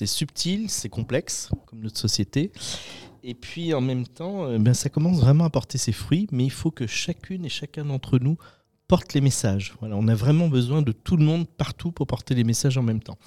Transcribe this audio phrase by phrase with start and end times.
[0.00, 2.52] C'est subtil, c'est complexe, comme notre société.
[3.22, 6.44] Et puis en même temps, euh, ben, ça commence vraiment à porter ses fruits, mais
[6.44, 8.38] il faut que chacune et chacun d'entre nous
[8.88, 9.74] porte les messages.
[9.82, 13.02] On a vraiment besoin de tout le monde partout pour porter les messages en même
[13.02, 13.18] temps.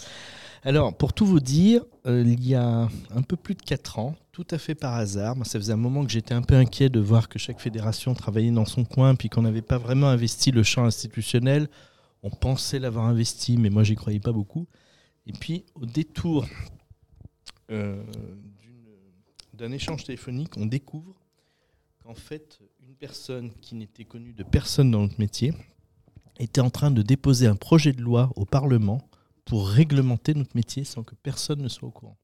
[0.63, 4.15] Alors, pour tout vous dire, euh, il y a un peu plus de 4 ans,
[4.31, 6.90] tout à fait par hasard, moi, ça faisait un moment que j'étais un peu inquiet
[6.90, 10.49] de voir que chaque fédération travaillait dans son coin, puis qu'on n'avait pas vraiment investi
[10.49, 11.67] le champ institutionnel.
[12.24, 14.65] On pensait l'avoir investi, mais moi, j'y croyais pas beaucoup.
[15.26, 16.45] Et puis, au détour
[17.72, 18.03] euh,
[19.54, 21.16] d'un échange téléphonique, on découvre
[22.04, 25.54] qu'en fait, une personne qui n'était connue de personne dans notre métier
[26.40, 29.08] était en train de déposer un projet de loi au Parlement
[29.46, 32.18] pour réglementer notre métier sans que personne ne soit au courant.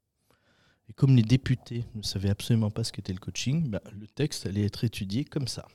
[0.89, 4.45] Et comme les députés ne savaient absolument pas ce qu'était le coaching, bah, le texte
[4.45, 5.67] allait être étudié comme ça.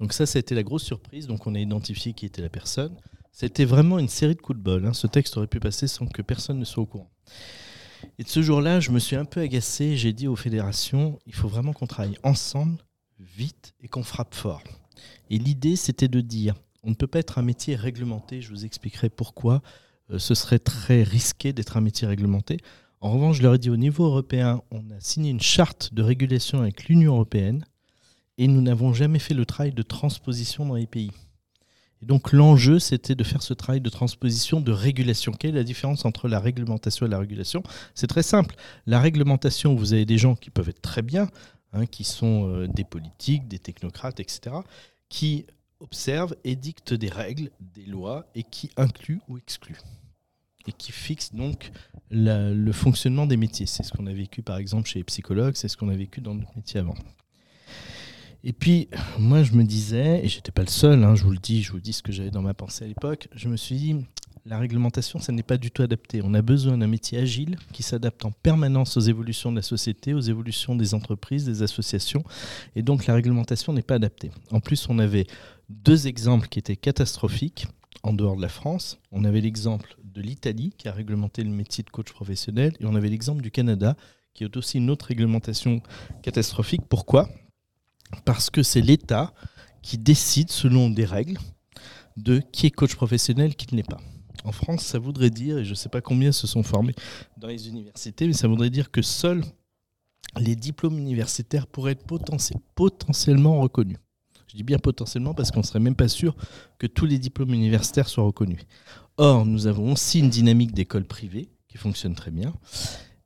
[0.00, 1.26] Donc ça, ça a été la grosse surprise.
[1.26, 2.96] Donc on a identifié qui était la personne.
[3.32, 4.86] C'était vraiment une série de coups de bol.
[4.86, 4.92] Hein.
[4.92, 7.10] Ce texte aurait pu passer sans que personne ne soit au courant.
[8.18, 9.96] Et de ce jour-là, je me suis un peu agacé.
[9.96, 12.78] J'ai dit aux fédérations, il faut vraiment qu'on travaille ensemble,
[13.18, 14.62] vite, et qu'on frappe fort.
[15.30, 18.40] Et l'idée, c'était de dire, on ne peut pas être un métier réglementé.
[18.40, 19.62] Je vous expliquerai pourquoi.
[20.10, 22.58] Euh, ce serait très risqué d'être un métier réglementé.
[23.00, 26.02] En revanche, je leur ai dit au niveau européen, on a signé une charte de
[26.02, 27.64] régulation avec l'Union européenne
[28.38, 31.12] et nous n'avons jamais fait le travail de transposition dans les pays.
[32.02, 35.32] Et donc l'enjeu, c'était de faire ce travail de transposition, de régulation.
[35.32, 37.62] Quelle est la différence entre la réglementation et la régulation?
[37.94, 38.54] C'est très simple.
[38.86, 41.28] La réglementation, vous avez des gens qui peuvent être très bien,
[41.72, 44.56] hein, qui sont euh, des politiques, des technocrates, etc.,
[45.08, 45.46] qui
[45.80, 49.80] observent, édictent des règles, des lois et qui incluent ou excluent
[50.68, 51.72] et qui fixent donc
[52.10, 53.66] le fonctionnement des métiers.
[53.66, 56.20] C'est ce qu'on a vécu par exemple chez les psychologues, c'est ce qu'on a vécu
[56.20, 56.94] dans notre métier avant.
[58.48, 61.38] Et puis, moi, je me disais, et j'étais pas le seul, hein, je vous le
[61.38, 63.76] dis, je vous dis ce que j'avais dans ma pensée à l'époque, je me suis
[63.76, 63.96] dit,
[64.46, 66.22] la réglementation, ça n'est pas du tout adapté.
[66.24, 70.14] On a besoin d'un métier agile qui s'adapte en permanence aux évolutions de la société,
[70.14, 72.24] aux évolutions des entreprises, des associations,
[72.74, 74.30] et donc la réglementation n'est pas adaptée.
[74.50, 75.26] En plus, on avait
[75.68, 77.66] deux exemples qui étaient catastrophiques
[78.02, 78.98] en dehors de la France.
[79.12, 82.94] On avait l'exemple de l'Italie qui a réglementé le métier de coach professionnel, et on
[82.94, 83.94] avait l'exemple du Canada
[84.32, 85.82] qui est aussi une autre réglementation
[86.22, 86.80] catastrophique.
[86.88, 87.28] Pourquoi?
[88.24, 89.32] Parce que c'est l'État
[89.82, 91.38] qui décide selon des règles
[92.16, 94.00] de qui est coach professionnel, qui ne l'est pas.
[94.44, 96.94] En France, ça voudrait dire, et je ne sais pas combien se sont formés
[97.36, 99.44] dans les universités, mais ça voudrait dire que seuls
[100.36, 102.06] les diplômes universitaires pourraient être
[102.74, 103.98] potentiellement reconnus.
[104.48, 106.34] Je dis bien potentiellement parce qu'on ne serait même pas sûr
[106.78, 108.60] que tous les diplômes universitaires soient reconnus.
[109.16, 112.54] Or, nous avons aussi une dynamique d'école privée qui fonctionne très bien.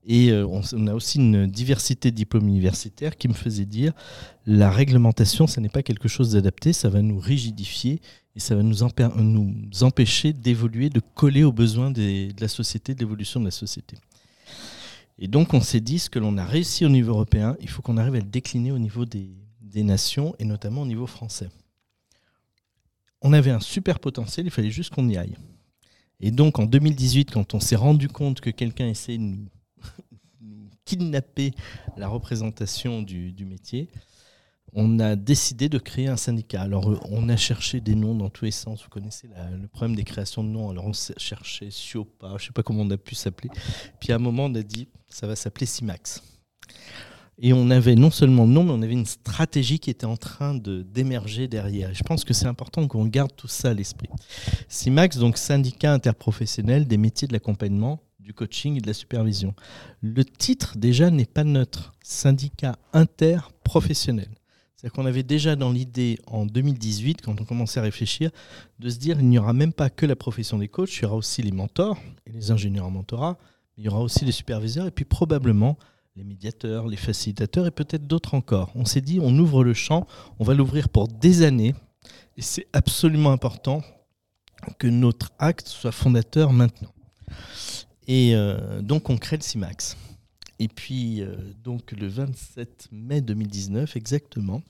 [0.04, 3.92] Et euh, on, a aussi une diversité de diplômes universitaires qui me faisait dire
[4.46, 8.00] la réglementation, ce n'est pas quelque chose d'adapté, ça va nous rigidifier
[8.34, 8.82] et ça va nous,
[9.82, 13.96] empêcher d'évoluer, de coller aux besoins de la société, de l'évolution de la société.
[15.18, 17.82] Et donc on s'est dit ce que l'on a réussi au niveau européen, il faut
[17.82, 19.30] qu'on arrive à le décliner au niveau des,
[19.60, 21.48] des nations et notamment au niveau français.
[23.20, 25.36] On avait un super potentiel, il fallait juste qu'on y aille.
[26.18, 29.46] Et donc en 2018, quand on s'est rendu compte que quelqu'un essayait de nous
[30.84, 31.52] kidnapper
[31.96, 33.88] la représentation du, métier,
[34.74, 36.62] on a décidé de créer un syndicat.
[36.62, 38.82] Alors, on a cherché des noms dans tous les sens.
[38.82, 39.28] Vous connaissez
[39.60, 40.70] le problème des créations de noms.
[40.70, 43.50] Alors, on cherchait Siopa, je ne sais pas comment on a pu s'appeler.
[44.00, 46.22] Puis, à un moment, on a dit, ça va s'appeler Simax.
[47.38, 50.16] Et on avait non seulement le nom, mais on avait une stratégie qui était en
[50.16, 51.90] train de d'émerger derrière.
[51.90, 54.08] Et je pense que c'est important qu'on garde tout ça à l'esprit.
[54.68, 59.54] Simax, donc syndicat interprofessionnel des métiers de l'accompagnement du coaching et de la supervision.
[60.00, 64.28] Le titre déjà n'est pas neutre, syndicat interprofessionnel.
[64.82, 68.30] C'est-à-dire qu'on avait déjà dans l'idée en 2018, quand on commençait à réfléchir,
[68.80, 71.04] de se dire il n'y aura même pas que la profession des coachs, il y
[71.04, 73.38] aura aussi les mentors et les ingénieurs en mentorat,
[73.76, 75.78] il y aura aussi les superviseurs et puis probablement
[76.16, 78.72] les médiateurs, les facilitateurs et peut-être d'autres encore.
[78.74, 80.06] On s'est dit on ouvre le champ,
[80.40, 81.74] on va l'ouvrir pour des années
[82.36, 83.82] et c'est absolument important
[84.78, 86.92] que notre acte soit fondateur maintenant.
[88.06, 89.96] Et euh, donc, on crée le CIMAX.
[90.58, 94.62] Et puis, euh, donc, le 27 mai 2019, exactement,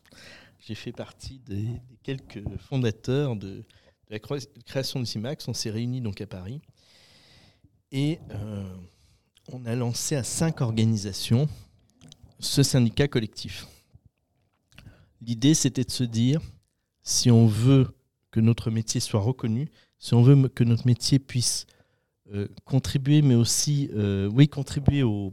[0.61, 1.67] j'ai fait partie des,
[2.03, 3.65] quelques fondateurs de,
[4.11, 5.49] la création du CIMAX.
[5.49, 6.61] On s'est réunis donc à Paris.
[7.91, 8.65] Et euh,
[9.51, 11.49] on a lancé à cinq organisations
[12.39, 13.67] ce syndicat collectif.
[15.21, 16.41] L'idée, c'était de se dire,
[17.03, 17.95] si on veut
[18.31, 21.67] que notre métier soit reconnu, si on veut que notre métier puisse
[22.33, 25.31] euh, contribuer, mais aussi euh, oui, contribuer aux,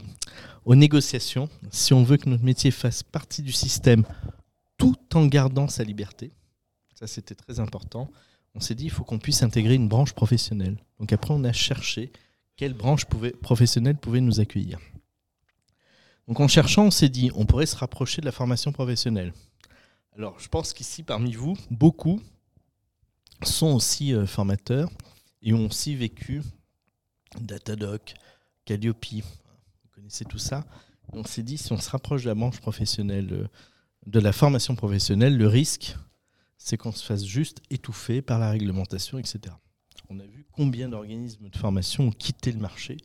[0.66, 4.04] négociations, si on veut que notre métier fasse partie du système
[4.76, 6.30] tout en gardant sa liberté.
[6.94, 8.10] Ça, c'était très important.
[8.54, 10.76] On s'est dit, il faut qu'on puisse intégrer une branche professionnelle.
[10.98, 12.12] Donc après, on a cherché
[12.56, 14.78] quelle branche pouvait, professionnelle pouvait nous accueillir.
[16.28, 19.32] Donc en cherchant, on s'est dit, on pourrait se rapprocher de la formation professionnelle.
[20.14, 22.20] Alors je pense qu'ici, parmi vous, beaucoup
[23.42, 24.90] sont aussi euh, formateurs
[25.42, 26.42] et ont aussi vécu
[27.38, 28.14] Datadoc,
[28.64, 30.64] Calliope, vous connaissez tout ça.
[31.12, 33.48] On s'est dit, si on se rapproche de la branche professionnelle, euh,
[34.06, 35.96] de la formation professionnelle, le risque,
[36.56, 39.54] c'est qu'on se fasse juste étouffer par la réglementation, etc.
[40.08, 42.96] On a vu combien d'organismes de formation ont quitté le marché,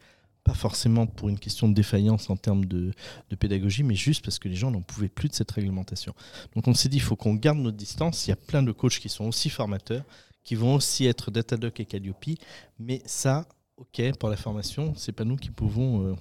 [0.43, 2.91] pas forcément pour une question de défaillance en termes de,
[3.39, 6.13] pédagogie, mais juste parce que les gens n'en pouvaient plus de cette réglementation.
[6.53, 8.27] Donc on s'est dit, il faut qu'on garde notre distance.
[8.27, 10.03] Il y a plein de coachs qui sont aussi formateurs,
[10.43, 12.37] qui vont aussi être Datadoc et Calliope,
[12.77, 16.07] mais ça, ok, pour la formation, c'est pas nous qui pouvons...
[16.07, 16.15] Euh,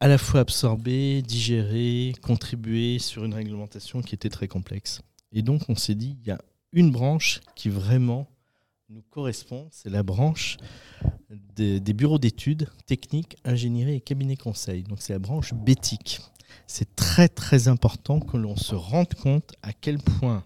[0.00, 5.00] à la fois absorber, digérer, contribuer sur une réglementation qui était très complexe.
[5.32, 6.38] Et donc on s'est dit, il y a
[6.72, 8.28] une branche qui vraiment
[8.90, 10.58] nous correspond, c'est la branche
[11.56, 14.82] des, bureaux d'études, techniques, ingénierie et cabinet conseil.
[14.82, 16.20] Donc c'est la branche bétique.
[16.66, 20.44] C'est très très important que l'on se rende compte à quel point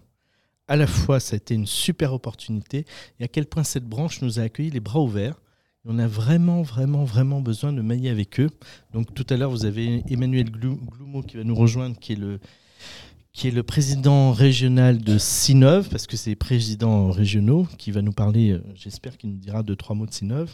[0.67, 2.85] à la fois ça a été une super opportunité
[3.19, 5.41] et à quel point cette branche nous a accueillis les bras ouverts
[5.85, 8.49] on a vraiment, vraiment, vraiment besoin de mailler avec eux.
[8.93, 13.63] Donc tout à l'heure, vous avez Emmanuel Gloumo qui va nous rejoindre, qui est le,
[13.63, 19.17] président régional de Sinov, parce que c'est président régionaux, qui va nous parler, euh, j'espère
[19.17, 20.51] qu'il nous dira deux, trois mots de Sinov.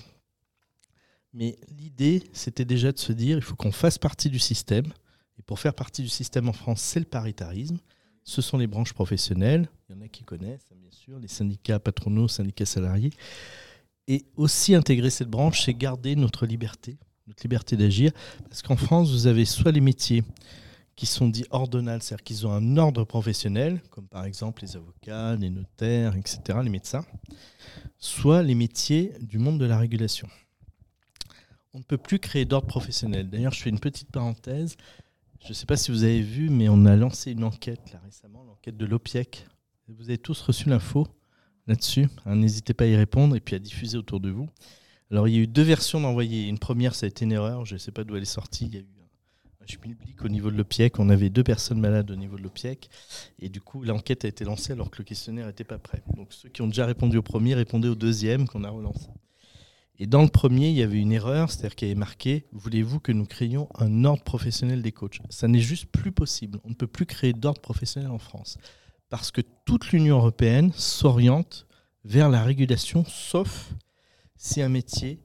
[1.33, 4.85] Mais l'idée, c'était déjà de se dire, il faut qu'on fasse partie du système.
[5.37, 7.77] Et pour faire partie du système en France, c'est le paritarisme.
[8.23, 9.67] Ce sont les branches professionnelles.
[9.89, 13.11] Il y en a qui connaissent, bien sûr, les syndicats patronaux, syndicats salariés.
[14.07, 16.97] Et aussi intégrer cette branche, c'est garder notre liberté,
[17.27, 18.11] notre liberté d'agir.
[18.49, 20.23] Parce qu'en France, vous avez soit les métiers
[20.95, 25.35] qui sont dits ordonnales, c'est-à-dire qu'ils ont un ordre professionnel, comme par exemple les avocats,
[25.35, 27.05] les notaires, etc., les médecins,
[27.97, 30.29] soit les métiers du monde de la régulation.
[31.73, 33.29] On ne peut plus créer d'ordre professionnel.
[33.29, 34.77] D'ailleurs, je fais une petite parenthèse.
[35.43, 37.99] Je ne sais pas si vous avez vu, mais on a lancé une enquête là
[38.05, 39.45] récemment, l'enquête de l'OPIEC.
[39.89, 41.05] Vous avez tous reçu l'info
[41.67, 42.07] là-dessus.
[42.25, 44.49] Hein, n'hésitez pas à y répondre et puis à diffuser autour de vous.
[45.11, 46.47] Alors, il y a eu deux versions d'envoyer.
[46.47, 47.65] Une première, ça a été une erreur.
[47.65, 48.65] Je ne sais pas d'où elle est sortie.
[48.65, 48.87] Il y a eu
[49.61, 50.99] un public au niveau de l'OPIEC.
[50.99, 52.89] On avait deux personnes malades au niveau de l'OPIEC.
[53.39, 56.03] Et du coup, l'enquête a été lancée alors que le questionnaire n'était pas prêt.
[56.15, 59.09] Donc, ceux qui ont déjà répondu au premier répondaient au deuxième qu'on a relancé.
[59.97, 62.99] Et dans le premier, il y avait une erreur, c'est-à-dire qu'il y avait marqué Voulez-vous
[62.99, 65.19] que nous créions un ordre professionnel des coachs?
[65.29, 66.59] Ça n'est juste plus possible.
[66.65, 68.57] On ne peut plus créer d'ordre professionnel en France
[69.15, 71.67] parce que toute l'Union européenne s'oriente
[72.03, 73.73] vers la régulation, sauf
[74.35, 75.23] si un métier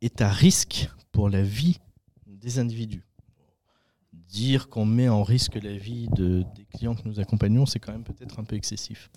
[0.00, 1.80] est à risque pour la vie
[2.24, 3.04] des individus.
[4.12, 7.90] Dire qu'on met en risque la vie de, des clients que nous accompagnons, c'est quand
[7.90, 9.10] même peut-être un peu excessif.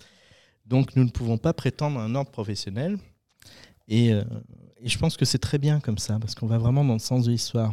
[0.64, 2.98] Donc nous ne pouvons pas prétendre un ordre professionnel.
[3.92, 4.24] Euh,
[4.80, 6.98] et je pense que c'est très bien comme ça, parce qu'on va vraiment dans le
[6.98, 7.72] sens de l'histoire.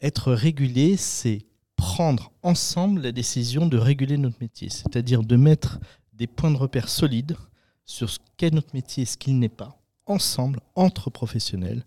[0.00, 1.46] Être régulé, c'est
[1.82, 5.80] prendre ensemble la décision de réguler notre métier, c'est-à-dire de mettre
[6.12, 7.36] des points de repère solides
[7.84, 9.76] sur ce qu'est notre métier et ce qu'il n'est pas,
[10.06, 11.84] ensemble, entre professionnels,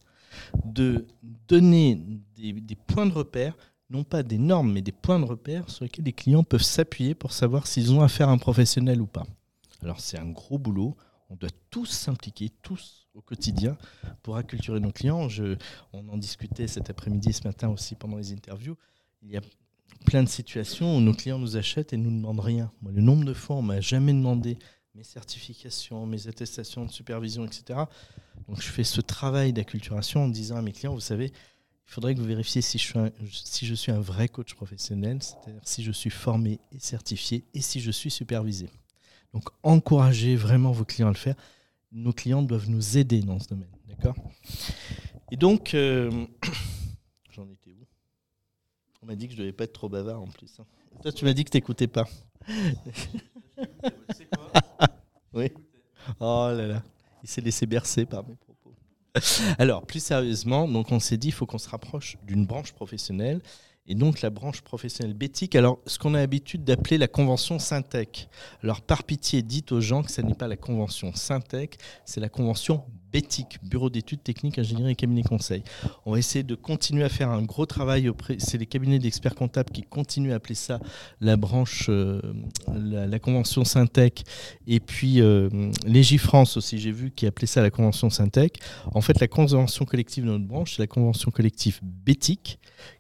[0.66, 1.08] de
[1.48, 1.96] donner
[2.36, 3.56] des, points de repère,
[3.90, 7.16] non pas des normes, mais des points de repère sur lesquels les clients peuvent s'appuyer
[7.16, 9.26] pour savoir s'ils ont affaire à un professionnel ou pas.
[9.82, 10.98] Alors c'est un gros boulot,
[11.30, 13.78] on doit tous s'impliquer, tous au quotidien,
[14.24, 15.30] pour acculturer nos clients.
[15.30, 15.56] Je,
[15.94, 18.76] on en discutait cet après-midi et ce matin aussi pendant les interviews.
[19.22, 19.42] Il y a
[20.06, 22.72] plein de situations où nos clients nous achètent et nous demandent rien.
[22.86, 24.58] Le nombre de fois, on m'a jamais demandé
[24.94, 27.80] mes certifications, mes attestations de supervision, etc.
[28.48, 32.16] Donc, je fais ce travail d'acculturation en disant à mes clients, vous savez, il faudrait
[32.16, 36.60] que vous vérifiez si je suis un, vrai coach professionnel, c'est-à-dire si je suis formé
[36.72, 38.70] et certifié et si je suis supervisé.
[39.34, 41.36] Donc, encouragez vraiment vos clients à le faire.
[41.92, 43.70] Nos clients doivent nous aider dans ce domaine.
[43.88, 44.16] D'accord?
[45.32, 46.26] Et donc, euh,
[49.06, 50.52] on m'a dit que je devais pas être trop bavard en plus.
[50.60, 50.66] Hein.
[51.04, 52.06] Toi, tu m'as dit que tu n'écoutais pas.
[55.34, 55.52] oui.
[56.20, 56.84] Oh là là.
[57.22, 58.74] Il s'est laissé bercer par mes propos.
[59.60, 63.42] Alors, plus sérieusement, donc on s'est dit, il faut qu'on se rapproche d'une branche professionnelle
[63.86, 65.56] et donc la branche professionnelle bétique.
[65.56, 68.28] Alors, ce qu'on a l'habitude d'appeler la convention Syntec.
[68.64, 72.30] Alors, par pitié, dites aux gens que ce n'est pas la convention Syntec, c'est la
[72.30, 72.86] convention
[73.16, 75.64] bétique, Bureau d'études techniques, ingénierie et cabinet conseil.
[76.06, 78.36] On va essayer de continuer à faire un gros travail auprès.
[78.40, 80.82] C'est les cabinets d'experts comptables qui continuent à appeler ça
[81.22, 82.20] la branche, euh,
[82.68, 84.26] la, convention Syntec.
[84.68, 85.48] Et puis, euh,
[85.86, 88.60] Légifrance aussi, j'ai vu, qui appelait ça la convention Syntec.
[88.94, 92.60] En fait, la convention collective de notre branche, c'est la convention collective bétique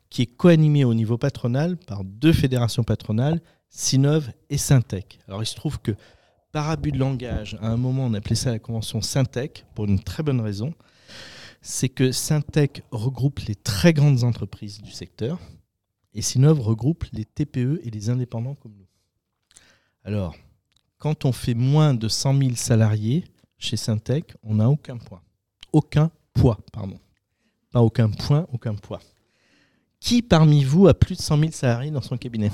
[0.10, 5.19] qui est coanimé au niveau patronal par deux fédérations patronales, Sinov et Syntec.
[5.27, 5.91] Alors il se trouve que
[6.55, 10.00] par abus de langage, à un moment on appelait ça la convention Syntec pour une
[10.00, 10.74] très bonne raison.
[11.62, 15.38] c'est que Syntec regroupe les très grandes entreprises du secteur
[16.13, 18.88] et Sinov regroupe les TPE et les indépendants comme nous.
[20.05, 20.33] Alors,
[20.97, 23.25] quand on fait moins de 100 000 salariés
[23.57, 25.21] chez Syntec, on n'a aucun point.
[25.74, 27.01] Aucun poids, pardon.
[27.74, 29.01] Pas aucun point, aucun poids.
[30.00, 32.51] Qui parmi vous a plus de 100 000 salariés dans son cabinet?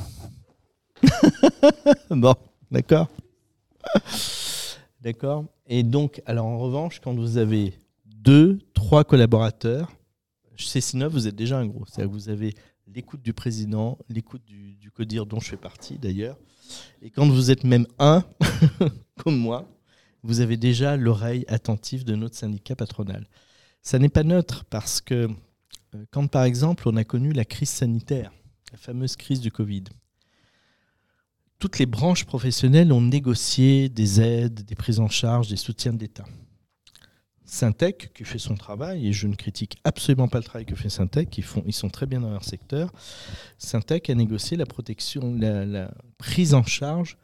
[2.10, 2.34] Bon,
[2.72, 3.08] d'accord?
[5.02, 7.74] D'accord Et donc, alors en revanche, quand vous avez
[8.06, 9.92] deux, trois collaborateurs,
[10.56, 11.86] chez Sinov, vous êtes déjà un gros.
[11.86, 12.54] C'est-à-dire que vous avez
[12.88, 16.38] l'écoute du président, l'écoute du, du, CODIR dont je fais partie d'ailleurs.
[17.02, 18.24] Et quand vous êtes même un,
[19.24, 19.68] comme moi,
[20.24, 23.28] vous avez déjà l'oreille attentive de notre syndicat patronal.
[23.82, 25.28] Ça n'est pas neutre parce que
[25.96, 28.32] euh, quand par exemple on a connu la crise sanitaire,
[28.72, 29.86] la fameuse crise du Covid,
[31.62, 36.00] toutes les branches professionnelles ont négocié des aides, des prises en charge, des soutiens de
[36.00, 36.26] l'État.
[37.46, 40.90] Syntec, qui fait son travail, et je ne critique absolument pas le travail que fait
[40.90, 42.92] Syntec, ils, sont très bien dans leur secteur,
[43.60, 47.16] Syntec a négocié la protection, la, la prise en charge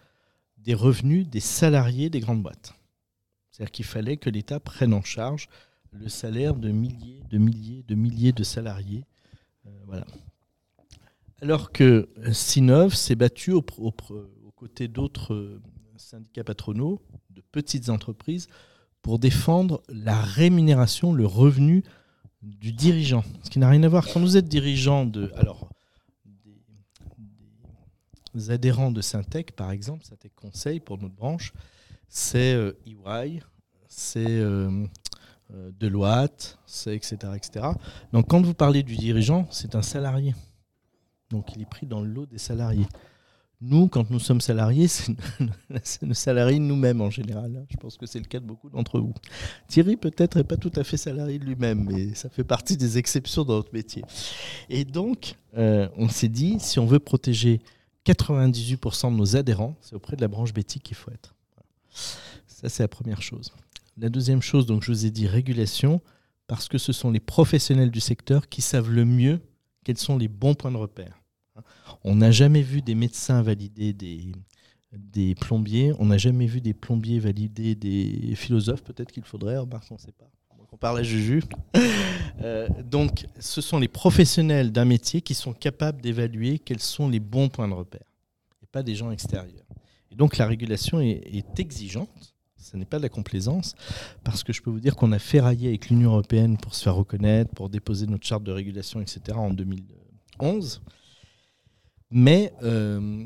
[0.60, 2.76] des revenus des salariés des grandes boîtes.
[3.50, 5.50] C'est-à-dire qu'il fallait que l'État prenne en charge
[5.92, 9.06] le salaire de milliers, de milliers, de milliers de salariés.
[9.66, 10.06] Euh, voilà.
[11.42, 13.62] Alors que Sinov s'est battu aux
[14.56, 15.62] côtés d'autres euh,
[15.96, 18.48] syndicats patronaux, de petites entreprises,
[19.04, 21.84] pour défendre la rémunération, le revenu
[22.42, 23.24] du dirigeant.
[23.44, 24.08] Ce qui n'a rien à voir.
[24.08, 25.32] Quand vous êtes dirigeant de.
[25.36, 25.70] Alors,
[28.34, 31.54] des, adhérents de Syntec, par exemple, Syntec Conseil pour notre branche,
[32.10, 33.42] c'est euh, EY,
[33.88, 34.86] c'est euh,
[35.50, 37.68] Deloitte, c'est etc., etc.
[38.12, 40.36] Donc quand vous parlez du dirigeant, c'est un salarié.
[41.30, 42.88] Donc il est pris dans le lot des salariés.
[43.60, 44.88] Nous, quand nous sommes salariés,
[45.84, 47.66] c'est nos salariés nous-mêmes en général.
[47.72, 49.16] Je pense que c'est le cas de beaucoup d'entre vous.
[49.68, 53.00] Thierry peut-être n'est pas tout à fait salarié de lui-même, mais ça fait partie des
[53.00, 54.04] exceptions dans notre métier.
[54.70, 57.60] Et donc, euh, on s'est dit, si on veut protéger
[58.06, 61.34] 98% de nos adhérents, c'est auprès de la branche bétique qu'il faut être.
[62.46, 63.52] Ça, c'est la première chose.
[63.98, 66.00] La deuxième chose, donc je vous ai dit régulation,
[66.46, 69.42] parce que ce sont les professionnels du secteur qui savent le mieux
[69.88, 71.18] quels sont les bons points de repère.
[72.04, 77.20] On n'a jamais vu des médecins valider des, plombiers, on n'a jamais vu des plombiers
[77.20, 80.30] valider des philosophes, peut-être qu'il faudrait, on ne sait pas.
[80.74, 81.42] on parle à Juju.
[82.44, 87.20] Euh, donc, ce sont les professionnels d'un métier qui sont capables d'évaluer quels sont les
[87.20, 88.14] bons points de repère,
[88.62, 89.66] et pas des gens extérieurs.
[90.12, 92.37] Et donc, la régulation est exigeante
[92.72, 93.76] ce n'est pas de la complaisance,
[94.24, 96.96] parce que je peux vous dire qu'on a ferraillé avec l'Union européenne pour se faire
[96.96, 99.20] reconnaître, pour déposer notre charte de régulation, etc.
[99.36, 100.82] en 2011.
[102.12, 103.26] Mais euh,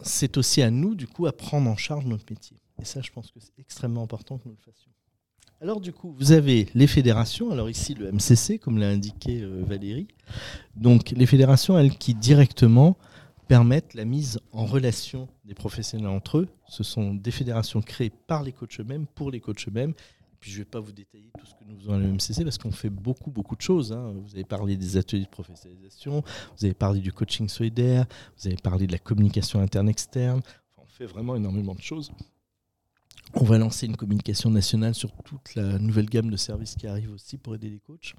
[0.00, 2.56] c'est aussi à nous, du coup, à prendre en charge notre métier.
[2.80, 4.90] Et ça, je pense que c'est extrêmement important que nous le fassions.
[5.62, 9.64] Alors du coup, vous avez les fédérations, alors ici le MCC, comme l'a indiqué euh,
[9.66, 10.08] Valérie.
[10.74, 12.98] Donc les fédérations, elles, qui directement
[13.48, 16.48] permettent la mise en relation des professionnels entre eux.
[16.68, 19.94] Ce sont des fédérations créées par les coachs eux-mêmes, pour les coachs eux-mêmes.
[20.40, 22.58] Puis je ne vais pas vous détailler tout ce que nous faisons à l'EMCC parce
[22.58, 23.92] qu'on fait beaucoup, beaucoup de choses.
[23.92, 24.12] Hein.
[24.14, 26.22] Vous avez parlé des ateliers de professionnalisation,
[26.56, 28.06] vous avez parlé du coaching solidaire,
[28.38, 30.42] vous avez parlé de la communication interne-externe.
[30.76, 32.12] on fait vraiment énormément de choses.
[33.34, 37.12] On va lancer une communication nationale sur toute la nouvelle gamme de services qui arrive
[37.12, 38.14] aussi pour aider les coachs.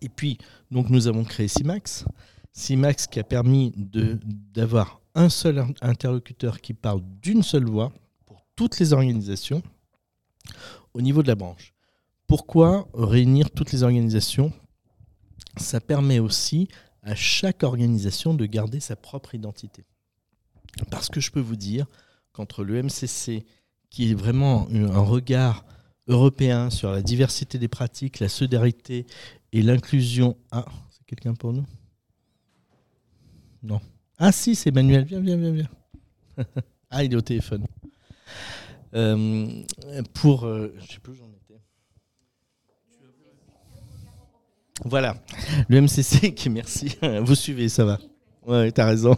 [0.00, 0.38] Et puis,
[0.70, 2.04] donc, nous avons créé CIMAX.
[2.52, 7.92] CIMAX qui a permis d'avoir un seul interlocuteur qui parle d'une seule voix
[8.26, 9.62] pour toutes les organisations
[10.94, 11.72] au niveau de la branche.
[12.26, 14.52] Pourquoi réunir toutes les organisations?
[15.56, 16.68] Ça permet aussi
[17.02, 19.84] à chaque organisation de garder sa propre identité.
[20.90, 21.86] Parce que je peux vous dire
[22.32, 23.44] qu'entre le MCC,
[23.90, 25.66] qui est vraiment un regard
[26.08, 29.06] européen sur la diversité des pratiques, la solidarité
[29.52, 30.36] et l'inclusion.
[30.50, 31.66] Ah, c'est quelqu'un pour nous?
[33.62, 33.80] Non.
[34.18, 35.04] Ah si, c'est Manuel.
[35.04, 35.68] Viens, viens, viens, viens.
[36.90, 37.66] ah, il est au téléphone.
[38.94, 39.62] Euh,
[40.14, 40.44] pour...
[40.44, 41.60] Euh, je sais plus où j'en étais.
[44.84, 45.16] Voilà.
[45.68, 46.96] Le MCC, qui merci.
[47.22, 47.98] Vous suivez, ça va.
[48.44, 49.16] Ouais, t'as raison.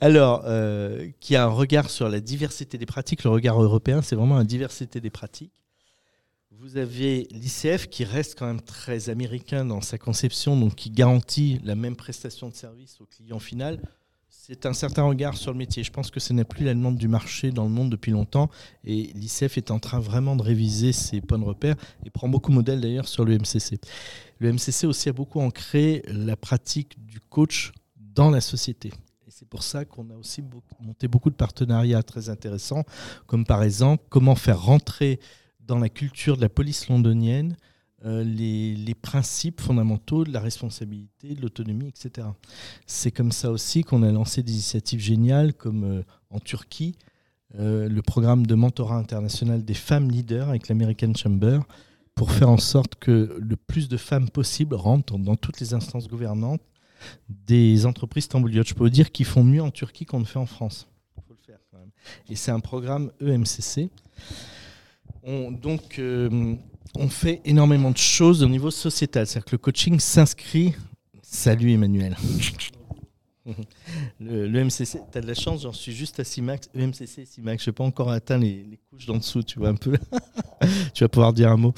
[0.00, 3.22] Alors, euh, qui a un regard sur la diversité des pratiques.
[3.22, 5.59] Le regard européen, c'est vraiment la diversité des pratiques.
[6.62, 11.58] Vous avez l'ICF qui reste quand même très américain dans sa conception, donc qui garantit
[11.64, 13.80] la même prestation de service au client final.
[14.28, 15.82] C'est un certain regard sur le métier.
[15.82, 18.50] Je pense que ce n'est plus la demande du marché dans le monde depuis longtemps
[18.84, 22.50] et l'ICF est en train vraiment de réviser ses points de repère et prend beaucoup
[22.50, 23.80] de modèles d'ailleurs sur le MCC.
[24.38, 28.88] Le MCC aussi a beaucoup ancré la pratique du coach dans la société.
[29.26, 30.42] Et c'est pour ça qu'on a aussi
[30.78, 32.84] monté beaucoup de partenariats très intéressants,
[33.26, 35.20] comme par exemple comment faire rentrer
[35.70, 37.56] dans la culture de la police londonienne
[38.04, 42.26] euh, les, principes fondamentaux de la responsabilité, de l'autonomie, etc.
[42.86, 46.96] C'est comme ça aussi qu'on a lancé des initiatives géniales comme euh, en Turquie,
[47.58, 51.60] euh, le programme de mentorat international des femmes leaders avec l'American Chamber
[52.14, 56.08] pour faire en sorte que le plus de femmes possible rentrent dans toutes les instances
[56.08, 56.62] gouvernantes
[57.28, 58.68] des entreprises tambouliotes.
[58.68, 60.88] Je peux vous dire qu'ils font mieux en Turquie qu'on ne fait en France.
[61.28, 61.90] Faut le faire quand même.
[62.28, 63.90] Et c'est un programme EMCC.
[65.22, 66.00] On, donc,
[66.94, 69.26] on fait énormément de choses au niveau sociétal.
[69.26, 70.74] C'est-à-dire que le coaching s'inscrit.
[71.22, 72.16] Salut Emmanuel.
[74.20, 76.70] Le, MCC, tu as de la chance, j'en suis juste à 6 max.
[76.74, 77.64] EMCC, 6 max.
[77.64, 79.96] Je n'ai pas encore atteint les, couches d'en dessous, tu vois un peu.
[80.94, 81.72] tu vas pouvoir dire un mot.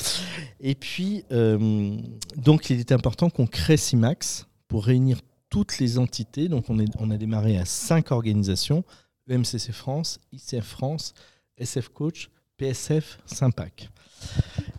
[0.60, 1.96] Et puis, euh,
[2.36, 6.48] donc, il est important qu'on crée CIMAX pour réunir toutes les entités.
[6.48, 8.84] Donc, on, on a démarré à 5 organisations
[9.28, 11.14] EMCC France, ICF France,
[11.56, 13.90] SF Coach, PSF, Sympac.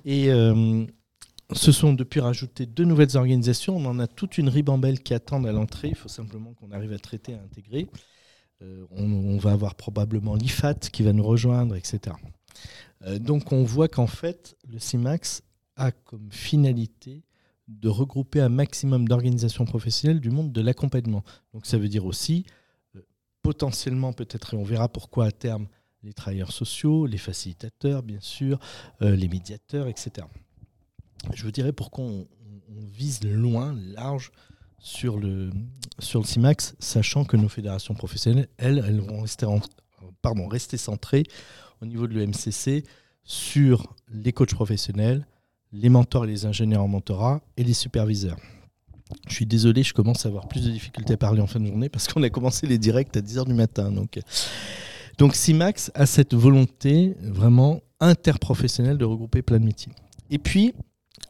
[0.05, 0.85] Et euh,
[1.51, 3.77] se sont depuis rajoutés deux nouvelles organisations.
[3.77, 5.89] On en a toute une ribambelle qui attendent à l'entrée.
[5.89, 7.87] Il faut simplement qu'on arrive à traiter, à intégrer.
[8.61, 12.15] Euh, on, va avoir probablement l'IFAT qui va nous rejoindre, etc.
[13.03, 15.43] Euh, donc on voit qu'en fait, le CIMAX
[15.75, 17.23] a comme finalité
[17.67, 21.23] de regrouper un maximum d'organisations professionnelles du monde de l'accompagnement.
[21.53, 22.45] Donc ça veut dire aussi,
[23.41, 25.67] potentiellement peut-être, et on verra pourquoi à terme,
[26.03, 28.59] les travailleurs sociaux, les facilitateurs, bien sûr,
[29.01, 30.27] euh, les médiateurs, etc.
[31.33, 32.27] Je vous dirais pourquoi on,
[32.91, 34.31] vise loin, large
[34.79, 35.51] sur le,
[35.99, 39.47] CIMAX, sachant que nos fédérations professionnelles, elles, elles vont rester,
[40.49, 41.23] rester centrées
[41.81, 42.83] au niveau de l'EMCC
[43.23, 45.25] sur les coachs professionnels,
[45.71, 48.37] les mentors et les ingénieurs en mentorat et les superviseurs.
[49.27, 51.67] Je suis désolé, je commence à avoir plus de difficultés à parler en fin de
[51.67, 53.91] journée parce qu'on a commencé les directs à 10h du matin.
[53.91, 54.19] Donc,
[55.17, 59.93] donc CIMAX a cette volonté vraiment interprofessionnelle de regrouper plein de métiers.
[60.29, 60.73] Et puis,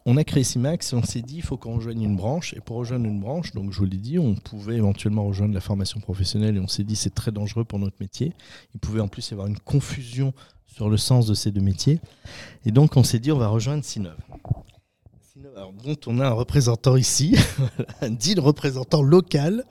[0.05, 2.53] on a créé CIMAX et on s'est dit il faut qu'on rejoigne une branche.
[2.53, 5.61] Et pour rejoindre une branche, donc je vous l'ai dit, on pouvait éventuellement rejoindre la
[5.61, 8.33] formation professionnelle et on s'est dit c'est très dangereux pour notre métier.
[8.73, 10.33] Il pouvait en plus y avoir une confusion
[10.65, 11.99] sur le sens de ces deux métiers.
[12.65, 14.17] Et donc on s'est dit on va rejoindre Sinov.
[15.55, 17.35] Alors, dont on a un représentant ici,
[18.01, 19.65] un digne représentant local.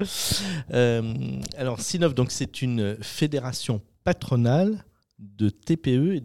[0.72, 1.14] Euh,
[1.56, 4.84] alors, Sinov, donc c'est une fédération patronale
[5.18, 6.22] de TPE et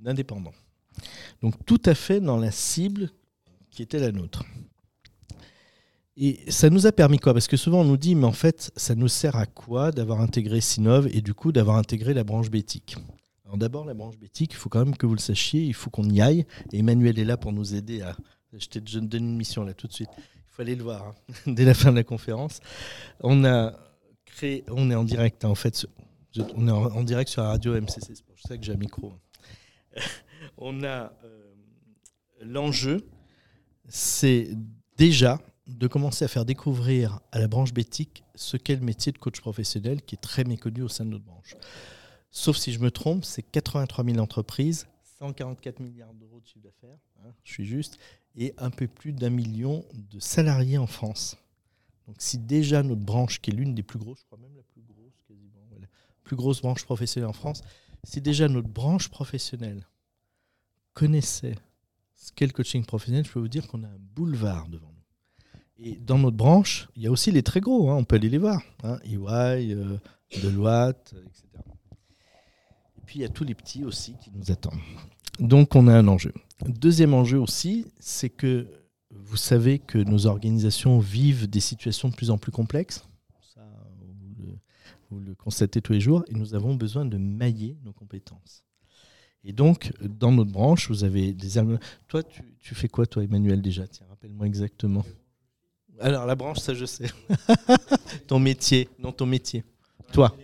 [0.00, 0.54] d'indépendants.
[1.42, 3.10] Donc tout à fait dans la cible
[3.70, 4.44] qui était la nôtre.
[6.16, 7.32] Et ça nous a permis quoi?
[7.32, 10.20] Parce que souvent on nous dit, mais en fait, ça nous sert à quoi d'avoir
[10.20, 12.96] intégré Sinov et du coup d'avoir intégré la branche bétique?
[13.44, 15.90] Alors d'abord, la branche bétique, il faut quand même que vous le sachiez, il faut
[15.90, 16.44] qu'on y aille.
[16.72, 18.16] Et Emmanuel est là pour nous aider à.
[18.52, 20.10] Je te donne une mission là tout de suite.
[20.18, 22.60] Il faut aller le voir hein, dès la fin de la conférence.
[23.20, 23.72] On a
[24.26, 25.86] créé, on est en direct hein, en fait
[26.38, 28.36] on est en, direct sur la radio MCC Sport.
[28.36, 29.12] Je sais que j'ai un micro.
[30.56, 31.54] on a euh,
[32.40, 33.08] l'enjeu,
[33.88, 34.50] c'est
[34.96, 39.18] déjà de commencer à faire découvrir à la branche bétique ce qu'est le métier de
[39.18, 41.56] coach professionnel qui est très méconnu au sein de notre branche.
[42.30, 44.86] Sauf si je me trompe, c'est 83 000 entreprises,
[45.18, 47.98] 144 milliards d'euros de chiffre d'affaires, hein, je suis juste,
[48.36, 51.36] et un peu plus d'un million de salariés en France.
[52.06, 54.56] Donc si déjà notre branche, qui est l'une des plus grosses, je crois même
[56.30, 57.62] plus plus grosse branche professionnelle en France,
[58.04, 59.84] si déjà notre branche professionnelle
[60.94, 61.56] connaissait
[62.14, 65.84] ce qu'est le coaching professionnel, je peux vous dire qu'on a un boulevard devant nous.
[65.84, 68.28] Et dans notre branche, il y a aussi les très gros, hein, on peut aller
[68.28, 69.98] les voir, hein, EY, euh,
[70.40, 71.48] Deloitte, etc.
[72.98, 74.78] Et puis il y a tous les petits aussi qui nous attendent.
[75.40, 76.32] Donc on a un enjeu.
[76.64, 78.68] Deuxième enjeu aussi, c'est que
[79.10, 83.02] vous savez que nos organisations vivent des situations de plus en plus complexes
[85.10, 88.64] vous le constatez tous les jours, et nous avons besoin de mailler nos compétences.
[89.42, 91.60] Et donc, dans notre branche, vous avez des
[92.08, 92.22] Toi,
[92.58, 93.86] tu, fais quoi, toi, Emmanuel, déjà?
[93.88, 95.04] Tiens, rappelle-moi exactement.
[95.98, 97.10] Alors, la branche, ça, je sais.
[98.26, 99.64] ton métier, non, ton métier.
[100.12, 100.36] Toi.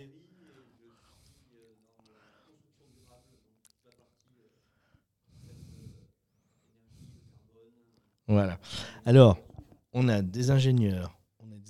[8.27, 8.59] Voilà.
[9.05, 9.37] Alors,
[9.93, 11.16] on a des ingénieurs,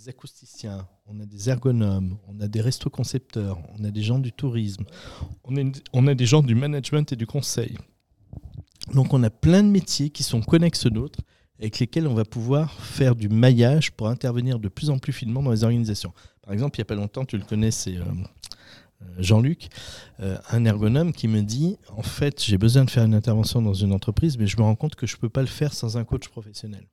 [0.07, 4.31] des acousticiens, on a des ergonomes, on a des restos-concepteurs, on a des gens du
[4.31, 4.85] tourisme,
[5.43, 7.77] on a, des gens du management et du conseil.
[8.93, 11.19] Donc on a plein de métiers qui sont connexes d'autres,
[11.59, 15.43] avec lesquels on va pouvoir faire du maillage pour intervenir de plus en plus finement
[15.43, 16.13] dans les organisations.
[16.41, 18.03] Par exemple, il n'y a pas longtemps, tu le connais, c'est euh,
[19.01, 19.67] euh, Jean-Luc,
[20.21, 23.73] euh, un ergonome qui me dit, en fait, j'ai besoin de faire une intervention dans
[23.73, 25.97] une entreprise, mais je me rends compte que je ne peux pas le faire sans
[25.97, 26.87] un coach professionnel.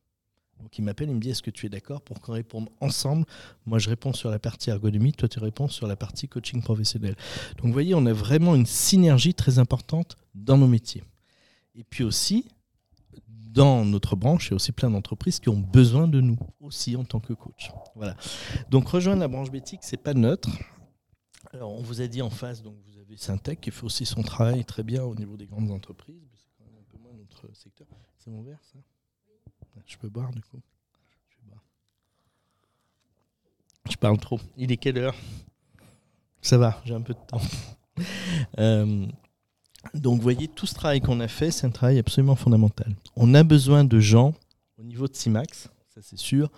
[0.61, 3.27] Donc il m'appelle, il me dit est-ce que tu es d'accord pour qu'on réponde ensemble?
[3.67, 7.17] Moi je réponds sur la partie ergonomie, toi tu réponds sur la partie coaching professionnel.
[7.57, 11.05] Donc vous voyez, on a vraiment une synergie très importante dans nos métiers.
[11.75, 12.49] Et puis aussi,
[13.29, 16.97] dans notre branche, il y a aussi plein d'entreprises qui ont besoin de nous aussi
[16.97, 17.71] en tant que coach.
[17.95, 18.17] Voilà.
[18.71, 20.49] Donc rejoindre la branche Bétique, c'est pas neutre.
[21.53, 24.23] Alors on vous a dit en face, donc vous avez Syntec qui fait aussi son
[24.23, 26.23] travail très bien au niveau des grandes entreprises.
[26.35, 27.87] C'est quand même un peu moins notre secteur.
[28.19, 28.79] C'est mon verre ça?
[29.87, 30.61] Je peux boire du coup
[33.91, 34.41] je, parle trop.
[34.57, 35.15] Il est quelle heure?
[36.41, 37.41] Ça va, j'ai un peu de temps.
[38.59, 39.07] Euh,
[39.95, 42.93] donc, vous voyez, tout ce travail qu'on a fait, c'est un travail absolument fondamental.
[43.15, 44.35] On a besoin de gens
[44.77, 46.51] au niveau de CIMAX, ça c'est sûr.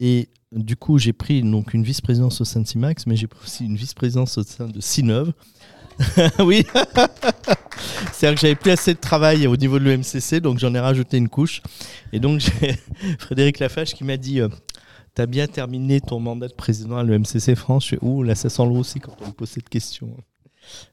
[0.00, 3.44] Et du coup, j'ai pris donc une vice-présidence au sein de CIMAX, mais j'ai pris
[3.44, 5.32] aussi une vice-présidence au sein de Sinov.
[6.40, 6.66] oui,
[8.12, 11.16] c'est-à-dire que j'avais plus assez de travail au niveau de l'EMCC, donc j'en ai rajouté
[11.16, 11.62] une couche.
[12.12, 12.72] Et donc, j'ai
[13.18, 14.48] Frédéric Lafache qui m'a dit euh,
[15.14, 17.84] Tu as bien terminé ton mandat de président à l'EMCC France.
[17.84, 20.16] Je fais Ouh, là, ça sent le aussi quand on me pose cette question.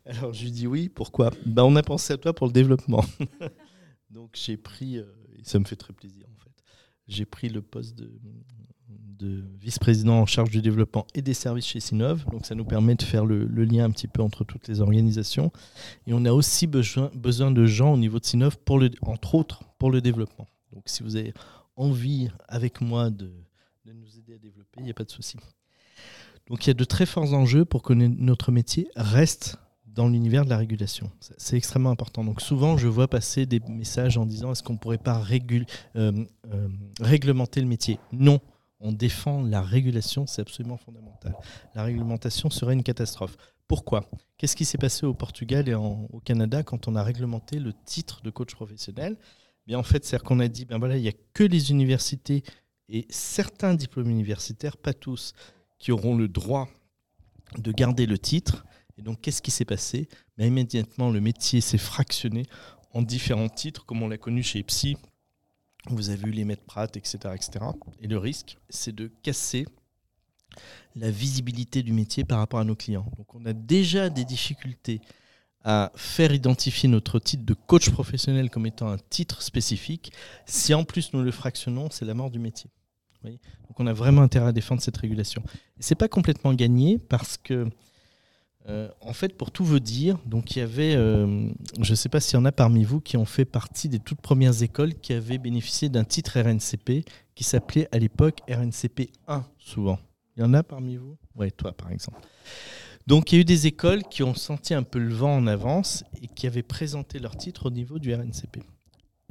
[0.06, 1.32] Alors je lui dis oui, pourquoi?
[1.45, 3.06] Ben, On a pensé à toi pour le développement.
[4.10, 5.04] Donc j'ai pris, euh,
[5.38, 6.52] et ça me fait très plaisir en fait,
[7.08, 8.12] j'ai pris le poste de,
[9.22, 12.26] vice-président en charge du développement et des services chez Sinov.
[12.32, 15.52] Donc ça nous permet de faire le, lien un petit peu entre toutes les organisations.
[16.08, 19.36] Et on a aussi besoin, besoin de gens au niveau de Sinov, pour le, entre
[19.36, 20.48] autres pour le développement.
[20.74, 21.34] Donc si vous avez
[21.76, 23.32] envie avec moi de,
[23.86, 25.38] de nous aider à développer, il n'y a pas de souci.
[26.48, 30.46] Donc il y a de très forts enjeux pour que notre métier reste dans l'univers
[30.46, 31.12] de la régulation.
[31.20, 32.24] C'est extrêmement important.
[32.24, 35.64] Donc souvent, je vois passer des messages en disant est-ce qu'on ne pourrait pas euh,
[35.96, 36.70] euh,
[37.02, 38.00] réglementer le métier?
[38.12, 38.40] Non,
[38.80, 41.36] on défend la régulation, c'est absolument fondamental.
[41.76, 43.36] La réglementation serait une catastrophe.
[43.68, 44.10] Pourquoi?
[44.38, 48.22] Qu'est-ce qui s'est passé au Portugal et au Canada quand on a réglementé le titre
[48.22, 49.18] de coach professionnel?
[49.68, 52.44] Bien, en fait, c'est qu'on a dit ben voilà, il n'y a que les universités
[52.88, 55.34] et certains diplômes universitaires, pas tous,
[55.78, 56.68] qui auront le droit
[57.58, 58.65] de garder le titre.
[58.98, 60.10] Et donc, qu'est-ce qui s'est passé?
[60.38, 62.46] Ben, Immédiatement, le métier s'est fractionné
[62.94, 64.98] en différents titres, comme on l'a connu chez Epsi.
[65.88, 67.65] Vous avez eu les maîtres Pratt, etc., etc.
[68.00, 69.65] Et le risque, c'est de casser
[70.96, 73.12] la visibilité du métier par rapport à nos clients.
[73.18, 75.02] Donc, on a déjà des difficultés
[75.63, 80.13] à faire identifier notre titre de coach professionnel comme étant un titre spécifique.
[80.46, 82.70] Si en plus nous le fractionnons, c'est la mort du métier.
[83.24, 85.44] Donc on a vraiment intérêt à défendre cette régulation.
[85.78, 87.70] Et c'est pas complètement gagné parce que,
[88.67, 91.50] euh, en fait, pour tout vous dire, donc il y avait, euh,
[91.82, 94.00] je ne sais pas s'il y en a parmi vous qui ont fait partie des
[94.00, 99.45] toutes premières écoles qui avaient bénéficié d'un titre RNCP qui s'appelait à l'époque RNCP 1,
[99.58, 99.98] souvent.
[100.36, 101.17] Il y en a parmi vous?
[101.36, 102.19] Oui, toi par exemple.
[103.08, 105.48] Donc il y a eu des écoles qui ont senti un peu le vent en
[105.48, 108.62] avance et qui avaient présenté leur titre au niveau du RNCP.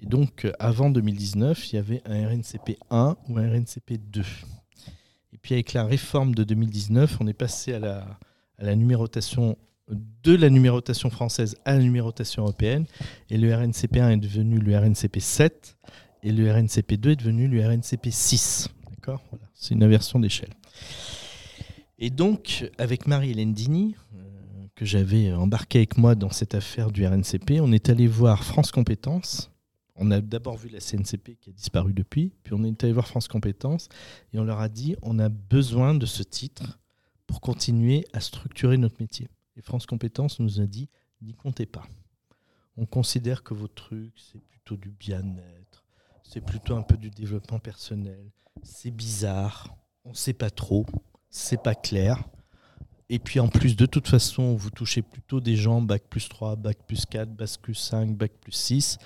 [0.01, 4.23] Et donc, euh, avant 2019, il y avait un RNCP 1 ou un RNCP 2.
[5.33, 8.19] Et puis, avec la réforme de 2019, on est passé à la,
[8.59, 9.57] la numérotation
[9.91, 12.85] de la numérotation française à la numérotation européenne.
[13.31, 15.77] Et le RNCP 1 est devenu le RNCP 7
[16.23, 18.69] et le RNCP 2 est devenu le RNCP 6.
[18.91, 19.23] D'accord?
[19.31, 19.47] Voilà.
[19.55, 20.53] C'est une inversion d'échelle.
[21.99, 24.19] Et donc, avec Marie-Hélène Dini, euh,
[24.75, 28.71] que j'avais embarqué avec moi dans cette affaire du RNCP, on est allé voir France
[28.71, 29.51] Compétences
[29.99, 33.09] on a d'abord vu la CNCP qui a disparu depuis, puis on est allé voir
[33.09, 33.89] France Compétences
[34.33, 36.79] et on leur a dit on a besoin de ce titre
[37.29, 39.29] pour continuer à structurer notre métier.
[39.57, 40.89] Et France Compétences nous a dit
[41.23, 41.87] n'y comptez pas.
[42.77, 45.85] On considère que vos trucs, c'est plutôt du bien-être,
[46.25, 48.31] c'est plutôt un peu du développement personnel,
[48.63, 50.87] c'est bizarre, on ne sait pas trop,
[51.31, 52.25] c'est pas clair.
[53.11, 56.57] Et puis en plus, de toute façon, vous touchez plutôt des gens bac plus 3,
[56.57, 58.99] bac plus 4, bac plus 5, bac plus 6.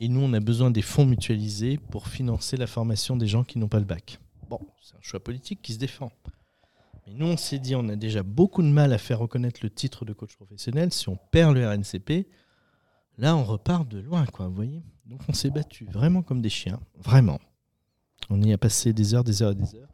[0.00, 3.58] Et nous, on a besoin des fonds mutualisés pour financer la formation des gens qui
[3.58, 4.18] n'ont pas le bac.
[4.48, 6.10] Bon, c'est un choix politique qui se défend.
[7.06, 9.70] Mais nous, on s'est dit, on a déjà beaucoup de mal à faire reconnaître le
[9.70, 10.92] titre de coach professionnel.
[10.92, 12.26] Si on perd le RNCP,
[13.18, 16.48] là, on repart de loin, quoi, vous voyez Donc, on s'est battu vraiment comme des
[16.48, 17.40] chiens, vraiment.
[18.30, 19.88] On y a passé des heures, des heures et des heures.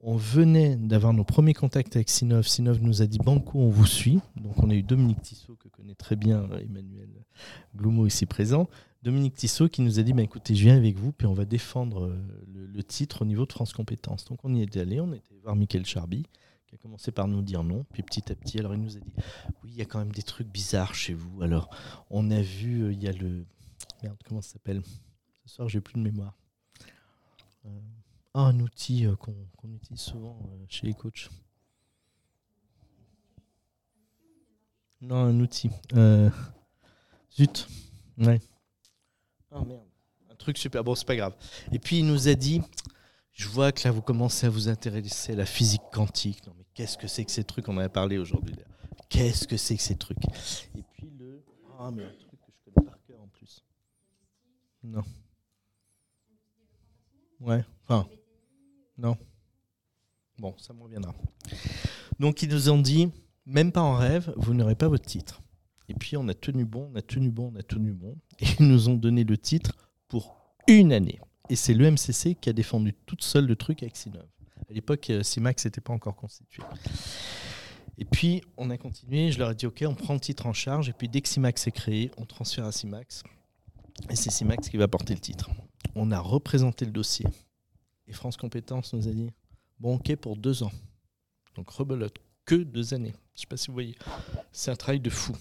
[0.00, 2.46] On venait d'avoir nos premiers contacts avec Sinov.
[2.46, 4.20] Sinov nous a dit Banco, on vous suit.
[4.36, 7.08] Donc, on a eu Dominique Tissot, que connaît très bien Emmanuel
[7.74, 8.68] Gloumo ici présent,
[9.02, 11.44] Dominique Tissot qui nous a dit bah, écoutez, je viens avec vous, puis on va
[11.44, 14.24] défendre euh, le, titre au niveau de France Compétences.
[14.24, 16.26] Donc on y est allé, on était voir Michael Charby,
[16.66, 19.00] qui a commencé par nous dire non, puis petit à petit, alors il nous a
[19.00, 19.12] dit
[19.62, 21.42] oui, il y a quand même des trucs bizarres chez vous.
[21.42, 21.70] Alors
[22.10, 23.44] on a vu, euh, il y a le.
[24.02, 24.82] Merde, comment ça s'appelle?
[25.44, 26.36] Ce soir, j'ai plus de mémoire.
[27.66, 27.68] Euh,
[28.34, 31.28] un outil qu'on utilise souvent chez les coachs.
[35.00, 35.70] Non, un outil.
[37.32, 37.68] zut.
[38.18, 38.40] Ouais.
[39.50, 39.86] Oh merde.
[40.30, 40.84] Un truc super.
[40.84, 41.34] Bon, c'est pas grave.
[41.72, 42.62] Et puis il nous a dit
[43.32, 46.46] Je vois que là, vous commencez à vous intéresser à la physique quantique.
[46.46, 47.68] Non, mais qu'est-ce que c'est que ces trucs?
[47.68, 48.56] On en a parlé aujourd'hui.
[49.08, 50.22] Qu'est-ce que c'est que ces trucs?
[50.76, 51.42] Et puis le.
[51.78, 53.64] Ah, mais un truc que je connais par cœur en plus.
[54.82, 55.02] Non.
[57.40, 58.08] Ouais, enfin,
[58.96, 59.16] non.
[60.38, 61.14] Bon, ça me reviendra.
[62.18, 63.10] Donc ils nous ont dit,
[63.46, 65.40] même pas en rêve, vous n'aurez pas votre titre.
[65.88, 68.16] Et puis on a tenu bon, on a tenu bon, on a tenu bon.
[68.40, 69.76] Et ils nous ont donné le titre
[70.08, 71.18] pour une année.
[71.50, 74.26] Et c'est l'EMCC qui a défendu toute seule le truc avec Sinov.
[74.68, 76.62] À l'époque, CIMAX n'était pas encore constitué.
[77.96, 79.32] Et puis, on a continué.
[79.32, 80.90] Je leur ai dit, OK, on prend le titre en charge.
[80.90, 83.22] Et puis, dès que CIMAX est créé, on transfère à CIMAX.
[84.10, 85.50] Et c'est CIMAX qui va porter le titre.
[85.94, 87.26] On a représenté le dossier.
[88.06, 89.30] Et France Compétences nous a dit,
[89.80, 90.72] bon, OK, pour deux ans.
[91.54, 93.14] Donc, rebelote, que deux années.
[93.34, 93.96] Je ne sais pas si vous voyez.
[94.52, 95.34] C'est un travail de fou.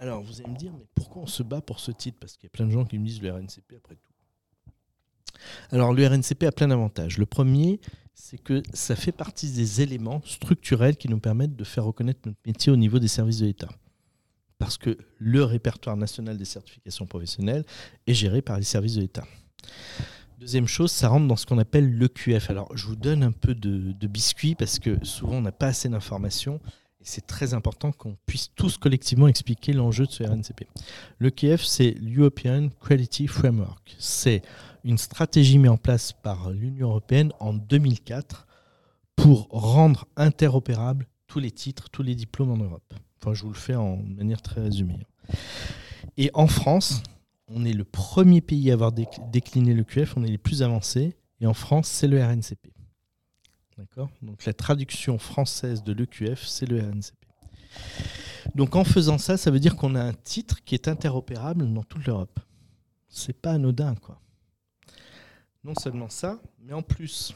[0.00, 2.16] Alors, vous allez me dire, mais pourquoi on se bat pour ce titre?
[2.18, 4.12] Parce qu'il y a plein de gens qui me disent le RNCP après tout.
[5.70, 7.18] Alors, le RNCP a plein d'avantages.
[7.18, 7.80] Le premier,
[8.14, 12.38] c'est que ça fait partie des éléments structurels qui nous permettent de faire reconnaître notre
[12.46, 13.68] métier au niveau des services de l'État.
[14.58, 17.66] Parce que le répertoire national des certifications professionnelles
[18.06, 19.26] est géré par les services de l'État.
[20.38, 22.48] Deuxième chose, ça rentre dans ce qu'on appelle l'EQF.
[22.48, 25.66] Alors, je vous donne un peu de, de biscuit parce que souvent on n'a pas
[25.66, 26.58] assez d'informations
[27.00, 30.66] et c'est très important qu'on puisse tous collectivement expliquer l'enjeu de ce RNCP.
[31.18, 33.96] L'EQF, c'est l'European Quality Framework.
[33.98, 34.42] C'est
[34.84, 38.46] une stratégie mise en place par l'Union européenne en 2004
[39.16, 42.94] pour rendre interopérables tous les titres, tous les diplômes en Europe.
[43.20, 44.98] Enfin, je vous le fais en manière très résumée.
[46.16, 47.02] Et en France,
[47.48, 51.16] on est le premier pays à avoir décliné le QF, on est les plus avancés.
[51.40, 52.72] Et en France, c'est le RNCP.
[53.80, 57.14] D'accord Donc la traduction française de l'EQF, c'est le RNCP.
[58.54, 61.82] Donc en faisant ça, ça veut dire qu'on a un titre qui est interopérable dans
[61.82, 62.38] toute l'Europe.
[63.08, 64.20] C'est pas anodin, quoi.
[65.64, 67.34] Non seulement ça, mais en plus,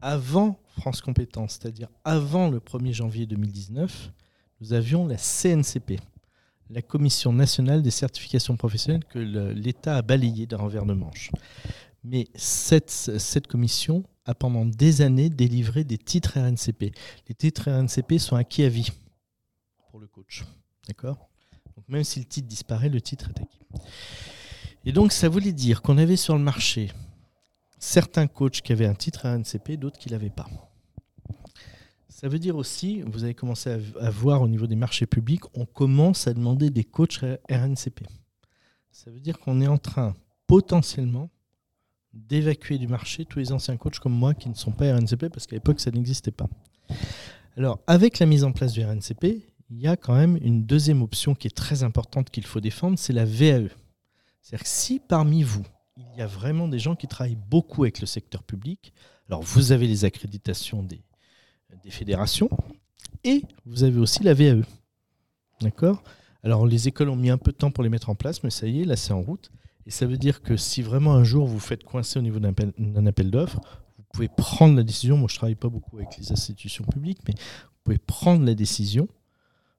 [0.00, 4.12] avant France Compétences, c'est-à-dire avant le 1er janvier 2019,
[4.60, 6.00] nous avions la CNCP,
[6.68, 11.30] la Commission nationale des certifications professionnelles que l'État a balayée d'un revers de manche.
[12.02, 16.94] Mais cette, cette commission a pendant des années délivré des titres RNCP.
[17.28, 18.90] Les titres RNCP sont acquis à vie
[19.90, 20.44] pour le coach.
[20.86, 21.28] D'accord?
[21.76, 23.60] Donc même si le titre disparaît, le titre est acquis.
[24.84, 26.92] Et donc ça voulait dire qu'on avait sur le marché
[27.78, 30.48] certains coachs qui avaient un titre RNCP, d'autres qui ne l'avaient pas.
[32.08, 35.66] Ça veut dire aussi, vous avez commencé à, voir au niveau des marchés publics, on
[35.66, 38.06] commence à demander des coachs RNCP.
[38.90, 40.14] Ça veut dire qu'on est en train
[40.46, 41.30] potentiellement
[42.16, 45.46] d'évacuer du marché tous les anciens coachs comme moi qui ne sont pas RNCP parce
[45.46, 46.48] qu'à l'époque ça n'existait pas.
[47.56, 51.02] Alors avec la mise en place du RNCP, il y a quand même une deuxième
[51.02, 53.68] option qui est très importante qu'il faut défendre, c'est la VAE.
[54.40, 58.00] C'est-à-dire que si parmi vous, il y a vraiment des gens qui travaillent beaucoup avec
[58.00, 58.92] le secteur public.
[59.28, 61.02] Alors, vous avez les accréditations des,
[61.82, 62.50] des fédérations
[63.24, 64.62] et vous avez aussi la VAE.
[65.60, 66.02] D'accord?
[66.42, 68.50] Alors, les écoles ont mis un peu de temps pour les mettre en place, mais
[68.50, 69.50] ça y est, là, c'est en route.
[69.86, 73.06] Et ça veut dire que si vraiment un jour vous faites coincer au niveau d'un
[73.06, 73.60] appel, d'offres,
[73.96, 75.16] vous pouvez prendre la décision.
[75.16, 78.54] Moi, je ne travaille pas beaucoup avec les institutions publiques, mais vous pouvez prendre la
[78.54, 79.08] décision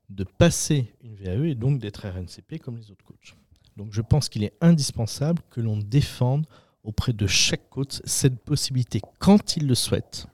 [0.09, 3.35] de passer une VAE et donc d'être RNCP comme les autres coachs.
[3.75, 6.47] Donc je pense qu'il est indispensable que l'on défende
[6.83, 10.27] auprès de chaque coach cette possibilité, quand il le souhaite,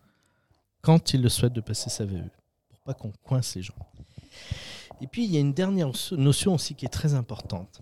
[0.82, 2.22] quand il le souhaite, de passer sa VE,
[2.70, 3.74] pour pas qu'on coince les gens.
[5.02, 7.82] Et puis il y a une dernière notion aussi qui est très importante.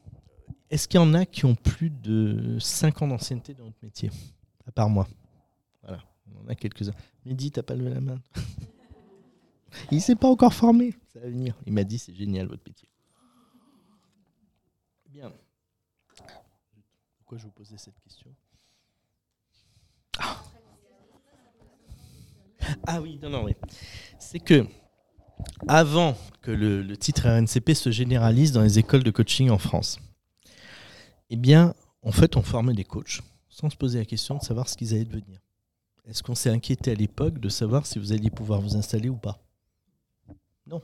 [0.71, 4.09] Est-ce qu'il y en a qui ont plus de 5 ans d'ancienneté dans notre métier,
[4.65, 5.07] à part moi
[5.83, 6.03] Voilà,
[6.33, 6.93] on en a quelques-uns.
[7.25, 8.19] Mehdi, t'as pas levé la main?
[9.91, 11.55] Il s'est pas encore formé, ça va venir.
[11.67, 12.89] Il m'a dit c'est génial votre métier.
[15.07, 15.31] Bien
[17.37, 18.29] je vous posais cette question?
[20.19, 20.43] Ah.
[22.87, 23.01] ah.
[23.01, 23.55] oui, non, non, oui.
[24.19, 24.65] C'est que
[25.67, 29.99] avant que le, titre RNCP se généralise dans les écoles de coaching en France,
[31.31, 34.67] eh bien, en fait, on formait des coachs sans se poser la question de savoir
[34.67, 35.39] ce qu'ils allaient devenir.
[36.05, 39.15] Est-ce qu'on s'est inquiété à l'époque de savoir si vous alliez pouvoir vous installer ou
[39.15, 39.39] pas?
[40.67, 40.81] Non.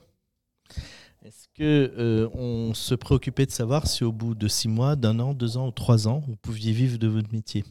[1.22, 5.18] Est-ce que euh, on se préoccupait de savoir si au bout de six mois, d'un
[5.18, 7.64] an, deux ans ou trois ans, vous pouviez vivre de votre métier?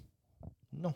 [0.71, 0.93] Non.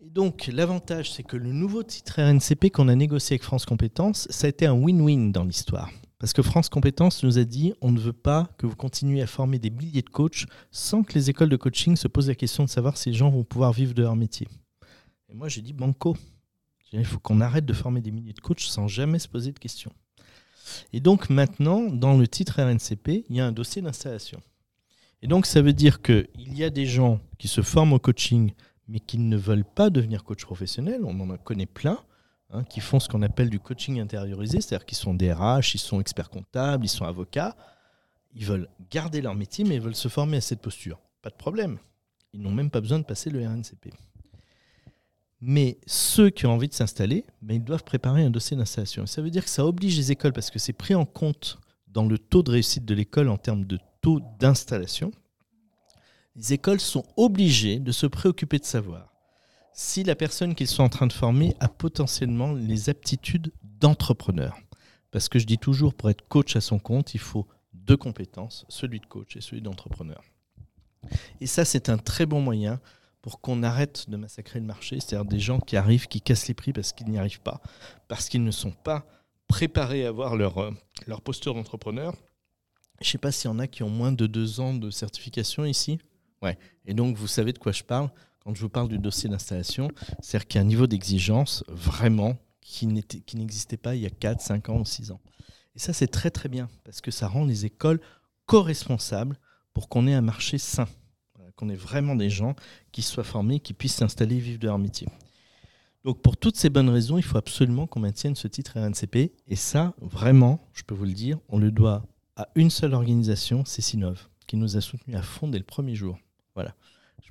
[0.00, 4.28] Et donc, l'avantage, c'est que le nouveau titre RNCP qu'on a négocié avec France Compétences,
[4.30, 5.90] ça a été un win-win dans l'histoire.
[6.18, 9.26] Parce que France Compétences nous a dit on ne veut pas que vous continuiez à
[9.26, 12.64] former des milliers de coachs sans que les écoles de coaching se posent la question
[12.64, 14.48] de savoir si les gens vont pouvoir vivre de leur métier.
[15.28, 16.16] Et moi, j'ai dit banco.
[16.92, 19.58] Il faut qu'on arrête de former des milliers de coachs sans jamais se poser de
[19.58, 19.92] questions.
[20.92, 24.40] Et donc maintenant, dans le titre RNCP, il y a un dossier d'installation.
[25.22, 28.52] Et donc ça veut dire qu'il y a des gens qui se forment au coaching,
[28.88, 31.02] mais qui ne veulent pas devenir coach professionnel.
[31.04, 31.98] On en connaît plein.
[32.50, 36.00] Hein, qui font ce qu'on appelle du coaching intériorisé, c'est-à-dire qu'ils sont DRH, ils sont
[36.00, 37.56] experts comptables, ils sont avocats.
[38.34, 41.00] Ils veulent garder leur métier, mais ils veulent se former à cette posture.
[41.22, 41.78] Pas de problème.
[42.32, 43.92] ils n'ont même pas besoin de passer le RNCP.
[45.40, 49.06] Mais ceux qui ont envie de s'installer, ben, ils doivent préparer un dossier d'installation.
[49.06, 52.06] Ça veut dire que ça oblige les écoles, parce que c'est pris en compte dans
[52.06, 55.10] le taux de réussite de l'école en termes de taux d'installation.
[56.36, 59.15] Les écoles sont obligées de se préoccuper de savoir
[59.76, 64.56] si la personne qu'ils sont en train de former a potentiellement les aptitudes d'entrepreneur.
[65.10, 68.64] Parce que je dis toujours, pour être coach à son compte, il faut deux compétences,
[68.70, 70.22] celui de coach et celui d'entrepreneur.
[71.42, 72.80] Et ça, c'est un très bon moyen
[73.20, 76.54] pour qu'on arrête de massacrer le marché, c'est-à-dire des gens qui arrivent, qui cassent les
[76.54, 77.60] prix parce qu'ils n'y arrivent pas,
[78.08, 79.06] parce qu'ils ne sont pas
[79.46, 80.70] préparés à avoir leur, euh,
[81.06, 82.14] leur posture d'entrepreneur.
[83.02, 84.88] Je ne sais pas s'il y en a qui ont moins de deux ans de
[84.88, 85.98] certification ici.
[86.40, 86.56] Ouais.
[86.86, 88.10] Et donc, vous savez de quoi je parle
[88.46, 89.90] quand je vous parle du dossier d'installation.
[90.20, 94.40] C'est-à-dire qu'il y a un niveau d'exigence vraiment qui n'existait pas il y a 4,
[94.40, 95.20] 5 ans ou 6 ans.
[95.74, 98.00] Et ça, c'est très très bien parce que ça rend les écoles
[98.46, 99.36] co-responsables
[99.74, 100.86] pour qu'on ait un marché sain
[101.56, 102.54] qu'on ait vraiment des gens
[102.92, 105.08] qui soient formés, qui puissent s'installer et vivre de leur métier.
[106.04, 109.32] Donc pour toutes ces bonnes raisons, il faut absolument qu'on maintienne ce titre RNCP.
[109.48, 112.04] Et ça, vraiment, je peux vous le dire, on le doit
[112.36, 115.94] à une seule organisation, c'est Sinov, qui nous a soutenus à fond dès le premier
[115.94, 116.18] jour.
[116.54, 116.74] Voilà.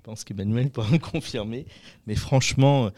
[0.06, 1.66] Je pense qu'Emmanuel pourra me confirmer.
[2.06, 2.92] Mais franchement,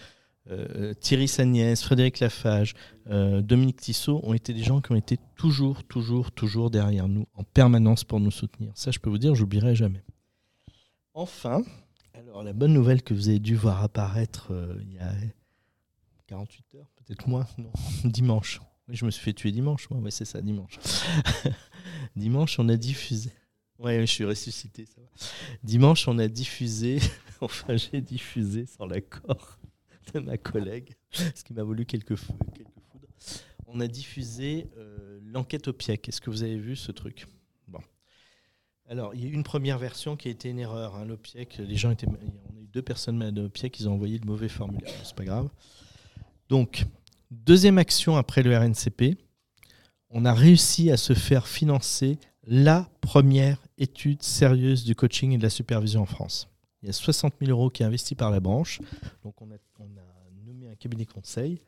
[0.50, 2.74] euh, Thierry Sagnès, Frédéric Lafage,
[3.10, 7.26] euh, Dominique Tissot ont été des gens qui ont été toujours, toujours, toujours derrière nous,
[7.34, 8.74] en permanence pour nous soutenir.
[8.76, 10.04] Ça, je peux vous dire, j'oublierai jamais.
[11.13, 11.63] Enfin,
[12.13, 15.13] alors la bonne nouvelle que vous avez dû voir apparaître euh, il y a
[16.28, 17.72] 48 heures, peut-être moins, non,
[18.04, 18.60] dimanche.
[18.89, 20.78] Je me suis fait tuer dimanche, moi, c'est ça, dimanche.
[22.17, 23.32] dimanche, on a diffusé.
[23.80, 25.08] Oui, je suis ressuscité, ça va.
[25.63, 27.00] Dimanche, on a diffusé,
[27.42, 29.60] enfin, j'ai diffusé sans l'accord
[30.13, 32.46] de ma collègue, ce qui m'a voulu quelques, foudres.
[33.68, 36.10] On a diffusé euh, l'enquête au PIEC.
[36.10, 37.28] Est-ce que vous avez vu ce truc?
[38.90, 40.96] Alors, il y a eu une première version qui a été une erreur.
[40.96, 44.18] Hein, l'OPIEC, les gens étaient, on a eu deux personnes malades l'OPIEC, ils ont envoyé
[44.18, 44.94] le mauvais formulaire.
[45.04, 45.50] C'est pas grave.
[46.48, 46.86] Donc,
[47.30, 49.18] deuxième action après le RNCP,
[50.10, 55.44] on a réussi à se faire financer la première étude sérieuse du coaching et de
[55.44, 56.50] la supervision en France.
[56.82, 58.80] Il y a 60 000 euros qui est investi par la branche.
[59.24, 59.58] Donc, on a,
[60.46, 61.62] nommé un cabinet conseil.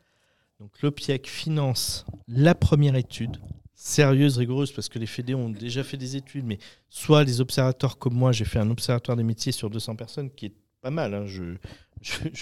[0.58, 3.38] Donc, l'OPIEC finance la première étude
[3.74, 6.58] sérieuse, rigoureuse, parce que les fédés ont déjà fait des études, mais
[6.90, 10.46] soit les observateurs comme moi, j'ai fait un observatoire des métiers sur 200 personnes, qui
[10.46, 11.56] est pas mal, hein, je ne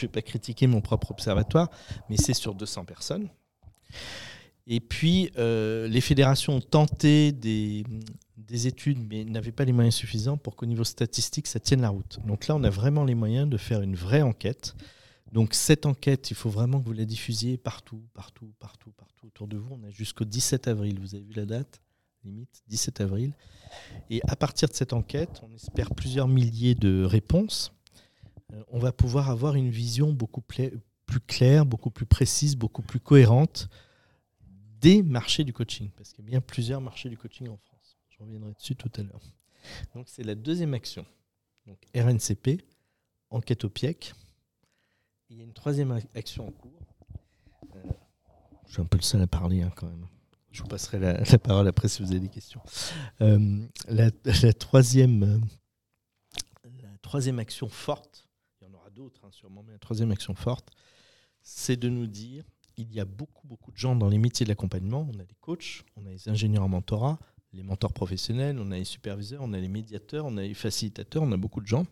[0.01, 1.71] vais pas critiquer mon propre observatoire,
[2.11, 3.29] mais c'est sur 200 personnes.
[4.71, 7.85] Et puis, euh, les fédérations ont tenté des,
[8.37, 11.89] des études, mais n'avaient pas les moyens suffisants pour qu'au niveau statistique, ça tienne la
[11.89, 12.19] route.
[12.27, 14.77] Donc là, on a vraiment les moyens de faire une vraie enquête.
[15.33, 19.49] Donc cette enquête, il faut vraiment que vous la diffusiez partout, partout, partout, partout autour
[19.49, 19.79] de vous.
[19.83, 21.01] On a jusqu'au 17 avril.
[21.01, 21.81] Vous avez vu la date
[22.25, 23.33] Limite, 17 avril.
[24.11, 27.73] Et à partir de cette enquête, on espère plusieurs milliers de réponses.
[28.53, 30.71] Euh, on va pouvoir avoir une vision beaucoup plus
[31.27, 33.71] claire, beaucoup plus précise, beaucoup plus cohérente
[34.81, 35.91] des marchés du coaching.
[35.97, 37.99] Parce qu'il y a bien plusieurs marchés du coaching en France.
[38.11, 39.23] Je reviendrai dessus tout à l'heure.
[39.95, 41.05] Donc c'est la deuxième action.
[41.67, 42.65] Donc RNCP,
[43.31, 44.15] enquête au PIEC.
[45.31, 46.87] Il y a une troisième action en cours.
[47.77, 47.83] Euh,
[48.67, 50.07] je suis un peu le seul à parler hein, quand même.
[50.51, 52.63] Je vous passerai la, parole après si vous avez des questions.
[53.21, 54.11] Euh, la,
[54.55, 58.27] troisième, euh, la troisième action forte,
[58.61, 60.71] il y en aura d'autres hein, sûrement, mais la troisième action forte,
[61.43, 62.45] c'est de nous dire
[62.79, 65.09] il y a beaucoup, beaucoup de gens dans les métiers de l'accompagnement.
[65.13, 67.19] On a des coachs, on a les ingénieurs en mentorat,
[67.53, 71.23] les mentors professionnels, on a les superviseurs, on a les médiateurs, on a les facilitateurs,
[71.23, 71.87] on a beaucoup de gens.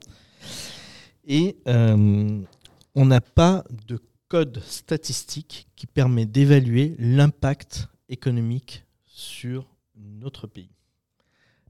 [1.25, 10.70] Et on n'a pas de code statistique qui permet d'évaluer l'impact économique sur notre pays.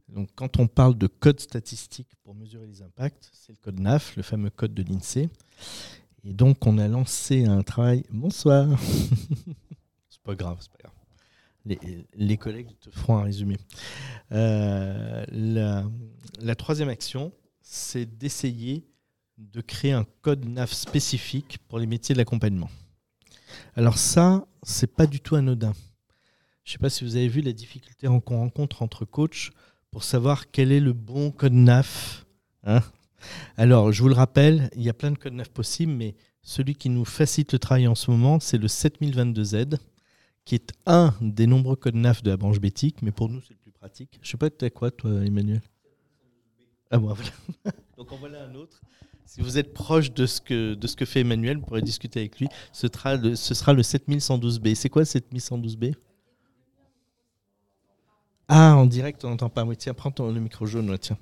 [0.09, 4.15] Donc, quand on parle de code statistique pour mesurer les impacts, c'est le code NAF,
[4.17, 5.29] le fameux code de l'INSEE.
[6.29, 8.05] Et donc, on a lancé un travail.
[8.11, 8.67] Bonsoir.
[10.09, 10.93] c'est pas grave, c'est pas grave.
[12.15, 13.57] Les, collègues te feront un résumé.
[14.33, 15.25] Euh,
[16.41, 17.33] la troisième action,
[17.63, 18.85] c'est d'essayer
[19.39, 22.71] de créer un code NAF spécifique pour les métiers de l'accompagnement.
[23.77, 25.75] Alors ça, c'est pas du tout anodin.
[26.65, 29.51] Je ne sais pas si vous avez vu la difficulté qu'on rencontre entre coachs
[29.93, 32.27] pour savoir quel est le bon code NAF.
[32.65, 32.83] Hein.
[33.57, 36.75] Alors, je vous le rappelle, il y a plein de codes NAF possibles, mais celui
[36.75, 39.79] qui nous facilite le travail en ce moment, c'est le 7022Z,
[40.45, 43.55] qui est un des nombreux codes NAF de la branche bétique, mais pour nous, c'est
[43.55, 44.19] le plus pratique.
[44.23, 45.63] Je ne sais pas, tu quoi, toi, Emmanuel?
[46.91, 47.31] Ah bon, voilà.
[47.97, 48.81] Donc, en voilà un autre.
[49.25, 52.49] Si vous êtes proche de ce que, fait Emmanuel, vous pourrez discuter avec lui.
[52.73, 54.77] Ce sera le, ce sera le 7112B.
[54.77, 55.95] C'est quoi 7112B
[58.47, 59.65] Ah, en direct, on n'entend pas.
[59.65, 61.19] Oui, tiens, prends le micro jaune, tiens.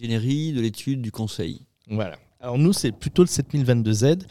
[0.00, 1.66] L'ingénierie, de l'étude, du conseil.
[1.88, 2.18] Voilà.
[2.40, 4.22] Alors nous, c'est plutôt le 7022Z.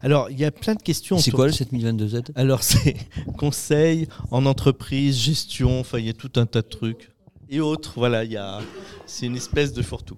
[0.00, 1.18] Alors, il y a plein de questions.
[1.18, 2.96] C'est quoi le 7022Z Alors, c'est
[3.36, 7.10] conseil en entreprise, gestion, enfin, il y a tout un tas de trucs.
[7.48, 8.60] Et autres, voilà, il y a...
[9.06, 10.16] c'est une espèce de fourre-tout.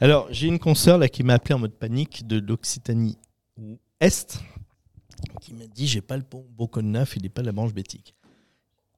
[0.00, 3.16] Alors, j'ai une consoeur là qui m'a appelé en mode panique de l'Occitanie
[4.00, 4.40] Est,
[5.40, 7.74] qui m'a dit j'ai pas le bon, bon code neuf, il n'est pas la branche
[7.74, 8.14] bétique.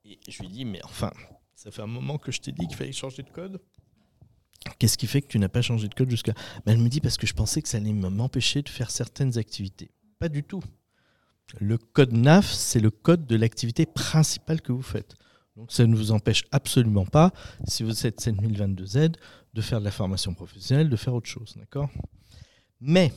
[0.04, 1.11] Et je lui dis mais enfin,
[1.54, 3.61] ça fait un moment que je t'ai dit qu'il fallait changer de code.
[4.78, 6.34] Qu'est-ce qui fait que tu n'as pas changé de code jusqu'à
[6.64, 9.38] ben, Elle me dit parce que je pensais que ça allait m'empêcher de faire certaines
[9.38, 9.90] activités.
[10.18, 10.62] Pas du tout.
[11.58, 15.14] Le code NAF, c'est le code de l'activité principale que vous faites.
[15.56, 17.32] Donc ça ne vous empêche absolument pas,
[17.66, 19.14] si vous êtes 7022Z,
[19.52, 21.54] de faire de la formation professionnelle, de faire autre chose.
[21.56, 21.90] D'accord?
[22.80, 23.12] Mais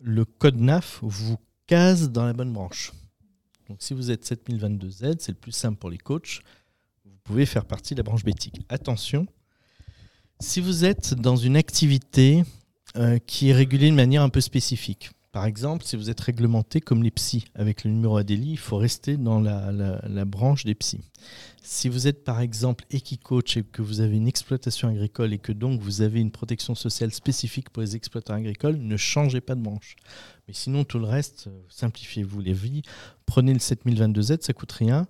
[0.00, 2.92] le code NAF vous case dans la bonne branche.
[3.68, 6.40] Donc si vous êtes 7022Z, c'est le plus simple pour les coachs,
[7.04, 8.60] vous pouvez faire partie de la branche bétique.
[8.68, 9.26] Attention,
[10.40, 12.44] si vous êtes dans une activité
[12.96, 16.80] euh, qui est régulée de manière un peu spécifique, par exemple, si vous êtes réglementé
[16.80, 21.04] comme les psys avec le numéro ADELI, il faut rester dans la, branche des psys.
[21.62, 25.52] Si vous êtes par exemple équicoach et que vous avez une exploitation agricole et que
[25.52, 29.62] donc vous avez une protection sociale spécifique pour les exploitants agricoles, ne changez pas de
[29.62, 29.94] branche.
[30.48, 32.82] Mais sinon, tout le reste, euh, simplifiez-vous les vies.
[33.24, 35.06] Prenez le 7022Z, ça coûte rien.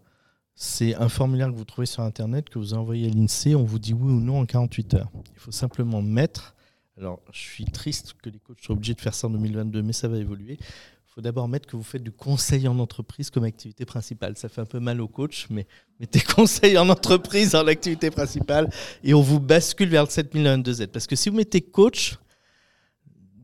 [0.62, 3.78] C'est un formulaire que vous trouvez sur Internet, que vous envoyez à l'INSEE, on vous
[3.78, 5.10] dit oui ou non en 48 heures.
[5.32, 6.54] Il faut simplement mettre,
[6.98, 9.94] alors je suis triste que les coachs soient obligés de faire ça en 2022, mais
[9.94, 10.58] ça va évoluer.
[10.60, 14.36] Il faut d'abord mettre que vous faites du conseil en entreprise comme activité principale.
[14.36, 15.66] Ça fait un peu mal aux coachs, mais
[15.98, 18.68] mettez conseil en entreprise en activité principale
[19.02, 20.88] et on vous bascule vers le 7022Z.
[20.88, 22.18] Parce que si vous mettez coach,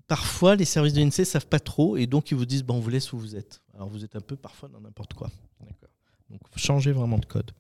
[0.06, 2.74] parfois les services de l'INSEE ne savent pas trop et donc ils vous disent bon,
[2.74, 3.62] on vous laisse où vous êtes.
[3.72, 5.30] Alors vous êtes un peu parfois dans n'importe quoi.
[5.60, 5.95] D'accord.
[6.30, 7.52] Donc changer vraiment de code.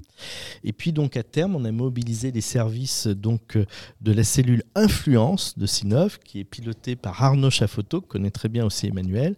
[0.64, 3.64] Et puis donc à terme, on a mobilisé les services donc euh,
[4.00, 8.48] de la cellule influence de Sinov, qui est pilotée par Arnaud Chafoto, que connaît très
[8.48, 9.36] bien aussi Emmanuel.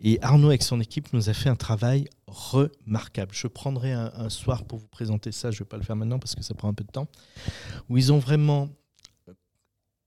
[0.00, 3.30] Et Arnaud avec son équipe nous a fait un travail remarquable.
[3.32, 6.18] Je prendrai un, soir pour vous présenter ça, je ne vais pas le faire maintenant
[6.18, 7.06] parce que ça prend un peu de temps,
[7.88, 8.70] où ils ont vraiment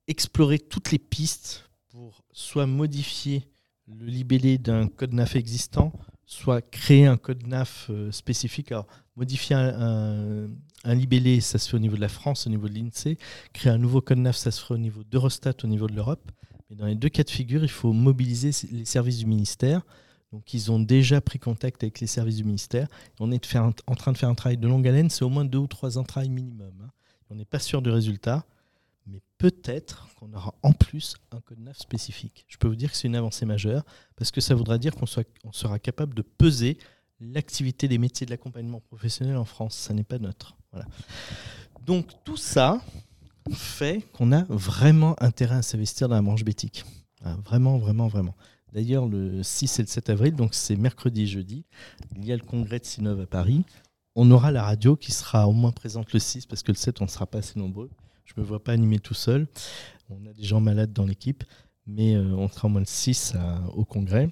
[0.08, 3.48] exploré toutes les pistes pour soit modifier
[3.88, 5.94] le libellé d'un code NAF existant,
[6.28, 8.72] soit créer un code NAF euh, spécifique.
[8.72, 10.48] Alors, modifier un,
[10.86, 13.18] libellé, ça se fait au niveau de la France, au niveau de l'INSEE.
[13.54, 16.30] Créer un nouveau code NAF, ça se ferait au niveau d'Eurostat, au niveau de l'Europe.
[16.70, 19.82] Mais dans les deux cas de figure, il faut mobiliser les services du ministère.
[20.34, 22.90] Donc, ils ont déjà pris contact avec les services du ministère.
[23.22, 25.10] On est en train de faire un travail de longue haleine.
[25.10, 26.74] C'est au moins deux ou trois travail minimum.
[26.84, 26.90] Hein.
[27.30, 28.46] On n'est pas sûr du résultat
[29.38, 32.46] peut-être qu'on aura en plus un code NAF spécifique.
[32.48, 33.84] Je peux vous dire que c'est une avancée majeure,
[34.16, 36.78] parce que ça voudra dire qu'on sera capable de peser
[37.20, 39.76] l'activité des métiers de l'accompagnement professionnel en France.
[39.76, 40.56] Ça n'est pas neutre.
[41.86, 42.82] Donc tout ça
[43.52, 46.84] fait qu'on a vraiment intérêt à s'investir dans la branche bétique.
[47.24, 48.36] Ah, vraiment, vraiment, vraiment.
[48.74, 51.66] D'ailleurs, le 6 et le 7 avril, donc c'est mercredi et jeudi,
[52.16, 53.64] il y a le congrès de Sinov à Paris.
[54.16, 57.02] On aura la radio qui sera au moins présente le 6 parce que le 7,
[57.02, 57.90] on ne sera pas assez nombreux.
[58.28, 59.48] Je ne me vois pas animer tout seul.
[60.10, 61.44] On a des gens malades dans l'équipe,
[61.86, 63.36] mais euh, on sera au moins le 6
[63.74, 64.30] au congrès.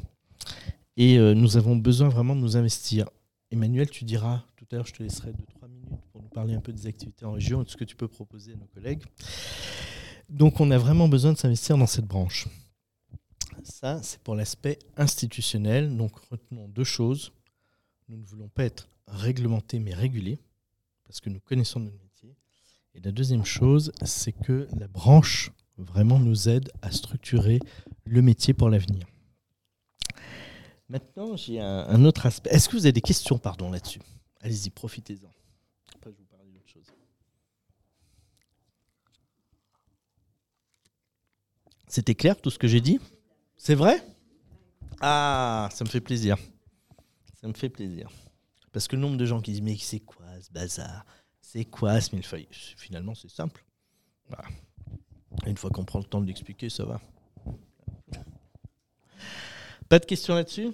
[0.97, 3.09] Et euh, nous avons besoin vraiment de nous investir.
[3.51, 6.61] Emmanuel, tu diras, tout à l'heure, je te laisserai 2-3 minutes pour nous parler un
[6.61, 9.03] peu des activités en région et de ce que tu peux proposer à nos collègues.
[10.29, 12.47] Donc, on a vraiment besoin de s'investir dans cette branche.
[13.63, 15.95] Ça, c'est pour l'aspect institutionnel.
[15.95, 17.31] Donc, retenons deux choses.
[18.09, 20.39] Nous ne voulons pas être réglementés, mais régulés,
[21.05, 21.97] parce que nous connaissons notre
[22.95, 27.59] et la deuxième chose, c'est que la branche vraiment nous aide à structurer
[28.05, 29.05] le métier pour l'avenir.
[30.87, 32.49] Maintenant, j'ai un, autre aspect.
[32.51, 33.99] Est-ce que vous avez des questions pardon, là-dessus?
[34.39, 35.29] Allez-y, profitez-en.
[41.87, 42.99] C'était clair tout ce que j'ai dit?
[43.57, 44.05] C'est vrai?
[45.01, 46.35] Ah, ça me fait plaisir.
[47.39, 48.09] Ça me fait plaisir.
[48.73, 51.05] Parce que le nombre de gens qui disent Mais c'est quoi ce bazar?
[51.55, 53.63] C'est quoi ce millefeuille Finalement, c'est simple.
[55.45, 56.99] Une fois qu'on prend le temps de l'expliquer, ça va.
[59.87, 60.73] Pas de questions là-dessus?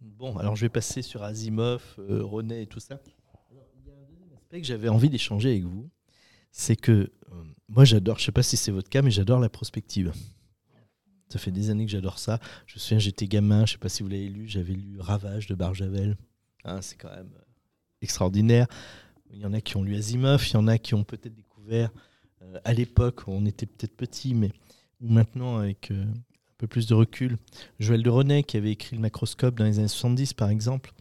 [0.00, 2.98] Bon, alors je vais passer sur Asimov, euh, René et tout ça.
[3.50, 5.90] il y a un aspect que j'avais envie d'échanger avec vous.
[6.50, 9.40] C'est que euh, moi, j'adore, je ne sais pas si c'est votre cas, mais j'adore
[9.40, 10.14] la prospective.
[11.28, 12.38] Ça fait des années que j'adore ça.
[12.66, 14.98] Je me souviens, j'étais gamin, je ne sais pas si vous l'avez lu, j'avais lu
[15.00, 16.16] Ravage de Barjavel.
[16.64, 17.44] Hein, c'est quand même euh,
[18.00, 18.68] extraordinaire.
[19.34, 21.34] Il y en a qui ont lu Asimov, il y en a qui ont peut-être
[21.34, 21.90] découvert
[22.42, 24.50] euh, à l'époque, on était peut-être petit, mais
[25.00, 27.36] ou maintenant avec euh, un peu plus de recul,
[27.80, 30.92] Joël de René qui avait écrit le macroscope dans les années 70 par exemple.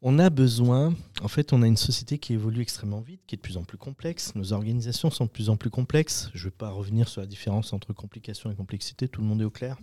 [0.00, 3.38] On a besoin, en fait, on a une société qui évolue extrêmement vite, qui est
[3.38, 4.32] de plus en plus complexe.
[4.36, 6.30] Nos organisations sont de plus en plus complexes.
[6.34, 9.08] Je ne vais pas revenir sur la différence entre complication et complexité.
[9.08, 9.76] Tout le monde est au clair?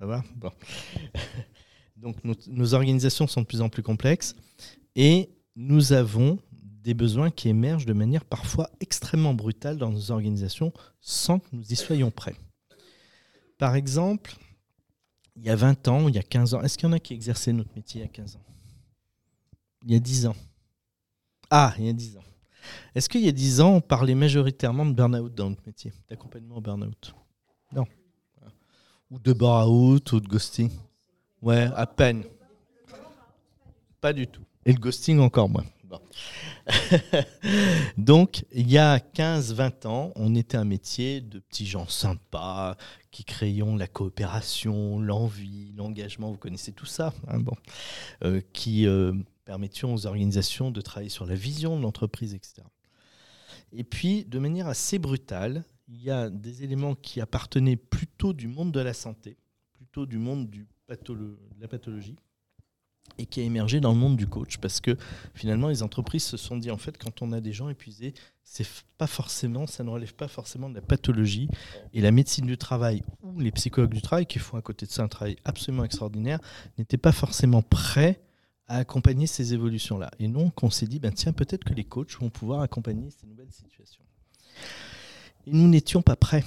[0.00, 0.24] Ça va?
[1.96, 4.34] Donc, nos organisations sont de plus en plus complexes
[4.96, 6.38] et nous avons
[6.82, 11.72] des besoins qui émergent de manière parfois extrêmement brutale dans nos organisations sans que nous
[11.72, 12.36] y soyons prêts.
[13.58, 14.34] Par exemple,
[15.36, 16.98] il y a 20 ans, il y a 15 ans, est-ce qu'il y en a
[16.98, 18.44] qui exerçaient notre métier il y a 15 ans?
[19.84, 20.36] Il y a 10 ans.
[21.50, 22.24] Ah, il y a 10 ans.
[22.94, 26.56] Est-ce qu'il y a 10 ans, on parlait majoritairement de burn-out dans notre métier, d'accompagnement
[26.56, 27.14] au burn-out?
[27.72, 27.86] Non.
[29.10, 30.70] Ou de bore-out ou de ghosting
[31.42, 32.24] Ouais, à peine.
[34.00, 34.42] Pas du tout.
[34.64, 35.64] Et le ghosting encore moins.
[35.84, 36.00] Bon.
[37.96, 42.76] Donc, il y a 15-20 ans, on était un métier de petits gens sympas
[43.10, 47.54] qui créions la coopération, l'envie, l'engagement, vous connaissez tout ça, hein, bon,
[48.24, 49.12] euh, qui euh,
[49.44, 52.62] permettions aux organisations de travailler sur la vision de l'entreprise, etc.
[53.72, 58.48] Et puis, de manière assez brutale, il y a des éléments qui appartenaient plutôt du
[58.48, 59.36] monde de la santé,
[59.74, 62.16] plutôt du monde de la pathologie,
[63.18, 64.96] et qui a émergé dans le monde du coach parce que
[65.34, 68.66] finalement les entreprises se sont dit en fait quand on a des gens épuisés c'est
[68.98, 71.48] pas forcément ça ne relève pas forcément de la pathologie.
[71.92, 74.90] Et la médecine du travail ou les psychologues du travail qui font à côté de
[74.90, 76.40] ça un travail absolument extraordinaire
[76.78, 78.20] n'étaient pas forcément prêts
[78.66, 81.84] à accompagner ces évolutions là et donc on s'est dit ben tiens peut-être que les
[81.84, 84.04] coachs vont pouvoir accompagner ces nouvelles situations.
[85.46, 86.44] Et nous n'étions pas prêts.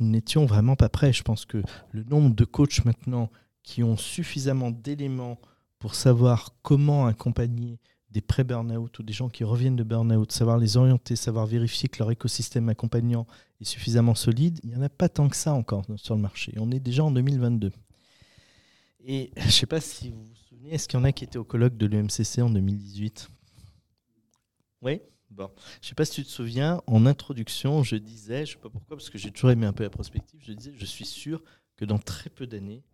[0.00, 1.12] Nous n'étions vraiment pas prêts.
[1.12, 3.30] Je pense que le nombre de coachs maintenant
[3.62, 5.38] qui ont suffisamment d'éléments
[5.84, 7.78] pour savoir comment accompagner
[8.08, 11.98] des pré-burnout ou des gens qui reviennent de burnout, savoir les orienter, savoir vérifier que
[11.98, 13.26] leur écosystème accompagnant
[13.60, 16.54] est suffisamment solide, il n'y en a pas tant que ça encore sur le marché.
[16.56, 17.70] On est déjà en 2022.
[19.04, 21.22] Et je ne sais pas si vous vous souvenez, est-ce qu'il y en a qui
[21.22, 23.28] étaient au colloque de l'UMCC en 2018
[24.80, 25.02] Oui?
[25.28, 25.50] Bon,
[25.82, 28.62] je ne sais pas si tu te souviens, en introduction, je disais, je ne sais
[28.62, 31.04] pas pourquoi, parce que j'ai toujours aimé un peu la prospective, je disais, je suis
[31.04, 31.42] sûr
[31.76, 32.84] que dans très peu d'années,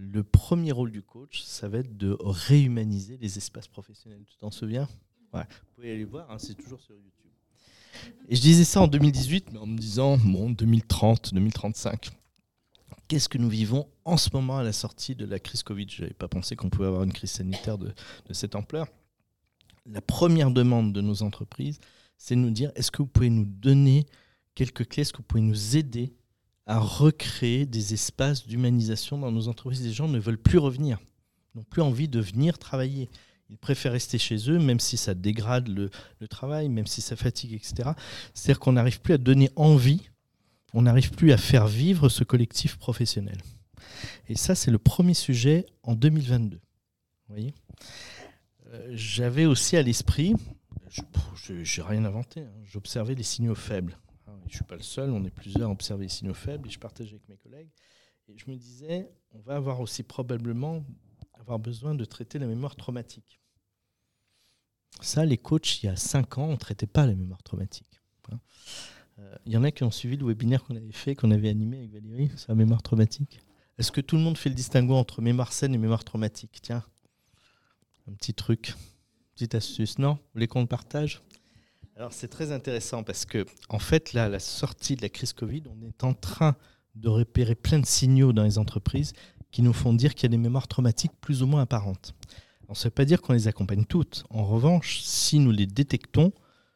[0.00, 4.24] le premier rôle du coach, ça va être de réhumaniser les espaces professionnels.
[4.26, 4.88] Tu t'en souviens?
[5.32, 7.30] Vous pouvez aller voir, hein, c'est toujours sur YouTube.
[8.28, 12.10] Et je disais ça en 2018, mais en me disant, bon, 2030, 2035.
[13.08, 15.86] Qu'est-ce que nous vivons en ce moment à la sortie de la crise Covid?
[15.88, 17.92] Je n'avais pas pensé qu'on pouvait avoir une crise sanitaire de
[18.30, 18.86] cette ampleur.
[19.84, 21.78] La première demande de nos entreprises,
[22.16, 24.06] c'est de nous dire, est-ce que vous pouvez nous donner
[24.54, 26.14] quelques clés, est-ce que vous pouvez nous aider
[26.70, 29.82] à recréer des espaces d'humanisation dans nos entreprises.
[29.82, 31.00] Les gens ne veulent plus revenir,
[31.56, 33.10] n'ont plus envie de venir travailler.
[33.48, 35.90] Ils préfèrent rester chez eux, même si ça dégrade le,
[36.28, 37.90] travail, même si ça fatigue, etc.
[38.34, 40.10] C'est-à-dire qu'on n'arrive plus à donner envie,
[40.72, 43.38] on n'arrive plus à faire vivre ce collectif professionnel.
[44.28, 46.56] Et ça, c'est le premier sujet en 2022.
[46.56, 47.52] Vous voyez?
[48.68, 50.36] Euh, J'avais aussi à l'esprit,
[50.88, 53.98] je n'ai rien inventé, hein, j'observais les signaux faibles.
[54.50, 56.72] Je ne suis pas le seul, on est plusieurs à observer les signaux faibles et
[56.72, 57.70] je partage avec mes collègues.
[58.26, 60.84] Et je me disais, on va avoir aussi probablement
[61.34, 63.40] avoir besoin de traiter la mémoire traumatique.
[65.00, 68.00] Ça, les coachs, il y a cinq ans, on ne traitait pas la mémoire traumatique.
[68.32, 68.40] Hein.
[69.20, 71.48] Euh, il y en a qui ont suivi le webinaire qu'on avait fait, qu'on avait
[71.48, 73.38] animé avec Valérie sur la mémoire traumatique.
[73.78, 76.58] Est-ce que tout le monde fait le distinguo entre mémoire saine et mémoire traumatique?
[76.60, 76.84] Tiens,
[78.08, 78.74] un petit truc,
[79.34, 79.98] petite astuce.
[80.00, 80.14] Non?
[80.14, 81.22] Vous voulez qu'on le partage?
[82.00, 85.64] Alors c'est très intéressant parce que en fait là, la sortie de la crise Covid,
[85.68, 86.56] on est en train
[86.94, 89.12] de repérer plein de signaux dans les entreprises
[89.50, 92.14] qui nous font dire qu'il y a des mémoires traumatiques plus ou moins apparentes.
[92.68, 94.24] On ne veut pas dire qu'on les accompagne toutes.
[94.30, 96.32] En revanche, si nous les détectons,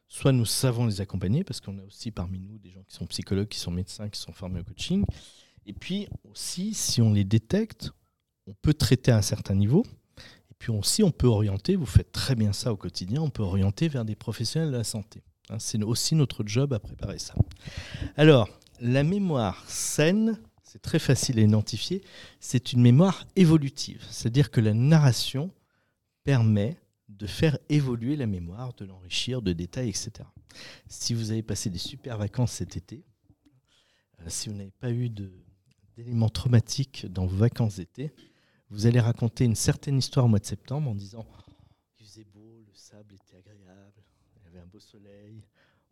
[0.07, 3.07] soit nous savons les accompagner, parce qu'on a aussi parmi nous des gens qui sont
[3.07, 5.05] psychologues, qui sont médecins, qui sont formés au coaching.
[5.65, 7.89] Et puis aussi, si on les détecte,
[8.45, 9.85] on peut traiter à un certain niveau,
[10.59, 13.87] puis aussi, on peut orienter, vous faites très bien ça au quotidien, on peut orienter
[13.87, 15.23] vers des professionnels de la santé.
[15.49, 17.35] Hein, c'est aussi notre job à préparer ça.
[18.15, 18.49] Alors,
[18.79, 22.01] la mémoire saine, c'est très facile à identifier,
[22.39, 24.03] c'est une mémoire évolutive.
[24.09, 25.51] C'est-à-dire que la narration
[26.23, 26.77] permet
[27.09, 30.11] de faire évoluer la mémoire, de l'enrichir de détails, etc.
[30.87, 33.03] Si vous avez passé des super vacances cet été,
[34.21, 38.11] euh, si vous n'avez pas eu d'éléments traumatiques dans vos vacances d'été,
[38.69, 41.25] vous allez raconter une certaine histoire au mois de septembre en disant
[41.99, 44.01] il faisait beau, le sable était agréable,
[44.35, 45.43] il y avait un beau soleil,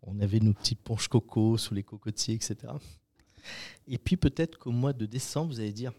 [0.01, 2.74] on avait nos petites ponches coco sous les cocotiers, etc.
[3.88, 5.93] Et puis peut-être qu'au mois de décembre, vous allez dire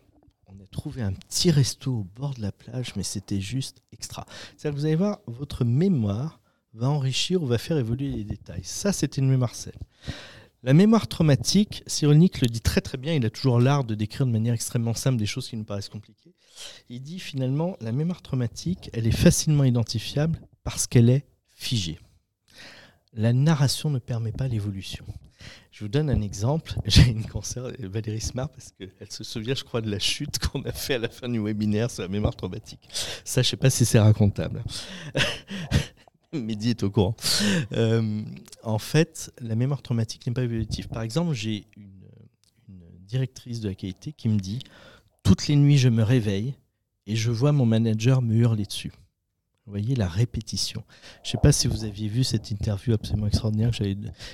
[0.47, 4.27] on a trouvé un petit resto au bord de la plage, mais c'était juste extra.
[4.57, 6.41] C'est-à-dire que vous allez voir, votre mémoire
[6.75, 8.65] va enrichir ou va faire évoluer les détails.
[8.65, 9.55] Ça, c'était une mémoire.
[10.65, 14.25] La mémoire traumatique, Cyrulnik le dit très très bien, il a toujours l'art de décrire
[14.25, 16.33] de manière extrêmement simple des choses qui nous paraissent compliquées.
[16.89, 21.99] Il dit finalement, la mémoire traumatique, elle est facilement identifiable parce qu'elle est figée.
[23.13, 25.05] La narration ne permet pas l'évolution.
[25.71, 26.73] Je vous donne un exemple.
[26.87, 30.63] J'ai une concert, Valérie Smart, parce qu'elle se souvient, je crois, de la chute qu'on
[30.63, 32.89] a fait à la fin du webinaire sur la mémoire traumatique.
[33.23, 34.65] Ça, je ne sais pas si c'est racontable.
[36.43, 37.17] Mehdi est au courant.
[37.73, 38.23] Euh,
[38.63, 40.89] en fait, la mémoire traumatique n'est pas évolutive.
[40.89, 41.93] Par exemple, j'ai une,
[43.07, 44.61] directrice de la qualité qui me dit
[45.23, 46.55] Toutes les nuits, je me réveille
[47.07, 48.93] et je vois mon manager me hurler dessus.
[49.67, 50.83] Vous voyez la répétition.
[51.23, 53.85] Je ne sais pas si vous aviez vu cette interview absolument extraordinaire que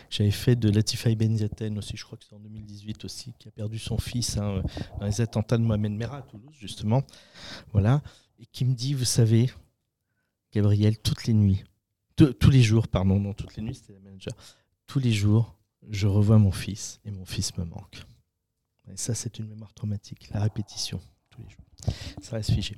[0.08, 3.50] j'avais fait de Latifa Benziaten aussi, je crois que c'est en 2018 aussi, qui a
[3.52, 4.62] perdu son fils hein,
[4.98, 7.02] dans les attentats de Mohamed Merah à Toulouse, justement.
[7.72, 8.02] Voilà.
[8.40, 9.50] Et qui me dit, vous savez,
[10.52, 11.62] Gabriel, toutes les nuits,
[12.24, 14.34] tous les jours, pardon, non, toutes les nuits, c'était la manager.
[14.86, 15.56] Tous les jours,
[15.88, 18.04] je revois mon fils et mon fils me manque.
[18.92, 21.00] Et ça, c'est une mémoire traumatique, la répétition.
[22.20, 22.76] Ça reste figé.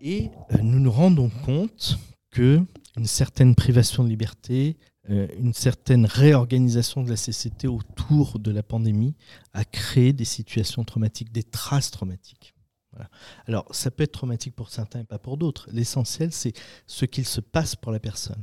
[0.00, 1.98] Et euh, nous nous rendons compte
[2.30, 2.60] que
[2.96, 4.76] une certaine privation de liberté,
[5.10, 9.14] euh, une certaine réorganisation de la CCT autour de la pandémie
[9.52, 12.54] a créé des situations traumatiques, des traces traumatiques.
[13.46, 15.68] Alors, ça peut être traumatique pour certains et pas pour d'autres.
[15.72, 16.52] L'essentiel, c'est
[16.86, 18.42] ce qu'il se passe pour la personne.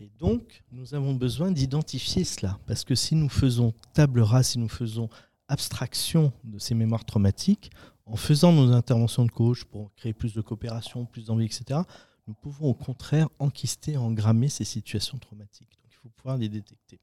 [0.00, 4.58] Et donc, nous avons besoin d'identifier cela, parce que si nous faisons table rase, si
[4.58, 5.08] nous faisons
[5.48, 7.70] abstraction de ces mémoires traumatiques,
[8.04, 11.80] en faisant nos interventions de coach pour créer plus de coopération, plus d'envie, etc.,
[12.26, 15.70] nous pouvons au contraire enquister, engrammer ces situations traumatiques.
[15.82, 17.00] Donc, il faut pouvoir les détecter.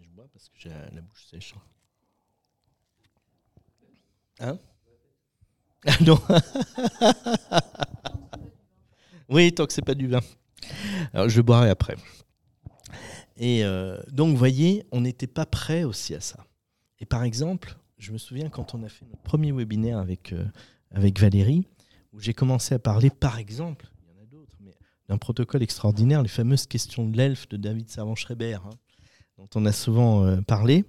[0.00, 1.54] Je bois parce que j'ai la bouche sèche.
[4.40, 4.58] Hein?
[5.86, 6.18] Ah non.
[9.28, 10.20] oui, tant que c'est pas du vin.
[11.12, 11.96] Alors je boirai après.
[13.38, 16.44] Et euh, donc, vous voyez, on n'était pas prêt aussi à ça.
[16.98, 20.44] Et par exemple, je me souviens quand on a fait notre premier webinaire avec, euh,
[20.90, 21.66] avec Valérie,
[22.12, 24.74] où j'ai commencé à parler, par exemple, il y en a d'autres, mais
[25.08, 28.70] d'un protocole extraordinaire, les fameuses questions de l'elfe de David Servan-Schreiber, hein,
[29.36, 30.84] dont on a souvent euh, parlé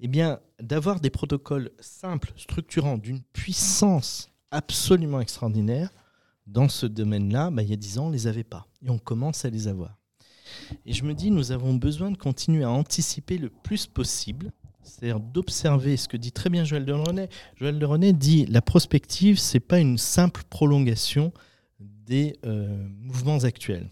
[0.00, 5.90] eh bien, d'avoir des protocoles simples, structurants, d'une puissance absolument extraordinaire,
[6.46, 8.66] dans ce domaine-là, bah, il y a dix ans, on ne les avait pas.
[8.84, 9.96] Et on commence à les avoir.
[10.84, 15.20] Et je me dis, nous avons besoin de continuer à anticiper le plus possible, c'est-à-dire
[15.20, 17.28] d'observer ce que dit très bien Joël de René.
[17.56, 21.32] Joël de René dit, la prospective, ce n'est pas une simple prolongation
[21.78, 23.88] des euh, mouvements actuels.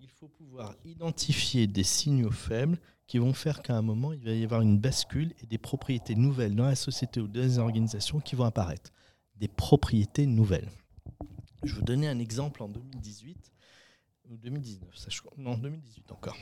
[0.00, 4.32] Il faut pouvoir identifier des signaux faibles qui vont faire qu'à un moment, il va
[4.32, 8.20] y avoir une bascule et des propriétés nouvelles dans la société ou dans les organisations
[8.20, 8.92] qui vont apparaître.
[9.36, 10.68] Des propriétés nouvelles.
[11.62, 13.52] Je vais vous donner un exemple en 2018
[14.28, 15.20] ou 2019, ça je.
[15.36, 16.36] Non, 2018 encore.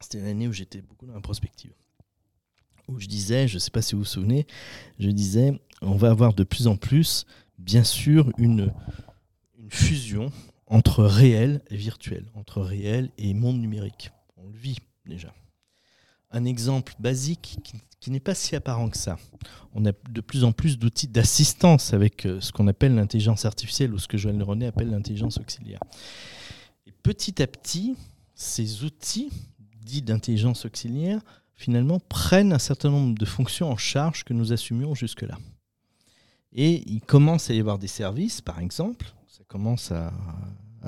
[0.00, 1.72] C'était l'année où j'étais beaucoup dans la prospective.
[2.86, 4.46] Où je disais, je ne sais pas si vous vous souvenez,
[4.98, 7.26] je disais, on va avoir de plus en plus,
[7.58, 8.72] bien sûr, une
[9.68, 10.30] fusion
[10.66, 14.10] entre réel et virtuel, entre réel et monde numérique.
[14.36, 15.34] On le vit déjà
[16.30, 17.58] un exemple basique
[18.00, 19.18] qui, n'est pas si apparent que ça.
[19.74, 23.92] On a de plus en plus d'outils d'assistance avec euh, ce qu'on appelle l'intelligence artificielle
[23.92, 25.80] ou ce que Joël René appelle l'intelligence auxiliaire.
[26.86, 27.96] Et petit à petit,
[28.34, 29.30] ces outils
[29.82, 31.20] dits d'intelligence auxiliaire,
[31.54, 35.38] finalement, prennent un certain nombre de fonctions en charge que nous assumions jusque-là.
[36.52, 40.12] Et il commence à y avoir des services, par exemple, ça commence à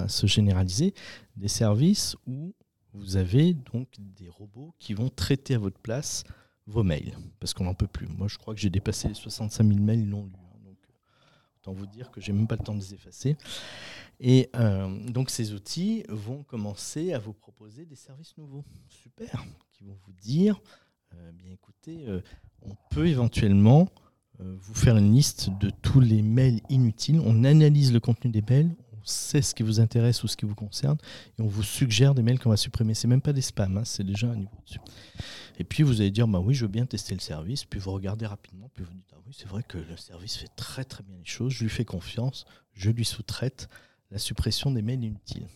[0.08, 0.94] se généraliser,
[1.36, 2.54] des services où
[2.92, 6.24] vous avez donc des robots qui vont traiter à votre place
[6.66, 8.06] vos mails, parce qu'on n'en peut plus.
[8.06, 10.32] Moi, je crois que j'ai dépassé les 65 000 mails non lus.
[10.34, 10.78] Hein, donc,
[11.58, 13.36] autant vous dire que j'ai même pas le temps de les effacer.
[14.20, 19.84] Et euh, donc, ces outils vont commencer à vous proposer des services nouveaux, super, qui
[19.84, 20.60] vont vous dire,
[21.14, 22.20] euh, bien écoutez, euh,
[22.62, 23.88] on peut éventuellement
[24.42, 27.20] vous faire une liste de tous les mails inutiles.
[27.26, 28.74] On analyse le contenu des mails,
[29.04, 30.98] sait ce qui vous intéresse ou ce qui vous concerne,
[31.38, 32.94] et on vous suggère des mails qu'on va supprimer.
[32.94, 34.80] C'est même pas des spams, hein, c'est déjà un niveau dessus.
[35.58, 37.92] Et puis vous allez dire, bah oui, je veux bien tester le service, puis vous
[37.92, 41.02] regardez rapidement, puis vous dites, ah oui, c'est vrai que le service fait très très
[41.02, 43.68] bien les choses, je lui fais confiance, je lui sous-traite
[44.10, 45.46] la suppression des mails inutiles.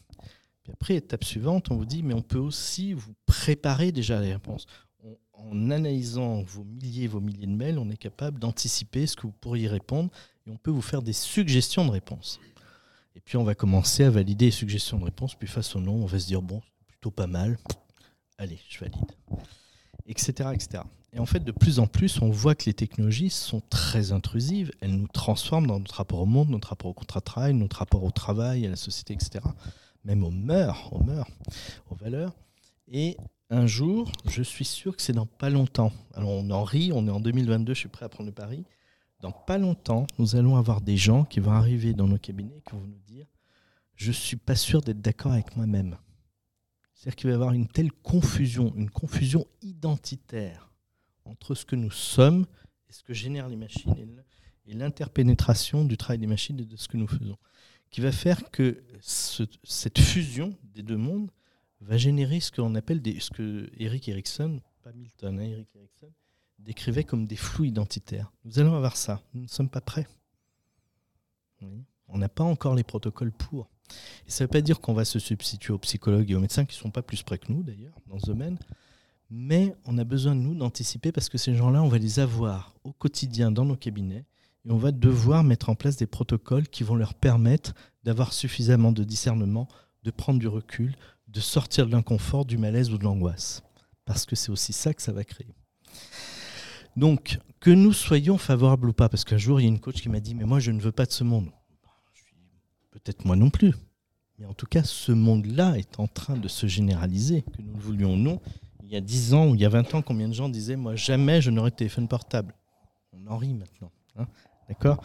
[0.63, 4.33] Puis après, étape suivante, on vous dit, mais on peut aussi vous préparer déjà les
[4.33, 4.67] réponses.
[5.33, 9.33] en analysant vos milliers, vos milliers de mails, on est capable d'anticiper ce que vous
[9.33, 10.11] pourriez répondre
[10.47, 12.41] et on peut vous faire des suggestions de réponses.
[13.17, 15.35] Et puis on va commencer à valider les suggestions de réponse.
[15.35, 17.59] Puis face au nom, on va se dire bon, plutôt pas mal.
[18.39, 19.13] Allez, je valide.
[20.07, 20.83] Etc., etc.
[21.13, 24.73] Et en fait, de plus en plus, on voit que les technologies sont très intrusives.
[24.81, 27.77] Elles nous transforment dans notre rapport au monde, notre rapport au contrat de travail, notre
[27.77, 29.45] rapport au travail, à la société, etc.
[30.05, 31.29] Même aux mœurs, aux mœurs,
[31.89, 32.33] aux valeurs.
[32.89, 33.17] Et
[33.49, 35.93] un jour, je suis sûr que c'est dans pas longtemps.
[36.15, 38.65] Alors on en rit, on est en 2022, je suis prêt à prendre le pari.
[39.21, 42.63] Dans pas longtemps, nous allons avoir des gens qui vont arriver dans nos cabinets et
[42.63, 43.27] qui vont nous dire
[43.95, 45.97] Je ne suis pas sûr d'être d'accord avec moi-même.
[46.95, 50.71] C'est-à-dire qu'il va y avoir une telle confusion, une confusion identitaire
[51.25, 52.47] entre ce que nous sommes
[52.89, 54.23] et ce que génèrent les machines
[54.67, 57.37] et l'interpénétration du travail des machines et de ce que nous faisons,
[57.91, 61.31] qui va faire que cette fusion des deux mondes
[61.81, 66.11] va générer ce qu'on appelle des, ce que Eric Erickson, pas Milton, hein, Eric Erickson,
[66.59, 68.33] décrivait comme des flous identitaires.
[68.45, 69.21] Nous allons avoir ça.
[69.35, 70.07] Nous ne sommes pas prêts.
[72.09, 73.69] On n'a pas encore les protocoles pour.
[74.27, 76.65] Et ça ne veut pas dire qu'on va se substituer aux psychologues et aux médecins
[76.65, 78.59] qui ne sont pas plus près que nous, d'ailleurs, dans ce domaine.
[79.31, 82.93] Mais on a besoin nous d'anticiper parce que ces gens-là, on va les avoir au
[82.93, 84.25] quotidien dans nos cabinets
[84.65, 87.75] et on va devoir mettre en place des protocoles qui vont leur permettre
[88.05, 89.69] d'avoir suffisamment de discernement,
[90.03, 90.97] de prendre du recul,
[91.29, 93.63] de sortir de l'inconfort, du malaise ou de l'angoisse.
[94.05, 95.55] Parce que c'est aussi ça que ça va créer.
[96.97, 100.01] Donc, que nous soyons favorables ou pas, parce qu'un jour, il y a une coach
[100.01, 101.51] qui m'a dit, mais moi, je ne veux pas de ce monde.
[102.91, 103.73] Peut-être moi non plus.
[104.39, 107.81] Mais en tout cas, ce monde-là est en train de se généraliser, que nous le
[107.81, 108.41] voulions ou non.
[108.83, 110.77] Il y a 10 ans ou il y a 20 ans, combien de gens disaient,
[110.77, 112.55] moi, jamais je n'aurai de téléphone portable
[113.13, 113.91] On en rit maintenant.
[114.17, 114.27] Hein
[114.69, 115.03] D'accord?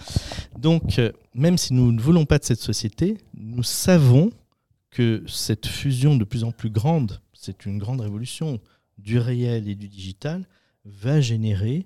[0.57, 4.31] Donc, euh, même si nous ne voulons pas de cette société, nous savons
[4.89, 8.59] que cette fusion de plus en plus grande, c'est une grande révolution
[8.97, 10.45] du réel et du digital,
[10.85, 11.85] va générer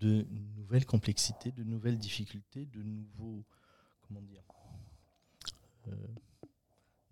[0.00, 0.26] de
[0.56, 3.44] nouvelles complexités, de nouvelles difficultés, de nouveaux.
[4.06, 4.42] Comment dire
[5.88, 5.92] euh,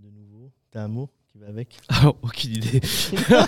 [0.01, 0.53] De nouveaux.
[0.71, 1.79] T'as un mot qui va avec?
[1.89, 2.81] Ah, Aucune idée.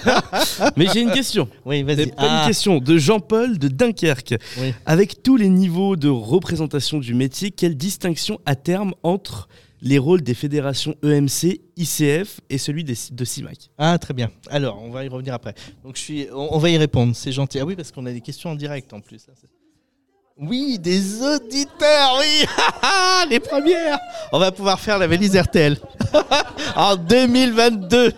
[0.76, 1.48] Mais j'ai une question.
[1.64, 2.04] Oui, vas-y.
[2.04, 4.36] Une question de Jean-Paul de Dunkerque.
[4.84, 9.48] Avec tous les niveaux de représentation du métier, quelle distinction à terme entre
[9.86, 13.70] les rôles des fédérations EMC, ICF et celui de CIMAC.
[13.78, 14.32] Ah, très bien.
[14.50, 15.54] Alors, on va y revenir après.
[15.84, 17.60] Donc, je suis, on, va y répondre, c'est gentil.
[17.60, 19.24] Ah oui, parce qu'on a des questions en direct en plus.
[20.38, 22.44] Oui, des auditeurs, oui
[23.30, 24.00] Les premières
[24.32, 25.78] On va pouvoir faire la valise RTL.
[26.76, 28.12] en 2022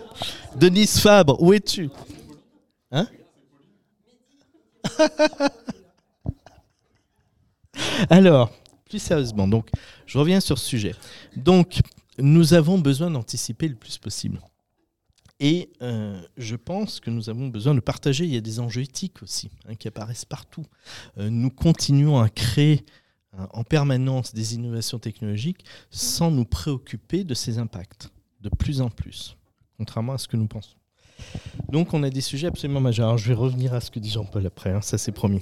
[0.55, 1.91] Denis Fabre, où es-tu?
[2.91, 3.07] Hein?
[8.09, 8.51] Alors,
[8.89, 9.69] plus sérieusement, donc,
[10.05, 10.95] je reviens sur ce sujet.
[11.37, 11.79] Donc,
[12.17, 14.41] nous avons besoin d'anticiper le plus possible.
[15.39, 18.25] Et euh, je pense que nous avons besoin de partager.
[18.25, 20.65] Il y a des enjeux éthiques aussi hein, qui apparaissent partout.
[21.17, 22.85] Euh, nous continuons à créer
[23.37, 28.09] hein, en permanence des innovations technologiques sans nous préoccuper de ces impacts,
[28.41, 29.37] de plus en plus,
[29.77, 30.75] contrairement à ce que nous pensons.
[31.69, 33.07] Donc on a des sujets absolument majeurs.
[33.07, 35.41] Alors, je vais revenir à ce que dit Jean-Paul après, hein, ça c'est promis.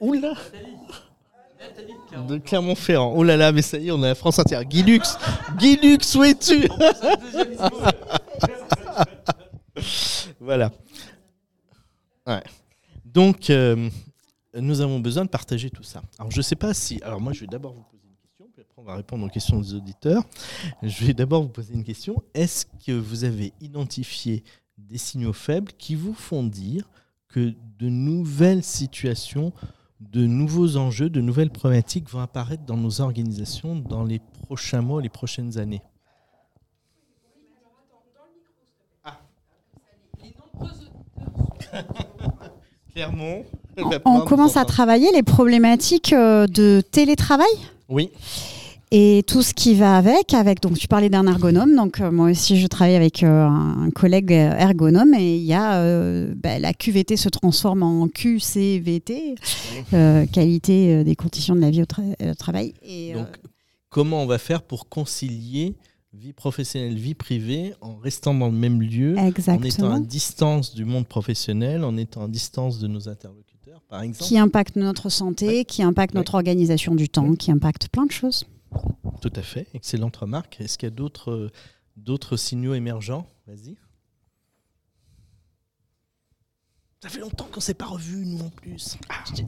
[0.00, 0.34] Oula
[2.28, 3.12] de Clermont-Ferrand.
[3.16, 4.64] Oh là là, mais ça y est, on a la France entière.
[4.64, 6.68] Guy Lux où es-tu?
[10.40, 10.70] Voilà.
[13.04, 13.88] Donc, euh,
[14.54, 16.02] nous avons besoin de partager tout ça.
[16.18, 17.00] Alors, je ne sais pas si.
[17.02, 19.28] Alors, moi, je vais d'abord vous poser une question, puis après, on va répondre aux
[19.28, 20.22] questions des auditeurs.
[20.82, 22.22] Je vais d'abord vous poser une question.
[22.34, 24.44] Est-ce que vous avez identifié
[24.76, 26.90] des signaux faibles qui vous font dire
[27.28, 29.52] que de nouvelles situations
[30.12, 35.00] de nouveaux enjeux, de nouvelles problématiques vont apparaître dans nos organisations dans les prochains mois,
[35.02, 35.82] les prochaines années.
[42.92, 43.44] Clermont.
[44.04, 47.48] On commence à travailler les problématiques euh, de télétravail?
[47.88, 48.12] Oui
[48.96, 50.34] et tout ce qui va avec.
[50.34, 53.90] Avec donc tu parlais d'un ergonome, donc euh, moi aussi je travaille avec euh, un
[53.90, 59.34] collègue ergonome et il y a euh, bah, la QVT se transforme en QCVT,
[60.32, 62.74] qualité des conditions de la vie au, travail.
[62.82, 63.26] Et, donc
[63.90, 65.74] comment on va faire pour concilier
[66.12, 70.84] vie professionnelle, vie privée, en restant dans le même lieu, en étant à distance du
[70.84, 74.28] monde professionnel, en étant à distance de nos interlocuteurs, par exemple?
[74.28, 78.46] Qui impacte notre santé, qui impacte notre organisation du temps, qui impacte plein de choses.
[79.20, 80.60] Tout à fait, excellente remarque.
[80.60, 81.50] Est-ce qu'il y a d'autres,
[81.96, 83.26] d'autres signaux émergents?
[83.46, 83.76] Vas-y.
[87.04, 88.96] Ça fait longtemps qu'on ne s'est pas revu, nous en plus.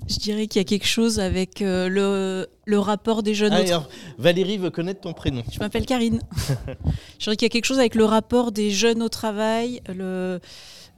[0.08, 3.54] Je, dirais qu'il y a quelque chose avec euh, le, le, rapport des jeunes.
[3.54, 5.42] Ah, Valérie veut connaître ton prénom.
[5.50, 6.20] Je m'appelle Karine.
[7.18, 10.38] je dirais qu'il y a quelque chose avec le rapport des jeunes au travail, le,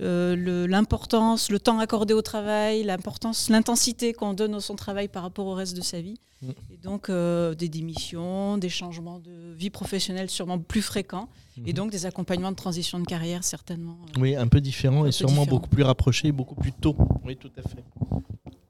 [0.00, 5.22] euh, l'importance, le, temps accordé au travail, l'importance, l'intensité qu'on donne à son travail par
[5.22, 6.18] rapport au reste de sa vie.
[6.42, 6.50] Mm.
[6.72, 11.74] Et donc euh, des démissions, des changements de vie professionnelle sûrement plus fréquents, et mm-hmm.
[11.74, 13.98] donc des accompagnements de transition de carrière certainement.
[14.16, 16.96] Euh, oui, un peu différent et sûrement beaucoup plus rapprochés, beaucoup plus tôt.
[17.24, 17.84] Oui, tout à fait.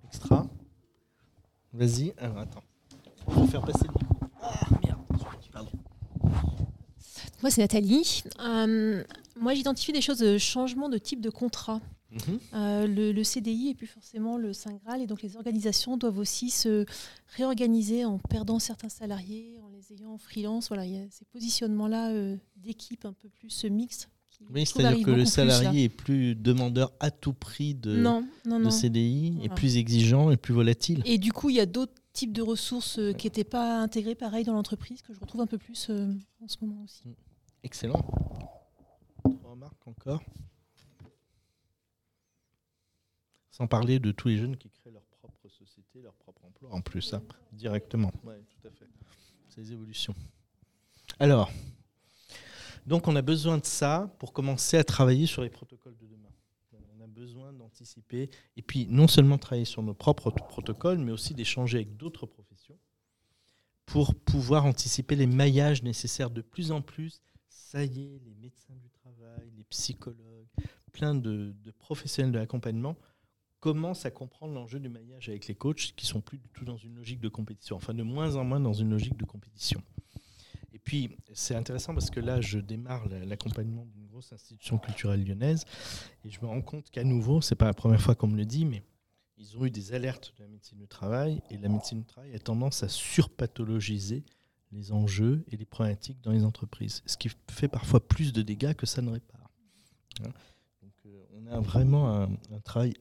[0.07, 0.47] Extra.
[1.75, 2.15] Vas-y.
[2.19, 2.63] Alors attends.
[3.29, 4.07] Je vais faire passer le.
[4.41, 4.99] Ah merde.
[7.43, 8.25] Moi, c'est Nathalie.
[8.41, 9.05] Euh,
[9.41, 11.81] Moi, j'identifie des choses de changement de type de contrat.
[12.11, 12.39] Mhm.
[12.55, 15.03] Euh, le, le CDI et plus forcément le Saint Graal.
[15.03, 16.87] Et donc les organisations doivent aussi se
[17.37, 20.69] réorganiser en perdant certains salariés, en les ayant en freelance.
[20.69, 24.09] Voilà, il y a ces positionnements-là euh, d'équipe un peu plus euh, mixtes.
[24.55, 28.25] Oui, c'est-à-dire que le beaucoup plus, salarié est plus demandeur à tout prix de, non,
[28.47, 28.71] non, de non.
[28.71, 29.55] CDI, est Voilà.
[29.57, 31.03] plus exigeant et plus volatile.
[31.05, 34.15] Et du coup, il y a d'autres types de ressources euh, qui n'étaient pas intégrées
[34.15, 37.03] pareil dans l'entreprise que je retrouve un peu plus euh, en ce moment aussi.
[37.65, 38.01] Excellent.
[39.59, 40.23] Trois remarques encore.
[43.51, 46.81] Sans parler de tous les jeunes qui créent leur propre société, leur propre emploi en
[46.81, 48.13] plus, hein, directement.
[48.23, 48.87] Oui, tout à fait.
[49.49, 50.15] C'est les évolutions.
[51.19, 51.51] Alors,
[52.87, 56.31] donc on a besoin de ça pour commencer à travailler sur les protocoles de demain.
[56.97, 61.35] On a besoin d'anticiper et puis non seulement travailler sur nos propres protocoles, mais aussi
[61.35, 62.79] d'échanger avec d'autres professions
[63.87, 67.21] pour pouvoir anticiper les maillages nécessaires de plus en plus
[67.69, 68.98] ça y est, les médecins du travail,
[69.71, 70.47] psychologues,
[70.93, 72.97] plein de, professionnels de l'accompagnement
[73.61, 76.77] commencent à comprendre l'enjeu du maillage avec les coachs qui sont plus du tout dans
[76.77, 79.83] une logique de compétition, enfin de moins en moins dans une logique de compétition.
[80.73, 85.25] Et puis, c'est intéressant parce que là, je démarre la- l'accompagnement d'une grosse institution culturelle
[85.25, 85.65] lyonnaise
[86.25, 88.45] et je me rends compte qu'à nouveau, c'est pas la première fois qu'on me le
[88.45, 88.85] dit, mais
[89.39, 92.35] ils ont eu des alertes de la médecine du travail et la médecine du travail
[92.35, 94.25] a tendance à surpathologiser
[94.71, 98.75] les enjeux et les problématiques dans les entreprises, ce qui fait parfois plus de dégâts
[98.75, 99.38] que ça ne répare.
[100.25, 100.31] Hein.
[101.07, 102.95] Euh, on a vraiment un, un travail.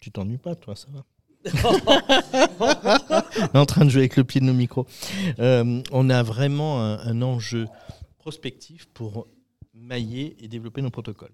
[0.00, 1.04] Tu t'ennuies pas, toi, ça va
[3.54, 4.86] On est en train de jouer avec le pied de nos micros.
[5.38, 7.66] Euh, on a vraiment un, un enjeu
[8.18, 9.28] prospectif pour
[9.74, 11.32] mailler et développer nos protocoles.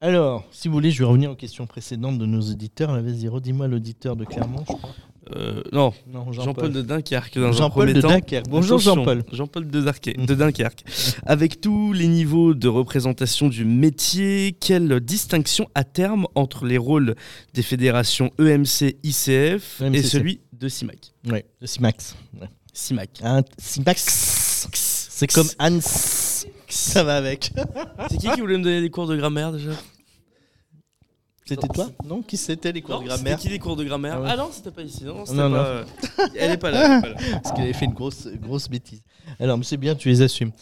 [0.00, 2.92] Alors, si vous voulez, je vais revenir aux questions précédentes de nos auditeurs.
[3.00, 4.94] Vas-y, redis-moi l'auditeur de Clermont, je crois.
[5.36, 7.38] Euh, non, Non, Jean-Paul de Dunkerque.
[7.52, 8.00] Jean-Paul de.
[8.00, 8.48] Dunkerque.
[8.48, 9.22] Bonjour Jean-Paul.
[9.32, 10.84] Jean-Paul de, de Dunkerque.
[11.26, 17.14] Avec tous les niveaux de représentation du métier, quelle distinction à terme entre les rôles
[17.54, 22.16] des fédérations E EMC, ICF et celui de CIMAC Ouais, le CIMAX.
[22.40, 22.48] Ouais.
[22.72, 23.10] CIMAC.
[23.22, 23.42] Un.
[23.58, 25.80] C'est comme Hans.
[26.68, 27.52] Ça va avec.
[28.10, 29.70] C'est qui qui voulait me donner des cours de grammaire déjà?
[31.50, 33.82] C'était toi Non Qui c'était les cours Non, de c'était grammaire qui les cours de
[33.84, 35.02] grammaire Ah ah, non, c'était pas ici.
[35.04, 35.56] Non, c'était Non, non.
[35.56, 35.84] pas, euh,
[36.36, 37.00] Elle est pas là.
[37.02, 37.40] elle est pas là.
[37.42, 39.02] Parce qu'il avait fait une grosse, grosse bêtise.
[39.40, 40.52] Alors, mais c'est bien, tu les assumes.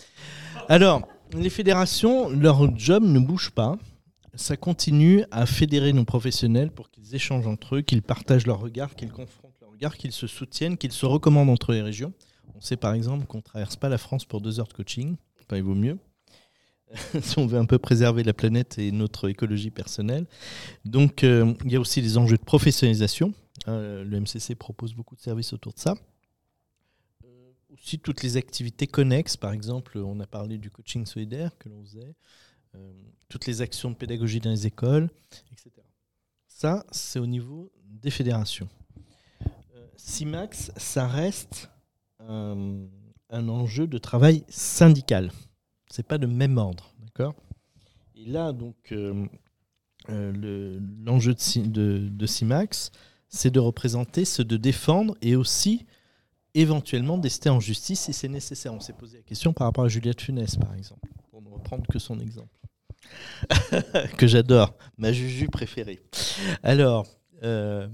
[0.69, 3.77] Alors, les fédérations, leur job ne bouge pas.
[4.35, 8.95] Ça continue à fédérer nos professionnels pour qu'ils échangent entre eux, qu'ils partagent leurs regards,
[8.95, 12.13] qu'ils confrontent leurs regards, qu'ils se soutiennent, qu'ils se recommandent entre les régions.
[12.57, 15.17] On sait par exemple qu'on ne traverse pas la France pour deux heures de coaching.
[15.45, 15.99] Enfin, il vaut mieux.
[17.23, 20.27] si on veut un peu préserver la planète et notre écologie personnelle.
[20.85, 23.35] Donc, euh, il y a aussi les enjeux de professionnalisation.
[23.67, 25.95] Euh, le MCC propose beaucoup de services autour de ça.
[27.25, 31.69] Euh, aussi toutes les activités connexes, par exemple, on a parlé du coaching solidaire que
[31.69, 32.15] l'on faisait,
[33.29, 35.09] toutes les actions de pédagogie dans les écoles,
[35.51, 35.71] etc.
[36.47, 38.69] Ça, c'est au niveau des fédérations.
[39.97, 41.71] CIMAX, ça reste
[42.21, 45.33] un enjeu de travail syndical.
[45.91, 47.35] C'est pas de même ordre, d'accord?
[48.15, 49.27] Et là, donc, euh,
[50.11, 52.91] euh, le- l'enjeu de, Ci- de, de CIMAX,
[53.29, 55.87] c'est de représenter, c'est de défendre et aussi
[56.55, 58.75] éventuellement d'ester en justice si c'est nécessaire.
[58.75, 61.87] On s'est posé la question par rapport à Juliette Funès, par exemple, pour ne reprendre
[61.87, 62.49] que son exemple,
[64.17, 66.01] que j'adore, ma juju préférée.
[66.63, 67.07] Alors,
[67.43, 67.89] euh,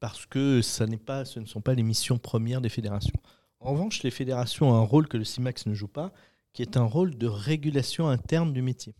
[0.00, 3.16] parce que ça pas, ce ne sont pas les missions premières des fédérations.
[3.60, 6.12] En revanche, les fédérations ont un rôle que le CIMAX ne joue pas,
[6.52, 8.94] qui est un rôle de régulation interne du métier.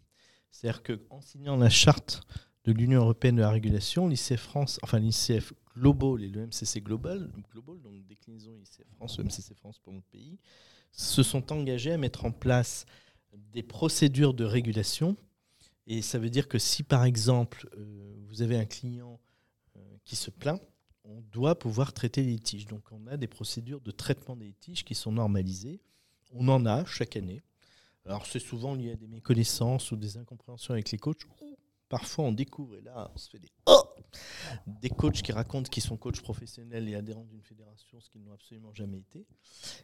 [0.50, 2.22] C'est-à-dire qu'en signant la charte
[2.64, 7.30] de l'Union européenne de la régulation, l'ICF France, enfin l'ICF Global et le MCC Global,
[7.52, 10.38] Global donc déclinaison ICF France, MCC France pour notre pays,
[10.92, 12.86] se sont engagés à mettre en place
[13.52, 15.16] des procédures de régulation.
[15.86, 19.20] Et ça veut dire que si par exemple euh, vous avez un client
[19.76, 20.60] euh, qui se plaint,
[21.04, 22.66] on doit pouvoir traiter les litiges.
[22.66, 25.80] Donc on a des procédures de traitement des litiges qui sont normalisées.
[26.32, 27.42] On en a chaque année.
[28.04, 31.22] Alors c'est souvent lié à des méconnaissances ou des incompréhensions avec les coachs.
[31.88, 33.82] Parfois on découvre, et là on se fait des oh
[34.66, 38.32] des coachs qui racontent qu'ils sont coachs professionnels et adhérents d'une fédération, ce qu'ils n'ont
[38.32, 39.26] absolument jamais été.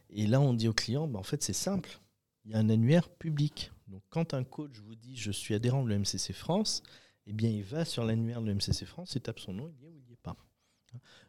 [0.09, 1.99] Et là on dit au client, bah, en fait c'est simple,
[2.45, 3.71] il y a un annuaire public.
[3.87, 6.83] Donc quand un coach vous dit je suis adhérent de l'MCC France,
[7.27, 9.85] eh bien il va sur l'annuaire de l'MCC France, il tape son nom, il y
[9.85, 10.35] est ou il n'y est pas.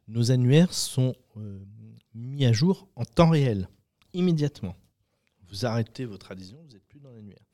[0.08, 1.64] Nos annuaires sont euh,
[2.14, 3.68] mis à jour en temps réel,
[4.12, 4.76] immédiatement.
[5.48, 7.44] Vous arrêtez votre adhésion, vous n'êtes plus dans l'annuaire.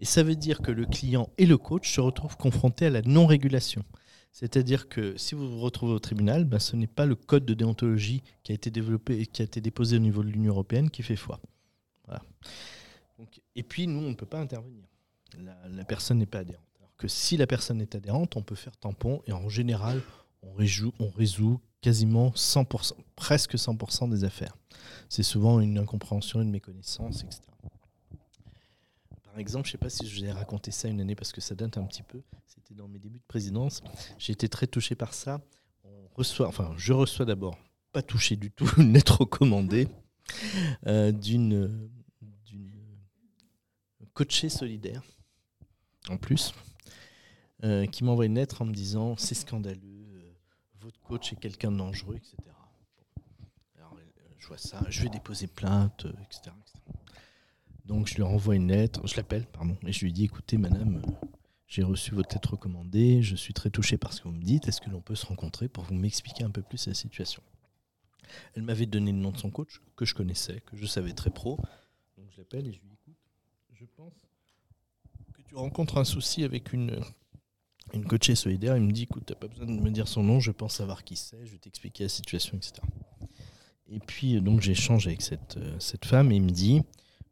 [0.00, 3.02] Et ça veut dire que le client et le coach se retrouvent confrontés à la
[3.02, 3.84] non-régulation.
[4.32, 7.54] C'est-à-dire que si vous vous retrouvez au tribunal, ben, ce n'est pas le code de
[7.54, 10.90] déontologie qui a été développé et qui a été déposé au niveau de l'Union européenne
[10.90, 11.40] qui fait foi.
[13.56, 14.84] Et puis, nous, on ne peut pas intervenir.
[15.36, 16.64] la, personne n'est pas adhérente.
[16.78, 20.00] Alors que si la personne est adhérente, on peut faire tampon et en général,
[20.42, 24.56] on résout quasiment 100%, presque 100% des affaires.
[25.08, 27.42] C'est souvent une incompréhension, une méconnaissance, etc.
[29.24, 31.32] Par exemple, je ne sais pas si je vous ai raconté ça une année parce
[31.32, 32.22] que ça date un petit peu.
[32.46, 33.82] C'était dans mes débuts de présidence.
[34.18, 35.40] J'ai été très touché par ça.
[35.84, 37.56] On reçoit, enfin, je reçois d'abord,
[37.92, 39.88] pas touché du tout, une lettre recommandée
[40.86, 41.88] euh, d'une
[44.18, 45.02] coachée solidaire,
[46.08, 46.52] en plus,
[47.62, 49.97] euh, qui m'envoie une lettre en me disant c'est scandaleux,
[50.88, 52.36] votre coach est quelqu'un de dangereux, etc.
[53.76, 53.94] Alors,
[54.38, 56.50] je vois ça, je vais déposer plainte, etc.
[57.84, 61.02] Donc je lui renvoie une lettre, je l'appelle, pardon, et je lui dis écoutez, madame,
[61.66, 64.66] j'ai reçu votre lettre recommandée, je suis très touché par ce que vous me dites,
[64.66, 67.42] est-ce que l'on peut se rencontrer pour vous m'expliquer un peu plus la situation?
[68.54, 71.30] Elle m'avait donné le nom de son coach, que je connaissais, que je savais très
[71.30, 71.58] pro.
[72.16, 73.18] Donc je l'appelle et je lui dis écoute,
[73.72, 74.14] je pense
[75.34, 76.98] que tu rencontres un souci avec une,
[77.94, 78.76] une coachée solidaire.
[78.76, 80.74] Il me dit écoute, tu n'as pas besoin de me dire son nom, je pense
[80.74, 82.74] savoir qui c'est, je vais t'expliquer la situation, etc.
[83.90, 86.82] Et puis donc j'échange avec cette, euh, cette femme et il me dit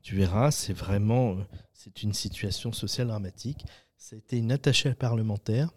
[0.03, 1.43] tu verras, c'est vraiment euh,
[1.73, 3.65] c'est une situation sociale dramatique.
[4.13, 5.71] Été une attachée parlementaire.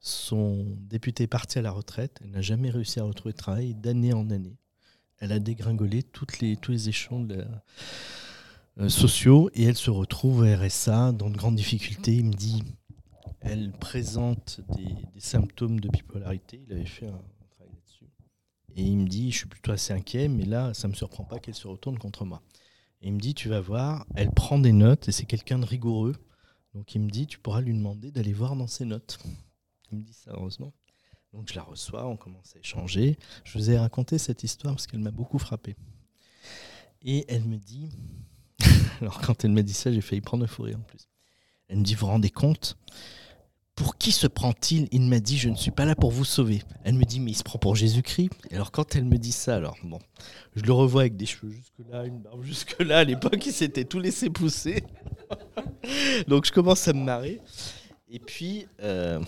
[0.00, 2.18] Son député est parti à la retraite.
[2.20, 4.56] Elle n'a jamais réussi à retrouver de travail d'année en année.
[5.18, 7.28] Elle a dégringolé toutes les, tous les échelons
[8.78, 12.14] euh, sociaux et elle se retrouve au RSA dans de grandes difficultés.
[12.14, 12.62] Il me dit
[13.46, 16.62] elle présente des, symptômes de bipolarité.
[16.66, 18.10] Il avait fait un travail là-dessus.
[18.74, 21.24] Et il me dit je suis plutôt assez inquiet, mais là, ça ne me surprend
[21.24, 22.42] pas qu'elle se retourne contre moi.
[23.00, 25.66] Et il me dit, tu vas voir, elle prend des notes et c'est quelqu'un de
[25.66, 26.16] rigoureux.
[26.74, 29.18] Donc il me dit, tu pourras lui demander d'aller voir dans ses notes.
[29.90, 30.72] Il me dit ça, heureusement.
[31.32, 33.18] Donc je la reçois, on commence à échanger.
[33.44, 35.76] Je vous ai raconté cette histoire parce qu'elle m'a beaucoup frappé.
[37.02, 37.90] Et elle me dit,
[39.00, 41.08] alors quand elle m'a dit ça, j'ai failli prendre un fou en plus.
[41.68, 42.78] Elle me dit, vous vous rendez compte
[43.76, 46.62] pour qui se prend-il Il m'a dit, je ne suis pas là pour vous sauver.
[46.82, 48.30] Elle me dit, mais il se prend pour Jésus-Christ.
[48.50, 50.00] Alors, quand elle me dit ça, alors, bon,
[50.56, 53.00] je le revois avec des cheveux jusque-là, une barbe jusque-là.
[53.00, 54.82] À l'époque, il s'était tout laissé pousser.
[56.26, 57.40] Donc, je commence à me marrer.
[58.08, 59.20] Et puis, euh,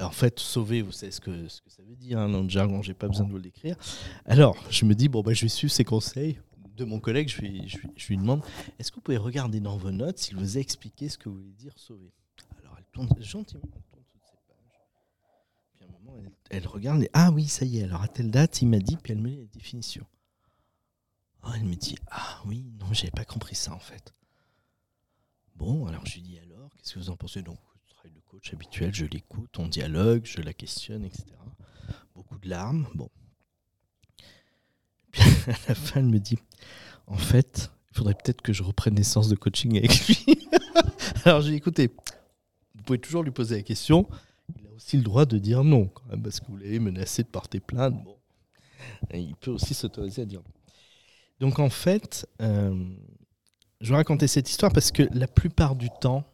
[0.00, 2.94] en fait, sauver, vous savez ce que, ça veut dire, hein, dans le jargon, j'ai
[2.94, 3.76] pas besoin de vous le décrire.
[4.26, 6.40] Alors, je me dis, bon, bah, je vais suivre ses conseils
[6.76, 7.28] de mon collègue.
[7.28, 8.42] Je lui, je, je lui demande,
[8.80, 11.36] est-ce que vous pouvez regarder dans vos notes s'il vous a expliqué ce que vous
[11.36, 12.10] voulez dire sauver?
[12.92, 13.60] Tourne gentiment,
[13.90, 14.80] tourne toutes ces pages.
[15.74, 16.18] Puis à un moment,
[16.50, 18.96] elle, regarde et ah oui, ça y est, alors à telle date, il m'a dit,
[18.96, 20.06] puis elle me dit la définition.
[21.42, 24.14] Oh, elle me dit ah oui, non, j'avais pas compris ça en fait.
[25.56, 27.42] Bon, alors je lui dis alors, qu'est-ce que vous en pensez?
[27.42, 31.26] Donc, travail de coach habituel, je l'écoute, on dialogue, je la questionne, etc.
[32.14, 33.10] Beaucoup de larmes, bon.
[35.10, 36.38] Puis à la fin, elle me dit
[37.06, 40.48] en fait, il faudrait peut-être que je reprenne des séances de coaching avec lui.
[41.24, 41.90] alors j'ai écouté,
[42.90, 44.08] pouvez toujours lui poser la question.
[44.58, 47.22] Il a aussi le droit de dire non, quand même, parce que vous l'avez menacé
[47.22, 47.94] de porter plainte.
[48.02, 48.16] Bon.
[49.14, 50.50] il peut aussi s'autoriser à dire non.
[51.38, 52.74] Donc en fait, euh,
[53.80, 56.24] je vais raconter cette histoire parce que la plupart du temps,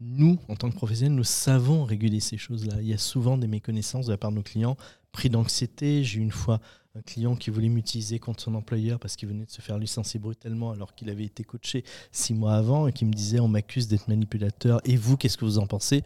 [0.00, 2.74] nous, en tant que professionnels, nous savons réguler ces choses-là.
[2.80, 4.76] Il y a souvent des méconnaissances de la part de nos clients,
[5.12, 6.02] pris d'anxiété.
[6.02, 6.60] J'ai une fois
[6.94, 10.20] un client qui voulait m'utiliser contre son employeur parce qu'il venait de se faire licencier
[10.20, 13.88] brutalement alors qu'il avait été coaché six mois avant et qui me disait on m'accuse
[13.88, 14.80] d'être manipulateur.
[14.84, 16.04] Et vous, qu'est-ce que vous en pensez?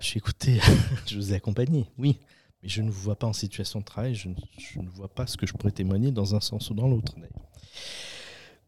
[0.00, 0.60] Je suis écouté,
[1.06, 2.18] je vous ai accompagné, oui.
[2.62, 5.36] Mais je ne vous vois pas en situation de travail, je ne, vois pas ce
[5.36, 7.14] que je pourrais témoigner dans un sens ou dans l'autre.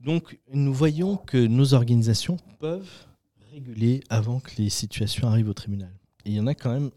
[0.00, 3.06] Donc nous voyons que nos organisations peuvent
[3.50, 5.92] réguler avant que les situations arrivent au tribunal.
[6.24, 6.90] Et il y en a quand même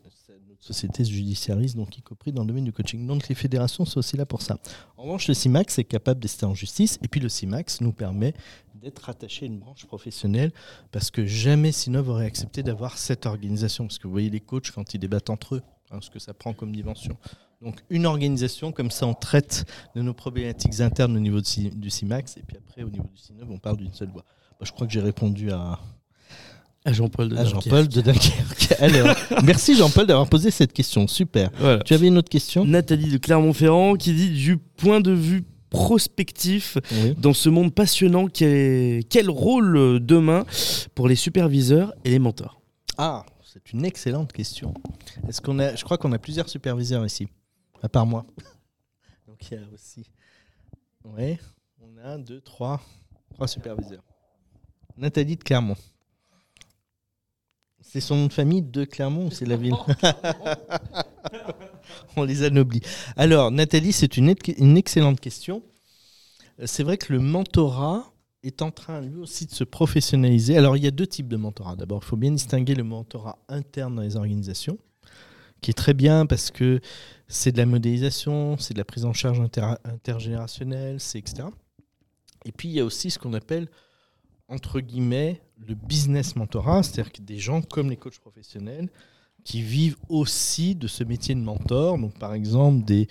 [0.64, 3.06] société se judiciarise, donc y compris dans le domaine du coaching.
[3.06, 4.58] Donc les fédérations sont aussi là pour ça.
[4.98, 8.34] En revanche, le CIMAX est capable d'ester en justice, et puis le CIMAX nous permet
[8.76, 10.52] d'être attaché à une branche professionnelle,
[10.92, 14.72] parce que jamais Sinov aurait accepté d'avoir cette organisation, parce que vous voyez les coachs
[14.72, 15.62] quand ils débattent entre eux,
[15.92, 17.18] hein, ce que ça prend comme dimension.
[17.62, 22.38] Donc une organisation, comme ça on traite de nos problématiques internes au niveau du CIMAX,
[22.38, 24.26] et puis après au niveau du Sinov, on parle d'une seule voix.
[24.62, 25.80] je crois que j'ai répondu à,
[26.86, 31.08] à Jean-Paul de, Jean de merci Jean-Paul d'avoir posé cette question.
[31.08, 31.50] Super.
[31.86, 32.66] Tu avais une autre question?
[32.66, 36.78] Nathalie de Clermont-Ferrand qui dit du point de vue prospectif
[37.18, 40.46] dans ce monde passionnant, quel, quel rôle demain
[40.94, 42.62] pour les superviseurs et les mentors?
[42.98, 44.74] Ah, c'est une excellente question.
[45.28, 47.28] Est-ce qu'on a Je crois qu'on a plusieurs superviseurs ici,
[47.82, 48.26] à part moi.
[49.28, 50.06] Donc il y a aussi.
[51.06, 51.38] Oui,
[51.82, 52.82] on a deux, trois,
[53.34, 54.04] trois superviseurs.
[54.98, 55.76] Nathalie de Clermont.
[57.94, 59.76] C'est son nom de famille de Clermont c'est la ville
[62.18, 62.82] On les anoblit.
[63.16, 65.62] Alors, Nathalie, c'est une, une excellente question.
[66.60, 70.58] Euh, c'est vrai que le mentorat est en train lui aussi de se professionnaliser.
[70.58, 71.76] Alors il y a deux types de mentorat.
[71.76, 74.80] D'abord, il faut bien distinguer le mentorat interne dans les organisations,
[75.62, 76.82] qui est très bien parce que
[77.28, 79.40] c'est de la modélisation, c'est de la prise en charge
[79.84, 81.44] intergénérationnelle, c'est etc.
[82.44, 83.68] Et puis il y a aussi ce qu'on appelle
[84.48, 88.90] entre guillemets le business mentorat, c'est-à-dire que des gens comme les coachs professionnels
[89.44, 91.98] qui vivent aussi de ce métier de mentor.
[91.98, 93.08] Donc par exemple des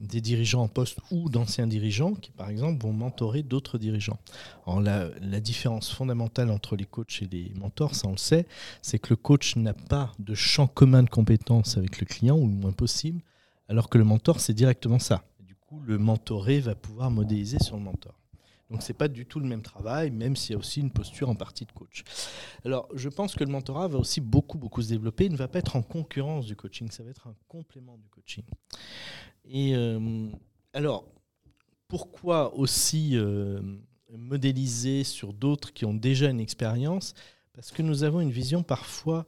[0.00, 4.18] des dirigeants en poste ou d'anciens dirigeants qui, par exemple, vont mentorer d'autres dirigeants.
[4.66, 8.46] Alors, la, différence fondamentale entre les coachs et les mentors, ça on le sait,
[8.82, 12.46] c'est que le coach n'a pas de champ commun de compétences avec le client, ou
[12.46, 13.20] le moins possible,
[13.68, 15.22] alors que le mentor, c'est directement ça.
[15.40, 18.19] du coup, le mentoré va pouvoir modéliser sur le mentor.
[18.70, 21.28] Donc c'est pas du tout le même travail, même s'il y a aussi une posture
[21.28, 22.04] en partie de coach.
[22.64, 25.24] Alors je pense que le mentorat va aussi beaucoup beaucoup se développer.
[25.26, 28.08] Il ne va pas être en concurrence du coaching, ça va être un complément du
[28.08, 28.44] coaching.
[29.44, 30.28] Et euh,
[30.72, 31.04] alors,
[31.88, 33.60] pourquoi aussi euh,
[34.12, 37.14] modéliser sur d'autres qui ont déjà une expérience?
[37.52, 39.26] Parce que nous avons une vision parfois,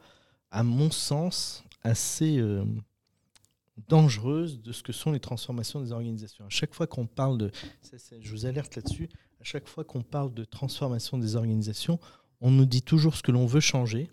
[0.50, 2.64] à mon sens, assez euh,
[3.88, 6.44] dangereuse de ce que sont les transformations des organisations.
[6.44, 7.50] À chaque fois qu'on parle de,
[8.20, 9.08] je vous alerte là-dessus,
[9.42, 11.98] à chaque fois qu'on parle de transformation des organisations,
[12.40, 14.08] on nous dit toujours ce que l'on veut changer,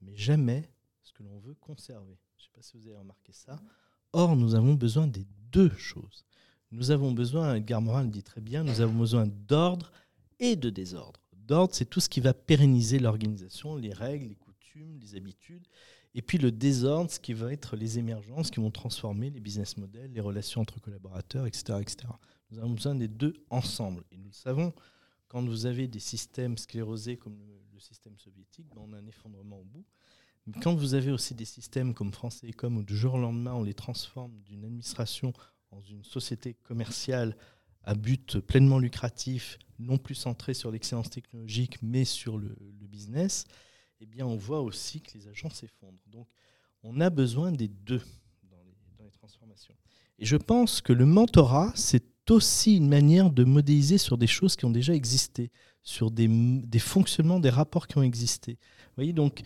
[0.00, 0.70] mais jamais
[1.02, 2.18] ce que l'on veut conserver.
[2.38, 3.60] Je ne sais pas si vous avez remarqué ça.
[4.14, 6.24] Or, nous avons besoin des deux choses.
[6.70, 9.92] Nous avons besoin, Edgar Morin le dit très bien, nous avons besoin d'ordre
[10.40, 11.20] et de désordre.
[11.34, 15.66] D'ordre, c'est tout ce qui va pérenniser l'organisation, les règles, les coutumes, les habitudes.
[16.14, 19.76] Et puis le désordre, ce qui va être les émergences qui vont transformer les business
[19.76, 21.78] models, les relations entre collaborateurs, etc.
[21.82, 22.08] etc.
[22.50, 24.04] Nous avons besoin des deux ensemble.
[24.10, 24.72] Et nous le savons,
[25.28, 29.58] quand vous avez des systèmes sclérosés comme le, système soviétique, ben, on a un effondrement
[29.60, 29.84] au bout.
[30.62, 33.64] Quand vous avez aussi des systèmes comme France Télécom où du jour au lendemain on
[33.64, 35.32] les transforme d'une administration
[35.70, 37.36] en une société commerciale
[37.82, 42.56] à but pleinement lucratif, non plus centré sur l'excellence technologique mais sur le,
[42.88, 43.44] business,
[44.00, 46.00] eh bien on voit aussi que les agents s'effondrent.
[46.06, 46.28] Donc
[46.82, 48.02] on a besoin des deux
[48.44, 49.74] dans les, transformations.
[50.18, 54.56] Et je pense que le mentorat, c'est aussi une manière de modéliser sur des choses
[54.56, 55.50] qui ont déjà existé,
[55.82, 56.28] sur des,
[56.78, 58.52] fonctionnements, des rapports qui ont existé.
[58.52, 59.42] Vous voyez, donc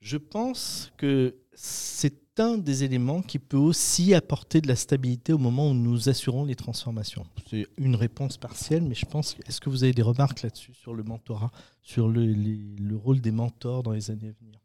[0.00, 5.38] je pense que c'est un des éléments qui peut aussi apporter de la stabilité au
[5.38, 7.26] moment où nous assurons les transformations.
[7.48, 9.36] C'est une réponse partielle, mais je pense.
[9.46, 11.50] Est-ce que vous avez des remarques là-dessus, sur le mentorat,
[11.82, 14.58] sur le, le, rôle des mentors dans les années à venir?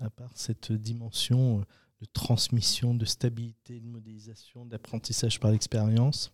[0.00, 1.64] À part cette dimension euh,
[2.00, 6.32] de transmission, de stabilité, de modélisation, d'apprentissage par l'expérience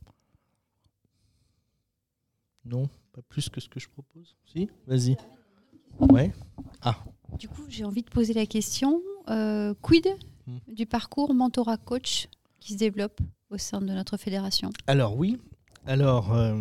[2.64, 5.16] Non Pas plus que ce que je propose Si Vas-y.
[5.98, 6.32] Ouais.
[6.82, 7.04] Ah.
[7.38, 10.06] Du coup, j'ai envie de poser la question euh, quid
[10.46, 10.58] hmm.
[10.68, 12.28] du parcours mentorat coach
[12.60, 14.70] qui se développe au sein de notre fédération?
[14.86, 15.38] Alors oui.
[15.86, 16.54] Alors euh,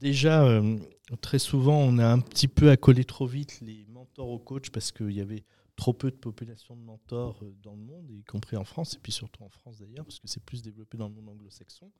[0.00, 0.78] déjà, euh,
[1.20, 4.92] très souvent, on a un petit peu accolé trop vite les mentors aux coachs parce
[4.92, 5.44] qu'il y avait
[5.76, 9.12] trop peu de population de mentors dans le monde, y compris en France, et puis
[9.12, 11.90] surtout en France d'ailleurs, parce que c'est plus développé dans le monde anglo-saxon.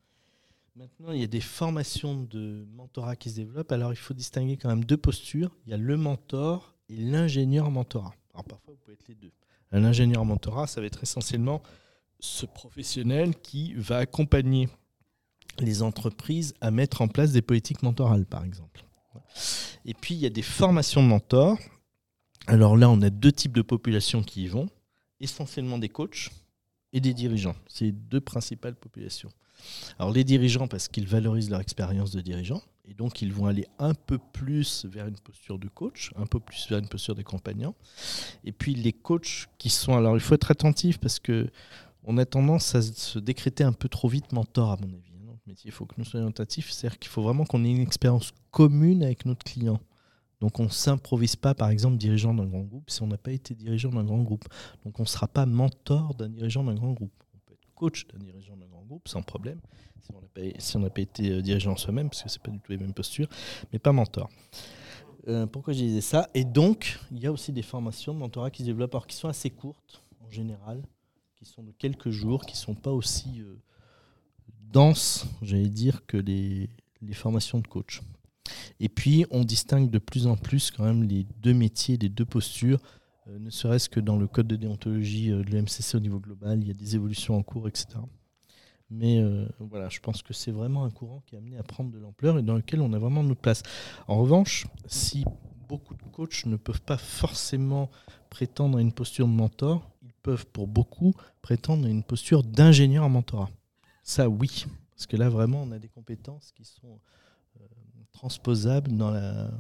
[0.77, 3.70] Maintenant, il y a des formations de mentorat qui se développent.
[3.70, 5.57] Alors, il faut distinguer quand même deux postures.
[5.66, 8.12] Il y a le mentor et l'ingénieur mentorat.
[8.33, 9.31] Alors parfois, vous pouvez être les deux.
[9.70, 11.62] Un ingénieur mentorat, ça va être essentiellement
[12.18, 14.68] ce professionnel qui va accompagner
[15.61, 18.85] les entreprises à mettre en place des politiques mentorales, par exemple.
[19.85, 21.59] Et puis, il y a des formations de mentors.
[22.47, 24.68] Alors là, on a deux types de populations qui y vont,
[25.20, 26.30] essentiellement des coachs
[26.92, 27.57] et des dirigeants.
[27.68, 29.30] C'est les deux principales populations.
[29.99, 33.66] Alors les dirigeants, parce qu'ils valorisent leur expérience de dirigeant, et donc, ils vont aller
[33.79, 37.75] un peu plus vers une posture de coach, un peu plus vers une posture d'accompagnant.
[38.45, 39.96] Et puis, les coachs qui sont.
[39.96, 41.49] Alors, il faut être attentif parce que
[42.03, 45.00] on a tendance à se décréter un peu trop vite mentor, à mon avis.
[45.46, 46.71] Mais il faut que nous soyons attentifs.
[46.71, 49.79] C'est-à-dire qu'il faut vraiment qu'on ait une expérience commune avec notre client.
[50.45, 53.33] Donc, on ne s'improvise pas, par exemple, dirigeant d'un grand groupe si on n'a pas
[53.33, 54.45] été dirigeant d'un grand groupe.
[54.84, 57.14] Donc, on ne sera pas mentor d'un dirigeant d'un grand groupe.
[57.34, 59.58] On peut être coach d'un dirigeant d'un grand groupe sans problème
[60.58, 62.72] si on n'a pas, été euh, dirigeant soi-même, parce que ce n'est pas du tout
[62.72, 63.26] les mêmes postures,
[63.72, 64.29] mais pas mentor.
[65.29, 66.29] Euh, pourquoi je disais ça?
[66.34, 69.29] Et donc, il y a aussi des formations de mentorat qui se développent, qui sont
[69.29, 70.83] assez courtes en général,
[71.37, 73.57] qui sont de quelques jours, qui ne sont pas aussi euh,
[74.61, 76.68] denses, j'allais dire, que les,
[77.14, 78.03] formations de coach.
[78.80, 82.25] Et puis, on distingue de plus en plus quand même les deux métiers, les deux
[82.25, 82.80] postures,
[83.26, 86.71] ne serait-ce que dans le code de déontologie de l'EMCC au niveau global, il y
[86.71, 87.99] a des évolutions en cours, etc.
[88.91, 91.91] Mais euh, voilà, je pense que c'est vraiment un courant qui est amené à prendre
[91.91, 93.62] de l'ampleur et dans lequel on a vraiment notre place.
[94.07, 95.25] En revanche, si
[95.68, 97.91] beaucoup de coachs ne peuvent pas forcément
[98.30, 103.04] prétendre à une posture de mentor, ils peuvent pour beaucoup prétendre à une posture d'ingénieur
[103.04, 103.50] en mentorat.
[104.03, 104.66] Ça, oui.
[104.95, 107.00] Parce que là, vraiment, on a des compétences qui sont,
[107.61, 107.64] euh,
[108.14, 109.50] transposable dans la,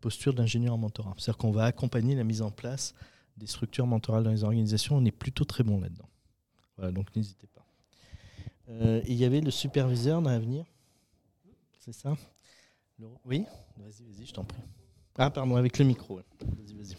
[0.00, 1.14] posture d'ingénieur en mentorat.
[1.18, 2.94] C'est-à-dire qu'on va accompagner la mise en place
[3.36, 4.96] des structures mentorales dans les organisations.
[4.96, 6.08] On est plutôt très bon là-dedans.
[6.76, 7.66] Voilà, donc n'hésitez pas.
[8.68, 10.64] Euh, il y avait le superviseur dans l'avenir?
[11.78, 12.16] C'est ça?
[13.24, 13.44] Oui?
[13.76, 14.62] Vas-y, vas-y, je t'en prie.
[15.18, 16.16] Ah, pardon, avec le micro.
[16.16, 16.96] Vas-y, vas-y.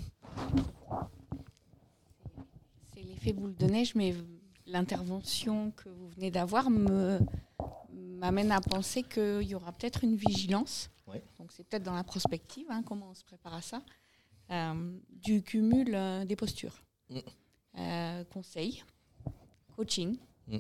[2.94, 4.16] C'est l'effet boule de neige, mais
[4.66, 7.20] l'intervention que vous venez d'avoir me
[7.98, 10.90] m'amène à penser qu'il y aura peut-être une vigilance.
[11.40, 13.82] Donc c'est peut-être dans la prospective, hein, comment on se prépare à ça,
[14.52, 16.84] euh, du cumul euh, des postures.
[17.10, 17.20] Mm.
[17.78, 18.84] Euh, conseil,
[19.76, 20.18] coaching,
[20.48, 20.58] mm.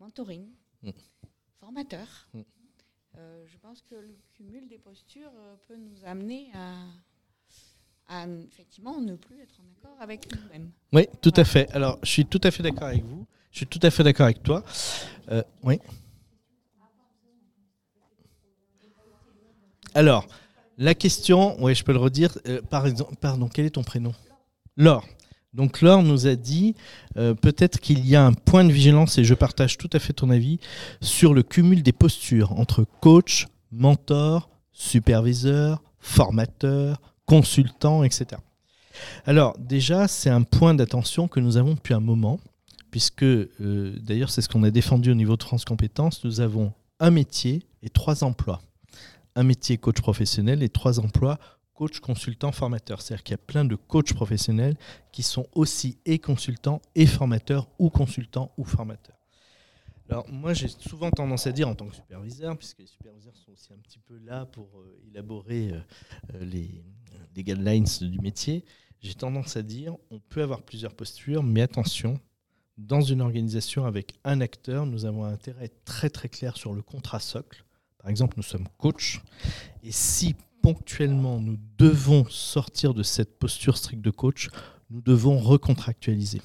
[0.00, 0.46] mentoring,
[0.82, 0.90] mm.
[1.60, 2.06] formateur.
[3.14, 5.32] je pense que le cumul des postures
[5.68, 6.86] peut nous amener à,
[8.08, 10.70] à effectivement ne plus être en accord avec nous-mêmes.
[10.92, 11.70] Oui, tout à fait.
[11.72, 13.26] Alors, je suis tout à fait d'accord avec vous.
[13.50, 14.64] Je suis tout à fait d'accord avec toi.
[15.62, 15.78] oui.
[19.94, 20.26] Alors,
[20.78, 22.38] la question, oui, je peux le redire.
[22.48, 24.14] Euh, par exemple, pardon, quel est ton prénom?
[24.76, 25.06] Laure.
[25.52, 26.74] Donc Laure nous a dit
[27.18, 30.14] euh, peut-être qu'il y a un point de vigilance, et je partage tout à fait
[30.14, 30.58] ton avis,
[31.02, 38.40] sur le cumul des postures entre coach, mentor, superviseur, formateur, consultant, etc.
[39.26, 42.40] Alors déjà, c'est un point d'attention que nous avons depuis un moment,
[42.90, 46.72] puisque euh, d'ailleurs c'est ce qu'on a défendu au niveau de France Compétences, nous avons
[46.98, 48.62] un métier et trois emplois
[49.34, 51.38] un métier coach professionnel et trois emplois
[51.74, 53.00] coach, consultant, formateur.
[53.00, 54.76] C'est-à-dire qu'il y a plein de coachs professionnels
[55.10, 59.16] qui sont aussi et consultants et formateurs ou consultants ou formateurs.
[60.08, 63.52] Alors moi j'ai souvent tendance à dire en tant que superviseur, puisque les superviseurs sont
[63.52, 65.80] aussi un petit peu là pour euh, élaborer euh,
[66.34, 66.84] euh, les,
[67.34, 68.64] guidelines du métier,
[69.00, 72.20] j'ai tendance à dire on peut avoir plusieurs postures, mais attention,
[72.76, 76.74] dans une organisation avec un acteur, nous avons intérêt à être très très clair sur
[76.74, 77.64] le contrat socle
[78.02, 79.22] par exemple, nous sommes coach,
[79.84, 84.50] et si ponctuellement nous devons sortir de cette posture stricte de coach,
[84.90, 86.42] nous devons recontractualiser.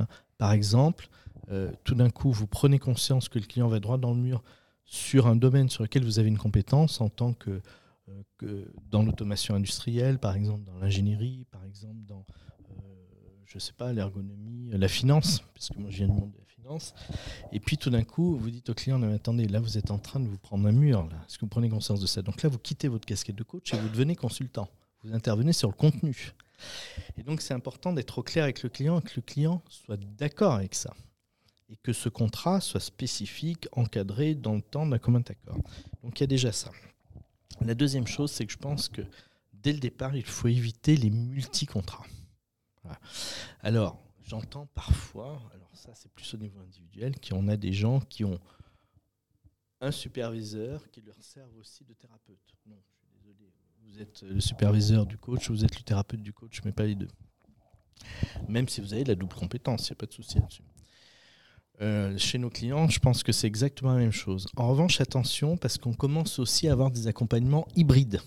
[0.00, 0.06] Hein.
[0.38, 1.08] Par exemple,
[1.50, 4.42] euh, tout d'un coup, vous prenez conscience que le client va droit dans le mur
[4.84, 7.60] sur un domaine sur lequel vous avez une compétence en tant que,
[8.42, 12.24] euh, dans l'automation industrielle, par exemple dans l'ingénierie, par exemple dans,
[12.70, 12.94] euh,
[13.44, 16.32] je sais pas, l'ergonomie, la finance, puisque moi je viens du monde
[17.52, 19.98] et puis tout d'un coup, vous dites au client, non, attendez, là vous êtes en
[19.98, 21.08] train de vous prendre un mur.
[21.26, 22.22] Est-ce que vous prenez conscience de ça?
[22.22, 24.68] Donc là, vous quittez votre casquette de coach et vous devenez consultant.
[25.02, 26.32] Vous intervenez sur le contenu.
[27.16, 30.54] Et donc c'est important d'être au clair avec le client que le client soit d'accord
[30.54, 30.92] avec ça.
[31.70, 35.58] Et que ce contrat soit spécifique, encadré dans le temps d'un commun accord.
[36.02, 36.70] Donc il y a déjà ça.
[37.60, 39.02] La deuxième chose, c'est que je pense que
[39.52, 42.06] dès le départ, il faut éviter les multi-contrats.
[43.62, 45.40] Alors, j'entends parfois,
[45.72, 48.38] ça c'est plus au niveau individuel, qu'on a des gens qui ont
[49.80, 52.54] un superviseur qui leur servent aussi de thérapeute.
[52.66, 53.52] Non, je suis désolé,
[53.84, 56.94] vous êtes le superviseur du coach, vous êtes le thérapeute du coach, mais pas les
[56.94, 57.08] deux.
[58.48, 60.62] Même si vous avez la double compétence, il n'y a pas de souci là-dessus.
[61.80, 64.46] Euh, chez nos clients, je pense que c'est exactement la même chose.
[64.56, 68.20] En revanche, attention, parce qu'on commence aussi à avoir des accompagnements hybrides.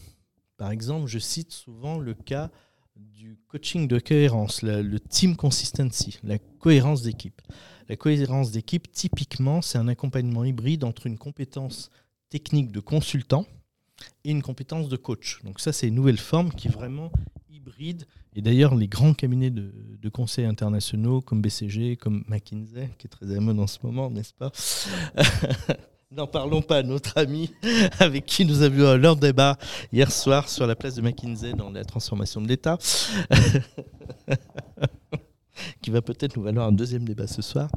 [0.55, 2.49] Par exemple, je cite souvent le cas
[2.95, 7.41] du coaching de cohérence, le, team consistency, la cohérence d'équipe.
[7.89, 11.89] La cohérence d'équipe, typiquement, c'est un accompagnement hybride entre une compétence
[12.29, 13.45] technique de consultant
[14.23, 15.41] et une compétence de coach.
[15.43, 17.11] Donc ça, c'est une nouvelle forme qui est vraiment
[17.49, 18.05] hybride.
[18.33, 23.39] Et d'ailleurs, les grands cabinets de, conseils internationaux comme BCG, comme McKinsey, qui est très
[23.39, 24.51] mode en ce moment, n'est-ce pas?
[26.11, 27.53] N'en parlons pas, notre ami
[27.99, 29.57] avec qui nous avions leur débat
[29.93, 32.77] hier soir sur la place de McKinsey dans la transformation de l'État,
[35.81, 37.71] qui va peut-être nous valoir un deuxième débat ce soir.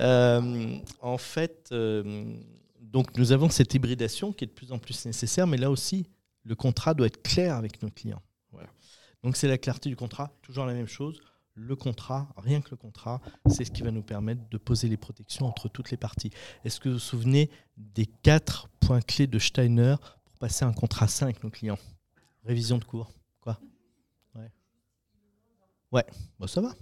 [0.00, 2.34] Euh, en fait, euh,
[2.78, 6.04] donc nous avons cette hybridation qui est de plus en plus nécessaire, mais là aussi,
[6.44, 8.22] le contrat doit être clair avec nos clients.
[9.22, 11.22] Donc c'est la clarté du contrat, toujours la même chose
[11.54, 14.96] le contrat, rien que le contrat, c'est ce qui va nous permettre de poser les
[14.96, 16.30] protections entre toutes les parties.
[16.64, 21.08] Est-ce que vous vous souvenez des quatre points clés de Steiner pour passer un contrat
[21.08, 21.78] sain avec nos clients?
[22.44, 23.12] Révision de cours.
[23.40, 23.58] Quoi?
[25.92, 26.06] Ouais.
[26.38, 26.74] Bon, ça va.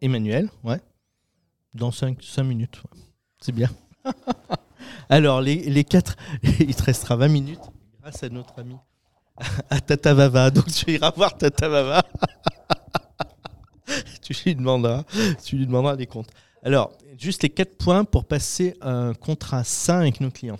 [0.00, 0.80] Emmanuel, ouais.
[1.72, 2.82] Dans 5 minutes.
[3.40, 3.70] C'est bien.
[5.08, 7.60] Alors, les, les quatre, il te restera 20 minutes
[8.00, 8.76] grâce à notre ami
[9.70, 10.50] à Tata Vava.
[10.50, 12.02] Donc tu iras voir Tata Vava.
[14.22, 15.04] tu lui demanderas,
[15.44, 16.30] tu lui demanderas des comptes.
[16.62, 20.58] Alors, juste les quatre points pour passer un contrat sain avec nos clients.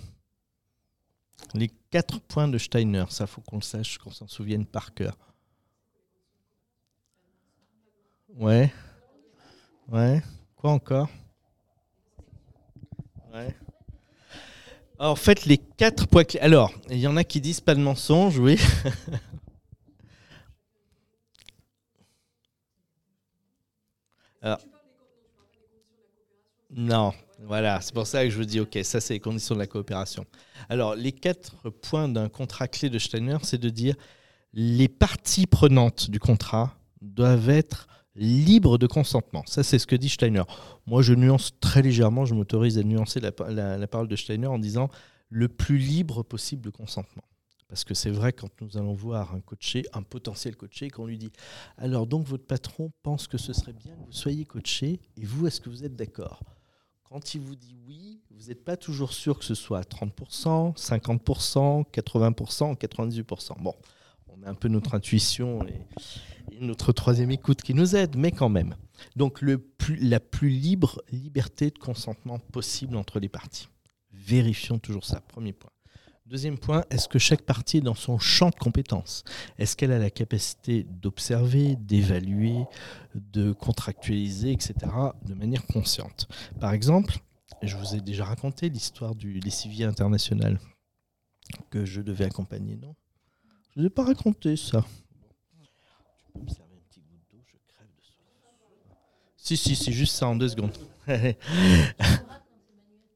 [1.55, 5.17] Les quatre points de Steiner, ça faut qu'on le sache, qu'on s'en souvienne par cœur.
[8.37, 8.73] Ouais.
[9.89, 10.23] Ouais.
[10.57, 11.09] Quoi encore?
[13.33, 13.55] Ouais.
[15.05, 16.41] En fait, les quatre points clés.
[16.41, 18.59] Alors, il y en a qui disent pas de mensonge, oui.
[26.77, 29.61] Non, voilà, c'est pour ça que je vous dis, ok, ça c'est les conditions de
[29.61, 30.27] la coopération.
[30.69, 33.95] Alors, les quatre points d'un contrat clé de Steiner, c'est de dire
[34.53, 39.43] les parties prenantes du contrat doivent être libres de consentement.
[39.47, 40.43] Ça, c'est ce que dit Steiner.
[40.87, 44.89] Moi, je nuance très légèrement, je m'autorise à nuancer la, parole de Steiner en disant
[45.31, 47.25] le plus libre possible de consentement.
[47.69, 51.19] Parce que c'est vrai, quand nous allons voir un coaché, un potentiel coaché, qu'on lui
[51.19, 51.33] dit
[51.77, 55.47] Alors, donc, votre patron pense que ce serait bien que vous soyez coaché, et vous,
[55.47, 56.41] est-ce que vous êtes d'accord?
[57.03, 61.85] Quand il vous dit oui, vous n'êtes pas toujours sûr que ce soit 30%, 50%,
[61.91, 63.63] 80%, 98%.
[63.63, 63.75] Bon,
[64.29, 65.65] on a un peu notre intuition
[66.61, 68.77] notre troisième écoute qui nous aide, mais quand même.
[69.17, 73.69] Donc la plus libre liberté de consentement possible entre les parties.
[74.13, 75.71] Vérifions toujours ça, premier point.
[76.27, 79.25] Deuxième point, est-ce que chaque partie est dans son champ de compétences?
[79.59, 82.65] Est-ce qu'elle a la capacité d'observer, d'évaluer,
[83.15, 84.75] de contractualiser, etc.,
[85.27, 86.27] de manière consciente?
[86.61, 87.19] Par exemple,
[87.63, 90.59] je vous ai déjà raconté l'histoire du lessivier international
[91.69, 92.95] que je devais accompagner, non?
[93.75, 94.83] Je ne vous ai pas raconté ça.
[96.35, 96.41] Peux.
[99.37, 100.73] Si, si, c'est juste ça en deux secondes.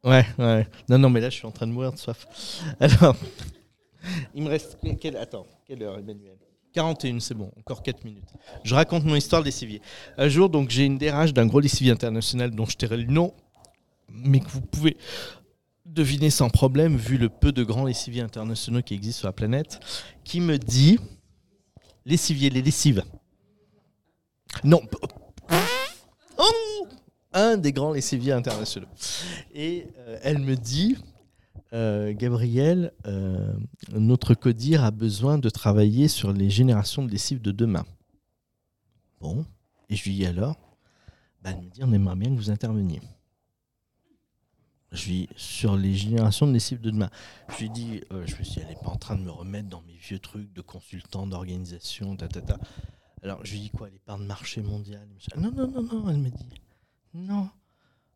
[0.04, 0.66] Ouais, ouais.
[0.88, 2.26] Non, non, mais là, je suis en train de mourir de soif.
[2.80, 3.16] Alors,
[4.34, 4.78] il me reste.
[5.00, 5.16] Quelle...
[5.16, 6.36] Attends, quelle heure, Emmanuel?
[6.72, 8.30] 41, c'est bon, encore 4 minutes.
[8.62, 9.82] Je raconte mon histoire de lessivier.
[10.16, 13.34] Un jour, donc, j'ai une DRH d'un gros lessivier international dont je tairai le nom,
[14.08, 14.96] mais que vous pouvez
[15.84, 19.80] deviner sans problème, vu le peu de grands lessiviers internationaux qui existent sur la planète,
[20.24, 20.98] qui me dit
[22.08, 23.04] lessivier, les lessives.
[24.64, 24.80] Non.
[26.38, 26.86] Oh
[27.32, 28.88] un des grands lessiviers internationaux.
[29.54, 30.96] Et euh, elle me dit,
[31.72, 33.52] euh, Gabriel, euh,
[33.92, 37.84] notre codir a besoin de travailler sur les générations de lessives de demain.
[39.20, 39.44] Bon,
[39.88, 40.56] et je lui dis alors,
[41.42, 43.00] bah, elle me dit, on aimerait bien que vous interveniez.
[44.92, 47.10] Je lui dis, sur les générations de lessives de demain.
[47.50, 49.68] Je lui dis, je me suis dit, elle n'est pas en train de me remettre
[49.68, 52.28] dans mes vieux trucs de consultant, d'organisation, ta.
[53.22, 55.06] Alors, je lui dis quoi, les parts de marché mondial
[55.36, 56.48] Non, non, non, non, elle me dit,
[57.14, 57.48] non.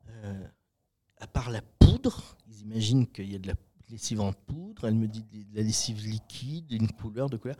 [0.08, 0.46] Euh,
[1.18, 3.54] à part la poudre, ils imaginent qu'il y a de la
[3.90, 4.86] lessive en poudre.
[4.86, 7.56] Elle me dit de la lessive liquide, une couleur, de couleur.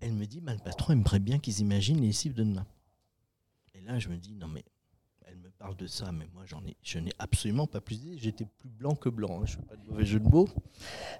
[0.00, 2.66] Elle me dit, bah, le patron aimerait bien qu'ils imaginent les lessives de demain.
[3.74, 4.64] Et là, je me dis, non mais,
[5.64, 8.18] parle de ça, mais moi, j'en ai, je n'ai absolument pas plus d'idées.
[8.18, 9.40] J'étais plus blanc que blanc.
[9.40, 9.46] Hein.
[9.46, 10.46] Je ne pas de mauvais jeu de mots.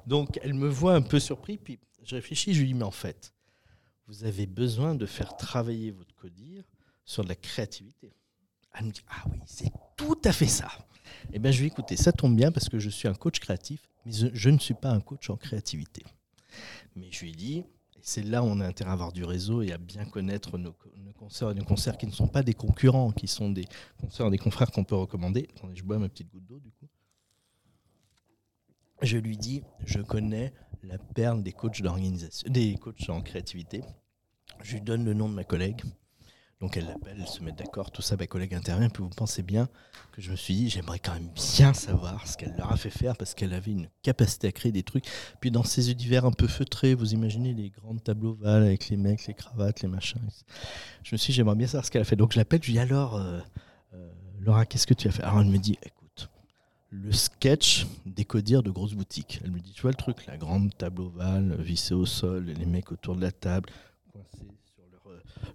[0.06, 1.56] Donc, elle me voit un peu surpris.
[1.56, 3.32] Puis, je réfléchis, je lui dis, mais en fait,
[4.06, 6.62] vous avez besoin de faire travailler votre codir
[7.06, 8.12] sur de la créativité.
[8.74, 10.68] Elle me dit Ah oui, c'est tout à fait ça.
[11.32, 11.96] Eh bien, je vais écouter.
[11.96, 14.90] Ça tombe bien parce que je suis un coach créatif, mais je, ne suis pas
[14.90, 16.04] un coach en créativité.
[16.96, 17.64] Mais je lui ai dit
[18.06, 20.74] c'est là où on a intérêt à avoir du réseau et à bien connaître nos,
[21.18, 23.64] concerts et nos concerts qui ne sont pas des concurrents, qui sont des
[23.98, 25.48] concerts des confrères qu'on peut recommander.
[25.56, 26.86] Attendez, je bois ma petite goutte d'eau du coup.
[29.00, 30.52] Je lui dis je connais
[30.82, 33.82] la perle des coachs d'organisation, des coachs en créativité.
[34.62, 35.82] Je lui donne le nom de ma collègue.
[36.64, 39.42] Donc elle l'appelle, elle se met d'accord, tout ça, ma collègue intervient, puis vous pensez
[39.42, 39.68] bien
[40.12, 42.88] que je me suis dit, j'aimerais quand même bien savoir ce qu'elle leur a fait
[42.88, 45.04] faire, parce qu'elle avait une capacité à créer des trucs.
[45.40, 48.96] Puis dans ces univers un peu feutrés, vous imaginez les grandes tableaux ovales avec les
[48.96, 50.22] mecs, les cravates, les machins.
[51.02, 52.16] Je me suis dit, j'aimerais bien savoir ce qu'elle a fait.
[52.16, 53.40] Donc je l'appelle, je lui dis, alors, euh,
[53.92, 54.10] euh,
[54.40, 55.22] Laura, qu'est-ce que tu as fait?
[55.22, 56.30] Alors elle me dit, écoute,
[56.88, 59.38] le sketch des codières de grosses boutiques.
[59.44, 62.64] Elle me dit, tu vois le truc, la grande table ovale, vissée au sol, les
[62.64, 63.68] mecs autour de la table,
[64.10, 64.46] coincés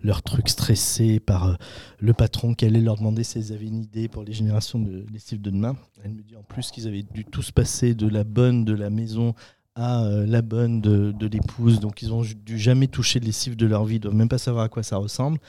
[0.02, 1.54] leur truc stressé par euh,
[2.00, 5.42] le patron qui allait leur demander s'ils avaient une idée pour les générations de lessive
[5.42, 5.76] de demain.
[6.04, 8.90] Elle me dit en plus qu'ils avaient dû tous passer de la bonne de la
[8.90, 9.34] maison
[9.80, 11.80] euh, la bonne de, l'épouse.
[11.80, 14.38] Donc ils ont dû jamais toucher de lessive de leur vie, ils doivent même pas
[14.38, 15.40] savoir à quoi ça ressemble.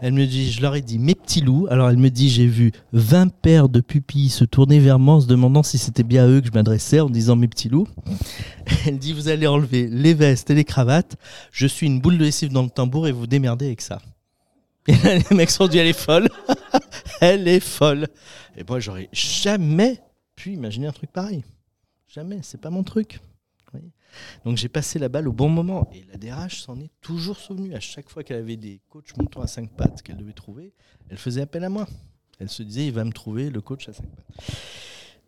[0.00, 1.66] Elle me dit, je leur ai dit mes petits loups.
[1.70, 5.20] Alors elle me dit, j'ai vu 20 paires de pupilles se tourner vers moi en
[5.20, 7.88] se demandant si c'était bien à eux que je m'adressais en disant mes petits loups.
[8.86, 11.16] Elle dit, vous allez enlever les vestes et les cravates.
[11.50, 14.00] Je suis une boule de lessive dans le tambour et vous démerdez avec ça.
[14.86, 16.28] Les mecs sont dit, elle est folle.
[17.20, 18.06] elle est folle.
[18.56, 20.00] Et moi, j'aurais jamais
[20.36, 21.44] pu imaginer un truc pareil.
[22.08, 23.20] Jamais, c'est pas mon truc.
[24.44, 25.88] Donc j'ai passé la balle au bon moment.
[25.92, 27.74] Et la DRH s'en est toujours souvenue.
[27.74, 30.72] À chaque fois qu'elle avait des coachs moutons à cinq pattes qu'elle devait trouver,
[31.08, 31.86] elle faisait appel à moi.
[32.38, 34.50] Elle se disait, il va me trouver le coach à cinq pattes.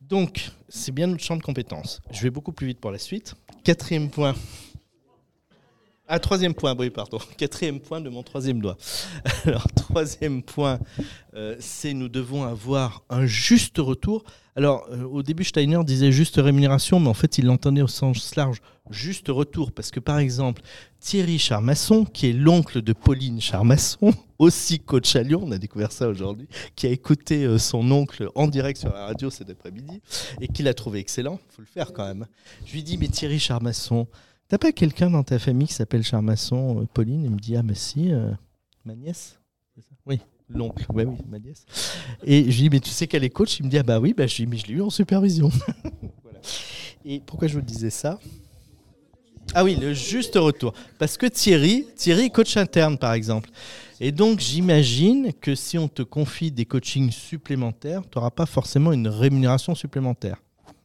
[0.00, 2.00] Donc, c'est bien notre champ de compétences.
[2.10, 3.34] Je vais beaucoup plus vite pour la suite.
[3.64, 4.34] Quatrième point.
[6.08, 7.18] Ah, troisième point, oui, pardon.
[7.38, 8.76] Quatrième point de mon troisième doigt.
[9.92, 10.78] Troisième point,
[11.34, 14.24] euh, c'est nous devons avoir un juste retour.
[14.56, 18.34] Alors, euh, au début, Steiner disait juste rémunération, mais en fait, il l'entendait au sens
[18.34, 19.70] large, juste retour.
[19.70, 20.62] Parce que, par exemple,
[20.98, 25.92] Thierry Charmasson, qui est l'oncle de Pauline Charmasson, aussi coach à Lyon, on a découvert
[25.92, 30.00] ça aujourd'hui, qui a écouté euh, son oncle en direct sur la radio cet après-midi,
[30.40, 32.26] et qui l'a trouvé excellent, faut le faire quand même.
[32.64, 34.06] Je lui dis, mais Thierry Charmasson,
[34.48, 37.24] T'as pas quelqu'un dans ta famille qui s'appelle Charmasson, Pauline?
[37.24, 38.10] Il me dit Ah, mais si,
[38.84, 39.38] ma nièce
[40.06, 41.64] Oui, l'oncle, ouais, oui, ma nièce.
[42.24, 43.58] Et je lui dis Mais tu sais qu'elle est coach?
[43.60, 45.50] Il me dit Ah, bah oui, bah, je, mais je l'ai eu en supervision.
[47.04, 48.18] Et pourquoi je vous disais ça?
[49.54, 50.72] Ah oui, le juste retour.
[50.98, 53.50] Parce que Thierry, Thierry est coach interne, par exemple.
[54.00, 58.92] Et donc, j'imagine que si on te confie des coachings supplémentaires, tu n'auras pas forcément
[58.92, 60.36] une rémunération supplémentaire.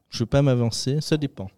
[0.09, 1.49] Je ne veux pas m'avancer, ça dépend.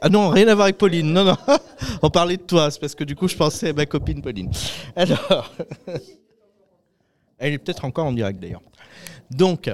[0.00, 1.12] Ah non, rien à voir avec Pauline.
[1.12, 1.36] Non, non.
[2.02, 4.50] On parlait de toi, c'est parce que du coup, je pensais à ma copine Pauline.
[4.96, 5.52] Alors,
[7.38, 8.62] elle est peut-être encore en direct d'ailleurs.
[9.30, 9.70] Donc,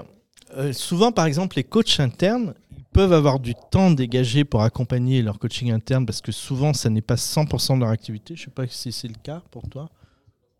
[0.56, 5.22] euh, souvent, par exemple, les coachs internes, ils peuvent avoir du temps dégagé pour accompagner
[5.22, 8.34] leur coaching interne parce que souvent, ça n'est pas 100% de leur activité.
[8.36, 9.90] Je ne sais pas si c'est le cas pour toi.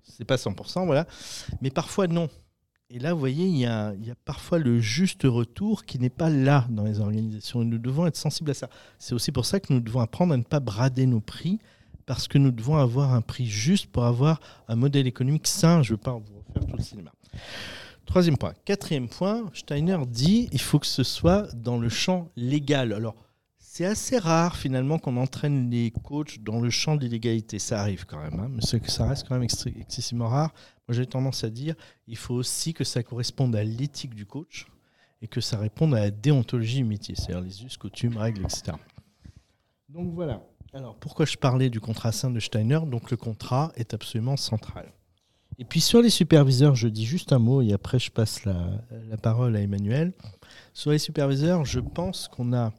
[0.02, 1.06] C'est pas 100%, voilà.
[1.60, 2.28] Mais parfois, non.
[2.90, 3.94] Et là, vous voyez, il y, a,
[4.24, 7.60] parfois le juste retour qui n'est pas là dans les organisations.
[7.60, 8.70] Et nous devons être sensibles à ça.
[8.98, 11.58] C'est aussi pour ça que nous devons apprendre à ne pas brader nos prix,
[12.06, 15.82] parce que nous devons avoir un prix juste pour avoir un modèle économique sain.
[15.82, 17.12] Je ne veux pas vous refaire tout le cinéma.
[18.06, 18.54] Troisième point.
[18.64, 22.94] Quatrième point, Steiner dit il faut que ce soit dans le champ légal.
[22.94, 23.16] Alors,
[23.58, 27.58] c'est assez rare finalement qu'on entraîne les coachs dans le champ de l'illégalité.
[27.58, 30.54] Ça arrive quand même, hein, mais ça reste quand même excessivement rare.
[30.88, 31.74] Moi, j'ai tendance à dire,
[32.06, 34.66] il faut aussi que ça corresponde à l'éthique du coach
[35.20, 38.72] et que ça réponde à la déontologie du métier, c'est-à-dire les us, coutumes, règles, etc.
[39.88, 40.42] Donc voilà.
[40.72, 42.80] Alors pourquoi je parlais du contrat sain de Steiner?
[42.86, 44.92] Donc le contrat est absolument central.
[45.58, 48.70] Et puis sur les superviseurs, je dis juste un mot et après je passe la,
[49.08, 50.12] la parole à Emmanuel.
[50.72, 52.72] Sur les superviseurs, je pense qu'on a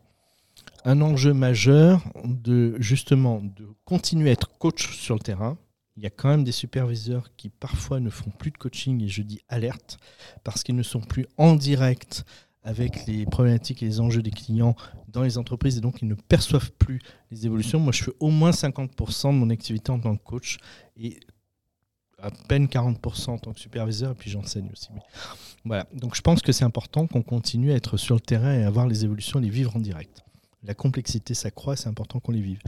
[0.85, 5.57] un enjeu majeur de justement de continuer à être coach sur le terrain,
[5.99, 9.09] il y a quand même des superviseurs qui parfois ne font plus de coaching, et
[9.09, 9.97] je dis alerte,
[10.45, 12.23] parce qu'ils ne sont plus en direct
[12.63, 14.77] avec les problématiques et les enjeux des clients
[15.09, 17.01] dans les entreprises, et donc ils ne perçoivent plus
[17.31, 17.81] les évolutions.
[17.81, 20.57] Moi, je fais au moins 50% de mon activité en tant que coach,
[20.95, 21.19] et
[22.17, 24.87] à peine 40% en tant que superviseur, et puis j'enseigne aussi.
[25.65, 28.63] Voilà, donc je pense que c'est important qu'on continue à être sur le terrain et
[28.63, 30.23] à voir les évolutions, les vivre en direct.
[30.63, 32.61] La complexité s'accroît, c'est important qu'on les vive.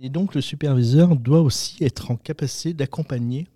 [0.00, 3.48] Et donc le superviseur doit aussi être en capacité d'accompagner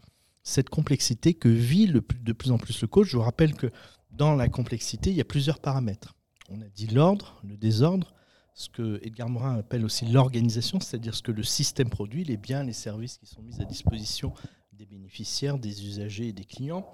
[0.42, 3.08] cette complexité que vit de plus en plus le coach.
[3.08, 3.70] Je vous rappelle que
[4.10, 6.14] dans la complexité, il y a plusieurs paramètres.
[6.50, 8.12] On a dit l'ordre, le désordre,
[8.54, 12.64] ce que Edgar Morin appelle aussi l'organisation, c'est-à-dire ce que le système produit, les biens,
[12.64, 14.34] les services qui sont mis à disposition
[14.72, 16.86] des bénéficiaires, des usagers et des clients.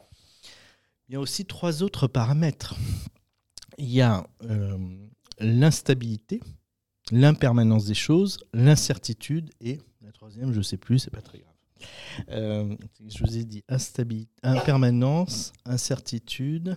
[1.08, 2.76] Il y a aussi trois autres paramètres.
[3.78, 4.76] Il y a euh,
[5.40, 6.40] l'instabilité,
[7.12, 11.54] l'impermanence des choses, l'incertitude et la troisième, je ne sais plus, c'est pas très grave.
[12.30, 12.76] Euh,
[13.06, 16.76] je vous ai dit instabilité, impermanence, incertitude,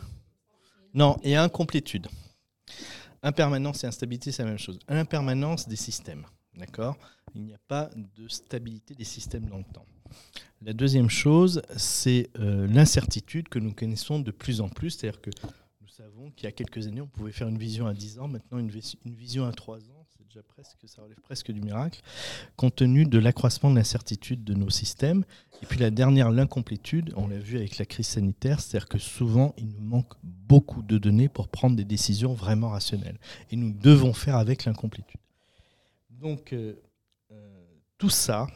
[0.93, 2.07] non, et incomplétude.
[3.23, 4.79] Impermanence et instabilité, c'est la même chose.
[4.87, 6.25] Impermanence des systèmes,
[6.55, 6.97] d'accord?
[7.35, 9.85] Il n'y a pas de stabilité des systèmes dans le temps.
[10.61, 15.31] La deuxième chose, c'est euh, l'incertitude que nous connaissons de plus en plus, c'est-à-dire que
[15.81, 18.27] nous savons qu'il y a quelques années, on pouvait faire une vision à 10 ans,
[18.27, 18.71] maintenant une,
[19.05, 20.00] une vision à 3 ans,
[20.39, 22.01] presque, ça relève presque du miracle,
[22.55, 25.25] compte tenu de l'accroissement de l'incertitude de nos systèmes.
[25.61, 29.53] Et puis la dernière, l'incomplétude, on l'a vu avec la crise sanitaire, c'est-à-dire que souvent,
[29.57, 33.19] il nous manque beaucoup de données pour prendre des décisions vraiment rationnelles.
[33.51, 35.19] Et nous devons faire avec l'incomplétude.
[36.09, 36.75] Donc, euh,
[37.31, 37.65] euh,
[37.97, 38.47] tout ça,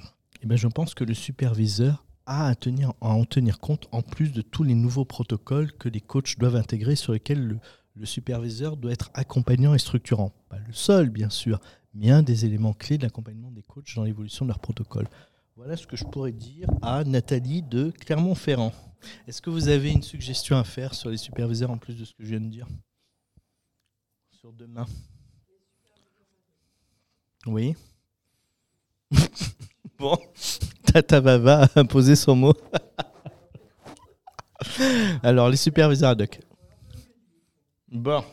[0.41, 4.01] eh ben, je pense que le superviseur a à, tenir, à en tenir compte en
[4.01, 7.59] plus de tous les nouveaux protocoles que les coachs doivent intégrer sur lesquels le,
[7.95, 10.31] le superviseur doit être accompagnant et structurant.
[10.49, 11.59] Pas le seul, bien sûr,
[11.93, 15.07] mais un des éléments clés de l'accompagnement des coachs dans l'évolution de leur protocole.
[15.55, 18.73] Voilà ce que je pourrais dire à Nathalie de Clermont-Ferrand.
[19.27, 22.13] Est-ce que vous avez une suggestion à faire sur les superviseurs en plus de ce
[22.13, 22.67] que je viens de dire?
[24.31, 24.85] Sur demain
[27.45, 27.75] Oui
[29.97, 30.17] Bon,
[30.83, 32.53] Tata Baba a imposé son mot.
[35.23, 36.41] Alors, les superviseurs ad hoc.
[37.91, 38.23] Bon.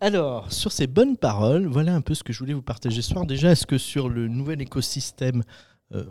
[0.00, 3.10] Alors, sur ces bonnes paroles, voilà un peu ce que je voulais vous partager ce
[3.12, 3.26] soir.
[3.26, 5.42] Déjà, est-ce que sur le nouvel écosystème,
[5.92, 6.04] euh,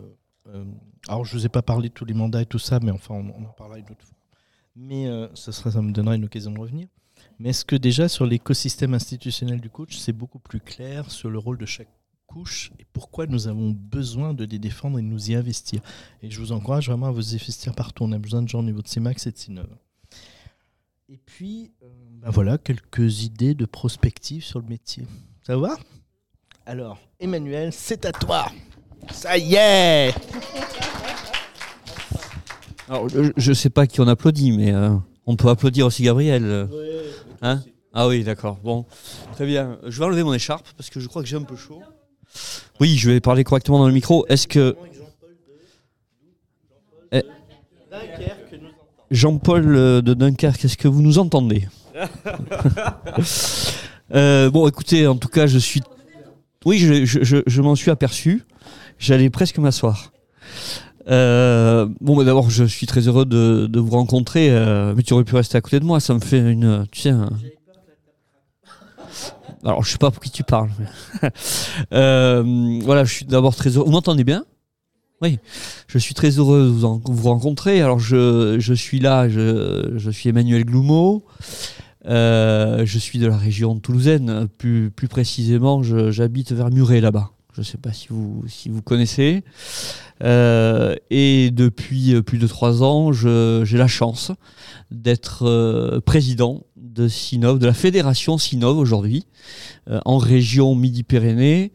[0.48, 0.64] euh,
[1.08, 2.90] alors je ne vous ai pas parlé de tous les mandats et tout ça, mais
[2.90, 4.16] enfin, on, en parlera une autre fois.
[4.74, 6.88] Mais euh, ça, sera, ça me donnera une occasion de revenir.
[7.38, 11.38] Mais est-ce que déjà sur l'écosystème institutionnel du coach, c'est beaucoup plus clair sur le
[11.38, 11.88] rôle de chaque
[12.26, 15.80] couches et pourquoi nous avons besoin de les défendre et de nous y investir?
[16.22, 18.02] Et je vous encourage vraiment à vous investir partout.
[18.02, 19.68] On a besoin de gens au niveau de CEMAX et de CINOV.
[21.08, 21.86] Et puis, euh,
[22.22, 25.04] ben voilà, quelques idées de prospective sur le métier.
[25.46, 25.76] Ça va?
[26.66, 28.46] Alors, Emmanuel, c'est à toi.
[29.12, 30.08] Ça y est
[32.88, 34.96] Alors, je ne sais pas qui on applaudit, mais euh,
[35.26, 36.68] on peut applaudir aussi Gabriel.
[37.40, 37.62] Hein?
[37.92, 38.58] Ah oui, d'accord.
[38.64, 38.84] Bon,
[39.32, 39.78] très bien.
[39.86, 41.82] Je vais enlever mon écharpe parce que je crois que j'ai un peu chaud.
[42.80, 44.26] Oui, je vais parler correctement dans le micro.
[44.26, 44.76] Est-ce que.
[47.12, 47.22] Eh,
[49.10, 51.68] Jean-Paul euh, de Dunkerque, est-ce que vous nous entendez
[54.14, 55.82] euh, Bon, écoutez, en tout cas, je suis.
[56.64, 58.42] Oui, je, m'en suis aperçu.
[58.98, 60.12] J'allais presque m'asseoir.
[61.08, 64.50] Euh, bon, bah, d'abord, je suis très heureux de, vous rencontrer.
[64.96, 66.00] mais tu aurais pu rester à côté de moi.
[66.00, 66.86] Ça me fait une.
[66.90, 67.12] Tu sais,
[69.64, 70.70] alors, je sais pas pour qui tu parles.
[71.90, 73.86] voilà, je suis d'abord très heureux.
[73.86, 74.44] Vous m'entendez bien?
[75.22, 75.38] Oui,
[75.88, 77.80] je suis très heureux de vous, rencontrer.
[77.80, 81.24] Alors, je, je suis là, je, je, suis Emmanuel Gloumeau.
[82.06, 84.46] Euh, je suis de la région toulousaine.
[84.58, 87.30] Plus, plus précisément, j'habite vers Muret, là-bas.
[87.54, 89.42] Je ne sais pas si vous, si vous connaissez.
[90.22, 94.32] Euh, et depuis plus de trois ans, j'ai la chance
[94.90, 99.26] d'être euh, président de Sinov, de la fédération Sinov aujourd'hui,
[100.04, 101.72] en région Midi-Pyrénées,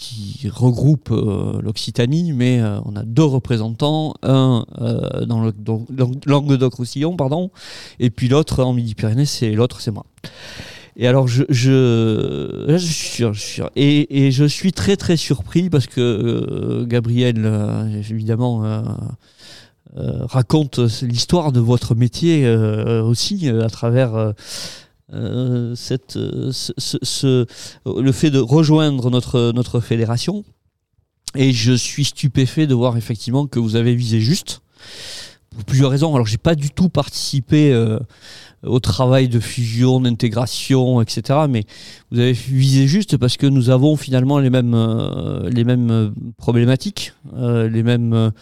[0.00, 5.52] qui regroupe euh, l'Occitanie, mais euh, on a deux représentants, un euh, dans le
[6.26, 7.50] Languedoc-Roussillon, pardon,
[8.00, 10.06] et puis l'autre en Midi-Pyrénées, c'est l'autre, c'est moi.
[10.96, 15.86] Et alors, je, je, je suis sûr, et, et, je suis très très surpris parce
[15.86, 17.48] que Gabriel,
[18.10, 18.64] évidemment,
[19.96, 24.34] raconte l'histoire de votre métier aussi à travers
[25.12, 25.74] euh,
[26.16, 27.46] euh, ce,
[27.86, 30.44] le fait de rejoindre notre, notre fédération.
[31.36, 34.62] Et je suis stupéfait de voir effectivement que vous avez visé juste.
[35.54, 36.14] Pour plusieurs raisons.
[36.14, 37.98] Alors, j'ai pas du tout participé euh,
[38.62, 41.40] au travail de fusion, d'intégration, etc.
[41.48, 41.64] Mais
[42.10, 44.76] vous avez visé juste parce que nous avons finalement les mêmes,
[45.50, 48.32] les mêmes problématiques, les mêmes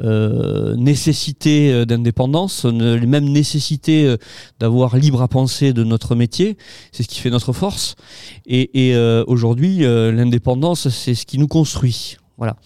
[0.00, 4.16] euh, nécessité euh, d'indépendance, les mêmes nécessités euh,
[4.58, 6.56] d'avoir libre à penser de notre métier.
[6.92, 7.94] C'est ce qui fait notre force.
[8.46, 12.16] Et aujourd'hui, l'indépendance, c'est ce qui nous construit.
[12.38, 12.56] Voilà.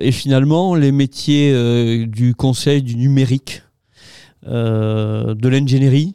[0.00, 3.62] et finalement, les métiers du conseil, du numérique,
[4.46, 6.14] de l'ingénierie,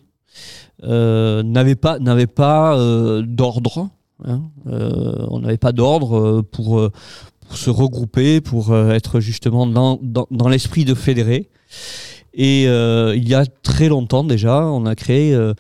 [0.84, 1.98] n'avaient pas,
[2.36, 3.90] pas d'ordre.
[4.26, 4.42] Hein.
[4.66, 6.92] on n'avait pas d'ordre pour,
[7.56, 11.50] se regrouper, pour euh, être justement dans, dans, l'esprit de fédérer.
[12.34, 15.54] Et euh, il y a très longtemps déjà, on a créé, euh,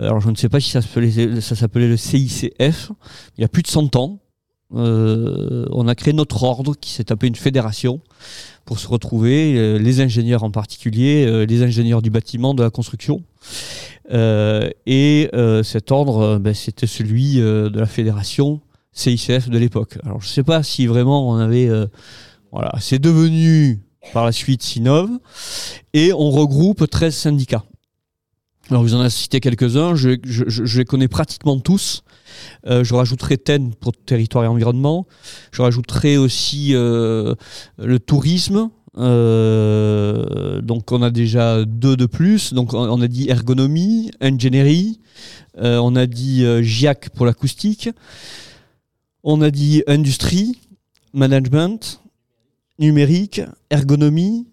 [0.00, 2.90] alors je ne sais pas si ça s'appelait, ça s'appelait le CICF,
[3.38, 4.18] il y a plus de 100 ans,
[4.72, 8.00] on a créé notre ordre qui s'est appelé une fédération
[8.64, 13.22] pour se retrouver, les ingénieurs en particulier, les ingénieurs du bâtiment, de la construction.
[14.12, 15.30] et
[15.62, 18.60] cet ordre, ben, c'était celui de la fédération
[18.96, 19.98] CICF de l'époque.
[20.04, 21.68] Alors je ne sais pas si vraiment on avait...
[21.68, 21.86] Euh,
[22.50, 23.80] voilà, c'est devenu
[24.12, 25.10] par la suite Sinov,
[25.92, 27.64] et on regroupe 13 syndicats.
[28.70, 32.02] Alors vous en avez cité quelques-uns, je, les connais pratiquement tous.
[32.66, 35.06] Euh, je rajouterai TEN pour territoire et environnement.
[35.52, 37.34] Je rajouterai aussi euh,
[37.78, 38.70] le tourisme.
[38.96, 42.54] donc on a déjà deux de plus.
[42.54, 45.00] Donc on a dit ergonomie, ingénierie.
[45.58, 47.90] on a dit GIAC pour l'acoustique.
[49.22, 50.60] On a dit industrie,
[51.12, 52.00] management,
[52.78, 53.40] numérique,
[53.70, 54.46] ergonomie,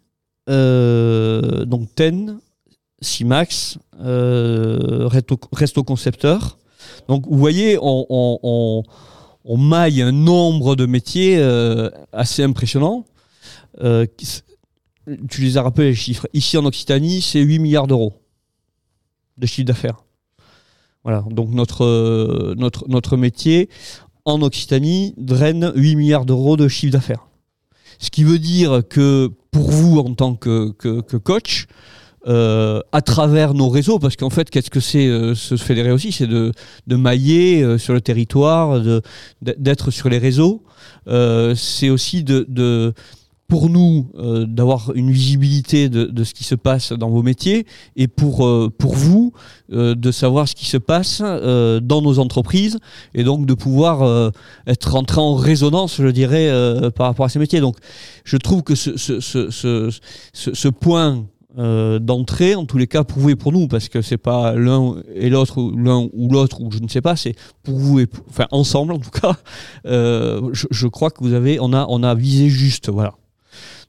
[0.49, 2.39] euh, donc TEN,
[3.03, 6.57] CIMAX, euh, resto, concepteur.
[7.07, 8.83] Donc vous voyez, on,
[9.45, 13.05] maille un nombre de métiers euh, assez impressionnant.
[15.29, 16.27] tu les as rappelés les chiffres.
[16.33, 18.13] Ici en Occitanie, c'est 8 milliards d'euros
[19.37, 20.03] de chiffre d'affaires.
[21.03, 23.69] Voilà, donc notre métier,
[24.25, 27.27] en Occitanie, draine 8 milliards d'euros de chiffre d'affaires.
[27.99, 30.71] Ce qui veut dire que pour vous, en tant que,
[31.17, 31.67] coach,
[32.27, 36.11] euh, à travers nos réseaux, parce qu'en fait, qu'est-ce que c'est euh, se fédérer aussi?
[36.11, 36.51] C'est de,
[36.87, 38.79] mailler euh, sur le territoire,
[39.41, 40.63] d'être sur les réseaux.
[41.55, 42.93] c'est aussi de,
[43.53, 48.07] pour nous euh, d'avoir une visibilité de, ce qui se passe dans vos métiers et
[48.07, 49.31] pour, euh, pour vous
[49.71, 52.79] euh, de savoir ce qui se passe dans nos entreprises
[53.13, 54.31] et donc de pouvoir
[54.65, 56.49] être rentré en résonance, je dirais,
[56.95, 57.59] par rapport à ces métiers.
[57.59, 57.77] Donc
[58.23, 59.91] je trouve que ce, ce, ce,
[60.31, 61.25] ce point
[61.59, 65.29] euh, d'entrée, en tous les cas et pour nous, parce que c'est pas l'un et
[65.29, 68.93] l'autre, l'un ou l'autre, ou je ne sais pas, c'est pour vous et enfin ensemble
[68.93, 69.35] en tout cas.
[69.85, 73.15] Euh, je, crois que vous avez, on a, on a visé juste, voilà.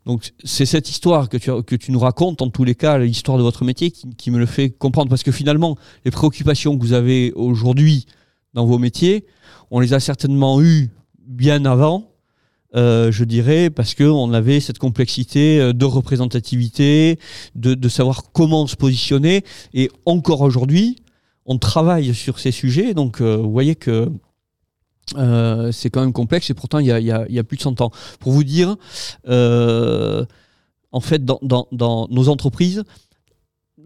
[0.06, 3.38] Donc c'est cette histoire que tu, que tu nous racontes, en tous les cas, l'histoire
[3.38, 6.82] de votre métier qui, qui, me le fait comprendre, parce que finalement, les préoccupations que
[6.82, 8.06] vous avez aujourd'hui
[8.54, 9.24] dans vos métiers,
[9.70, 10.90] on les a certainement eues
[11.26, 12.13] bien avant
[12.74, 17.20] euh, je dirais, parce qu'on avait cette complexité euh, de représentativité,
[17.55, 19.44] de, savoir comment se positionner.
[19.74, 20.96] Et encore aujourd'hui,
[21.46, 22.92] on travaille sur ces sujets.
[22.94, 24.10] Donc, euh, vous voyez que
[25.72, 27.90] c'est quand même complexe et pourtant, il y a, plus de 100 ans.
[28.18, 28.76] Pour vous dire,
[29.26, 31.68] en fait, dans,
[32.10, 32.82] nos entreprises,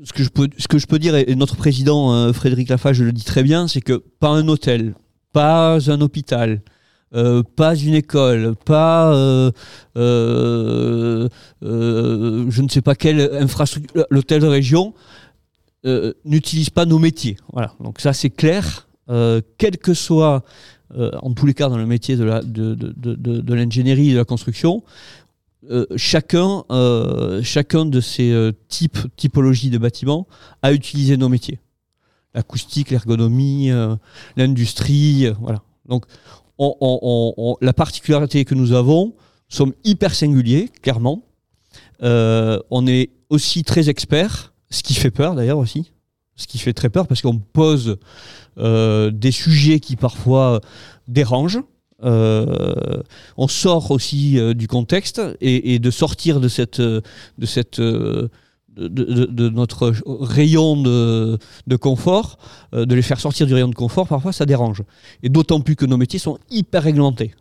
[0.04, 3.12] ce que je peux, ce que je peux dire, et notre président Frédéric Lafage le
[3.12, 4.94] dit très bien, c'est que pas un hôtel,
[5.32, 6.62] pas un hôpital,
[7.14, 9.50] euh, pas une école, pas euh,
[9.96, 11.28] euh,
[11.62, 14.92] je ne sais pas quelle infrastructure, l'hôtel de région
[16.26, 17.38] n'utilise pas nos métiers.
[17.52, 17.72] Voilà.
[17.80, 20.44] Donc ça c'est clair, quel que soit,
[20.94, 24.82] en tous les cas dans le métier de, la, de, l'ingénierie et de la construction,
[25.96, 26.64] chacun,
[27.42, 30.26] chacun de ces types, typologies de bâtiments
[30.60, 31.58] a utilisé nos métiers.
[32.34, 33.70] L'acoustique, l'ergonomie,
[34.36, 35.62] l'industrie, voilà.
[35.88, 36.04] Donc
[36.58, 39.14] la particularité que nous avons,
[39.48, 41.22] sommes hyper singuliers, clairement.
[42.02, 45.92] Euh, on est aussi très experts, ce qui fait peur d'ailleurs aussi,
[46.36, 47.98] ce qui fait très peur parce qu'on pose
[48.58, 50.60] euh, des sujets qui parfois
[51.08, 51.62] dérangent.
[52.04, 53.02] Euh,
[53.36, 57.02] on sort aussi du contexte et, de sortir de cette, de
[57.44, 57.80] cette
[58.78, 61.38] de, notre rayon de,
[61.80, 62.38] confort,
[62.74, 64.82] euh, de les faire sortir du rayon de confort, parfois ça dérange.
[65.22, 67.34] Et d'autant plus que nos métiers sont hyper réglementés.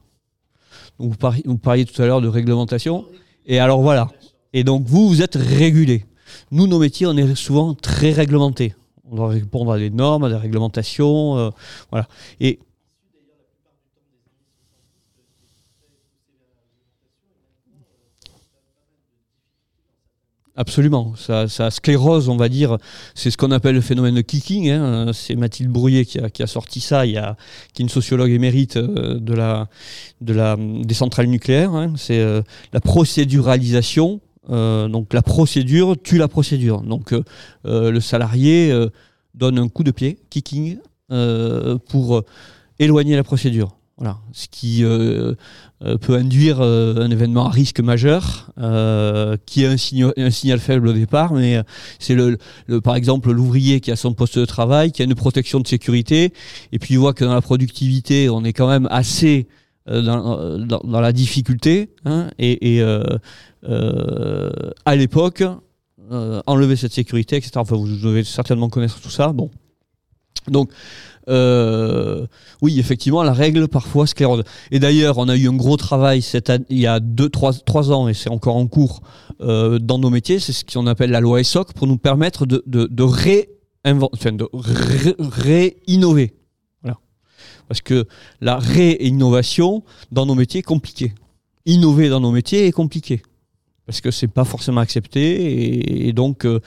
[1.00, 3.06] vous, parliez, tout à l'heure de réglementation.
[3.46, 4.10] Et alors voilà.
[4.54, 6.06] Et donc vous, vous êtes régulé.
[6.52, 8.74] Nous, nos métiers, on est souvent très réglementés.
[9.10, 11.38] On doit répondre à des normes, à des réglementations.
[11.38, 11.50] Euh,
[11.92, 12.08] voilà.
[12.40, 12.60] Et
[20.60, 21.14] Absolument.
[21.16, 22.78] Ça, ça, sclérose, on va dire.
[23.14, 24.70] C'est ce qu'on appelle le phénomène de kicking.
[24.72, 25.12] Hein.
[25.14, 27.38] C'est Mathilde Brouillet qui a, sorti ça, il y a,
[27.74, 29.70] qui est une sociologue émérite euh, de la,
[30.20, 31.76] de la, des centrales nucléaires.
[31.76, 31.94] Hein.
[31.96, 32.42] C'est euh,
[32.74, 34.20] la procéduralisation.
[34.50, 36.82] Euh, donc la procédure tue la procédure.
[36.82, 37.14] Donc
[37.64, 38.74] le salarié
[39.36, 40.80] donne un coup de pied, kicking,
[41.90, 42.24] pour
[42.80, 43.78] éloigner la procédure.
[44.00, 45.34] Voilà, ce qui euh,
[45.82, 48.52] euh, peut induire euh, un événement à risque majeur,
[49.48, 51.60] qui est un, un, signal faible au départ, mais
[51.98, 52.38] c'est le,
[52.84, 56.32] par exemple l'ouvrier qui a son poste de travail, qui a une protection de sécurité,
[56.72, 59.48] et puis il voit que dans la productivité, on est quand même assez
[59.88, 62.84] dans, la difficulté, hein, et, et
[63.64, 65.44] à l'époque,
[66.46, 67.54] enlever cette sécurité, etc.
[67.56, 69.34] Enfin, vous devez certainement connaître tout ça.
[69.34, 69.50] Bon,
[70.48, 70.70] donc
[71.28, 74.44] oui, effectivement, la règle parfois sclérose.
[74.72, 76.24] Et d'ailleurs, on a eu un gros travail
[76.70, 79.02] il y a 2-3 ans, et c'est encore en cours
[79.42, 82.64] euh, dans nos métiers, c'est ce qu'on appelle la loi ESSOC, pour nous permettre de,
[82.66, 83.04] de, de
[85.20, 86.34] réinnover.
[86.82, 86.98] Voilà.
[87.68, 88.06] Parce que
[88.42, 91.14] la réinnovation dans nos métiers est compliquée.
[91.66, 93.22] Innover dans nos métiers est compliqué
[93.88, 96.60] parce que c'est pas forcément accepté et, donc euh,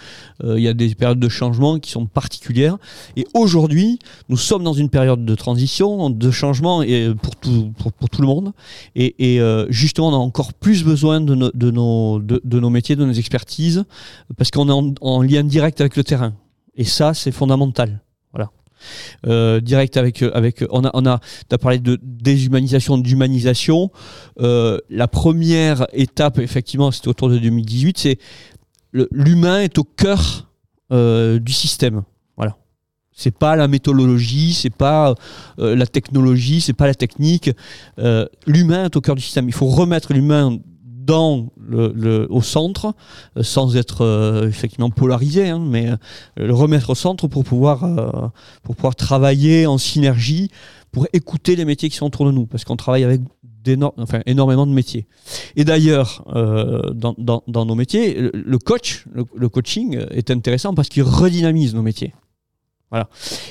[0.43, 2.79] euh, il y a des périodes de changement qui sont particulières.
[3.17, 3.99] Et aujourd'hui
[4.29, 8.27] nous sommes dans une période de transition de changement et pour tout pour, tout le
[8.27, 8.53] monde.
[8.97, 12.97] Et, et euh, justement on a encore plus besoin de, de nos de, nos métiers
[12.97, 13.85] de nos expertises
[14.37, 16.33] parce qu'on est en lien direct avec le terrain.
[16.75, 18.01] Et ça c'est fondamental
[19.27, 21.21] euh, direct avec euh, avec on a on a
[21.51, 23.91] as parlé de déshumanisation d'humanisation.
[24.41, 28.19] Euh, la première étape effectivement c'était autour de 2018 c'est
[28.93, 30.47] l'humain est au cœur
[30.91, 32.03] du système.
[32.37, 32.57] Voilà.
[33.13, 35.15] C'est pas la méthodologie c'est pas
[35.59, 37.51] la technologie c'est pas la technique.
[38.47, 39.49] L'humain est au cœur du système.
[39.49, 40.59] Il faut remettre l'humain
[41.05, 42.95] dans le, au centre,
[43.37, 45.97] euh, sans être euh, effectivement polarisé, hein, mais euh,
[46.37, 48.31] le remettre au centre pour pouvoir,
[48.63, 50.51] pour pouvoir travailler en synergie,
[50.93, 53.21] pour écouter les métiers qui sont autour de nous, parce qu'on travaille avec
[53.97, 55.07] enfin, énormément de métiers.
[55.57, 56.25] Et d'ailleurs,
[56.95, 57.15] dans,
[57.47, 62.15] dans, nos métiers, le, coach, le, coaching est intéressant parce qu'il redynamise nos métiers.
[62.91, 63.09] Voilà.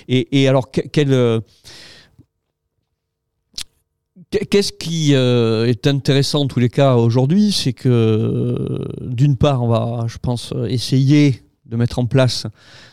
[0.07, 1.41] Et, et alors, quel
[4.31, 9.63] Qu'est-ce qui euh, est intéressant en tous les cas aujourd'hui, c'est que euh, d'une part,
[9.63, 12.45] on va, je pense, essayer de mettre en place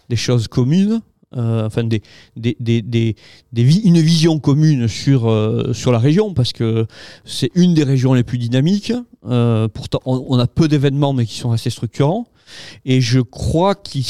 [0.08, 1.00] des choses communes
[1.32, 2.00] enfin des,
[2.36, 3.14] des, des, des,
[3.52, 5.30] une vision commune sur,
[5.74, 6.86] sur la région, parce que
[7.26, 8.94] c'est une des régions les plus dynamiques.
[9.20, 12.26] pourtant, on, a peu d'événements, mais qui sont assez structurants.
[12.84, 14.04] Et je crois qu'il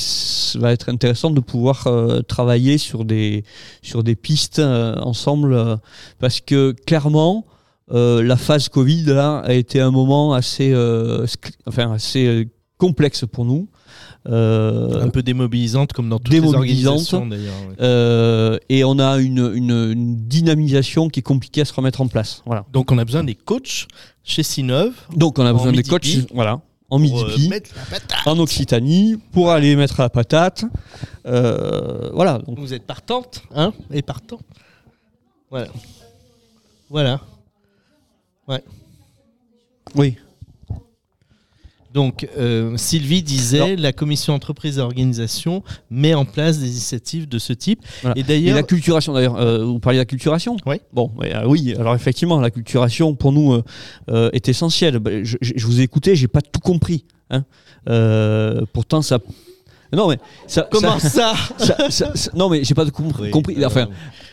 [0.57, 1.89] va être intéressant de pouvoir
[2.29, 3.45] travailler sur des,
[3.83, 5.79] sur des pistes ensemble,
[6.19, 7.47] parce que clairement,
[7.91, 10.75] la phase Covid là, a été un moment assez,
[11.67, 12.49] enfin, assez
[12.79, 13.69] complexe pour nous.
[14.29, 17.55] Euh, un peu démobilisante comme dans toutes les organisations d'ailleurs.
[17.81, 22.43] Euh, et on a une, une, dynamisation qui est compliquée à se remettre en place.
[22.45, 22.65] Voilà.
[22.73, 23.87] Donc on a besoin des coachs
[24.25, 24.93] chez Sinov.
[25.15, 27.61] Donc on a besoin des coachs voilà, en midi euh,
[28.27, 30.65] en Occitanie, pour aller mettre la patate.
[31.25, 32.39] voilà.
[32.39, 32.59] Donc.
[32.59, 34.39] Vous êtes partante hein et partant.
[35.51, 35.69] Voilà.
[36.89, 37.21] Voilà.
[38.49, 38.63] Ouais.
[39.95, 40.17] Oui.
[41.97, 47.39] Donc, euh, Sylvie disait, la commission entreprise et organisation met en place des initiatives de
[47.39, 47.81] ce type.
[48.16, 49.14] Et d'ailleurs, la culturation.
[49.14, 50.59] D'ailleurs, euh, vous parliez de la culturation.
[50.66, 50.77] Oui.
[50.93, 51.74] Bon, euh, oui.
[51.78, 53.62] Alors effectivement, la culturation pour nous
[54.10, 54.98] est essentielle.
[54.98, 57.06] Bah, je, vous ai écouté, j'ai pas tout compris.
[57.31, 57.44] Hein.
[58.74, 59.18] pourtant, ça
[59.97, 61.35] non mais ça, comment ça,
[62.35, 63.31] Non mais j'ai pas compris.
[63.31, 63.89] compris enfin,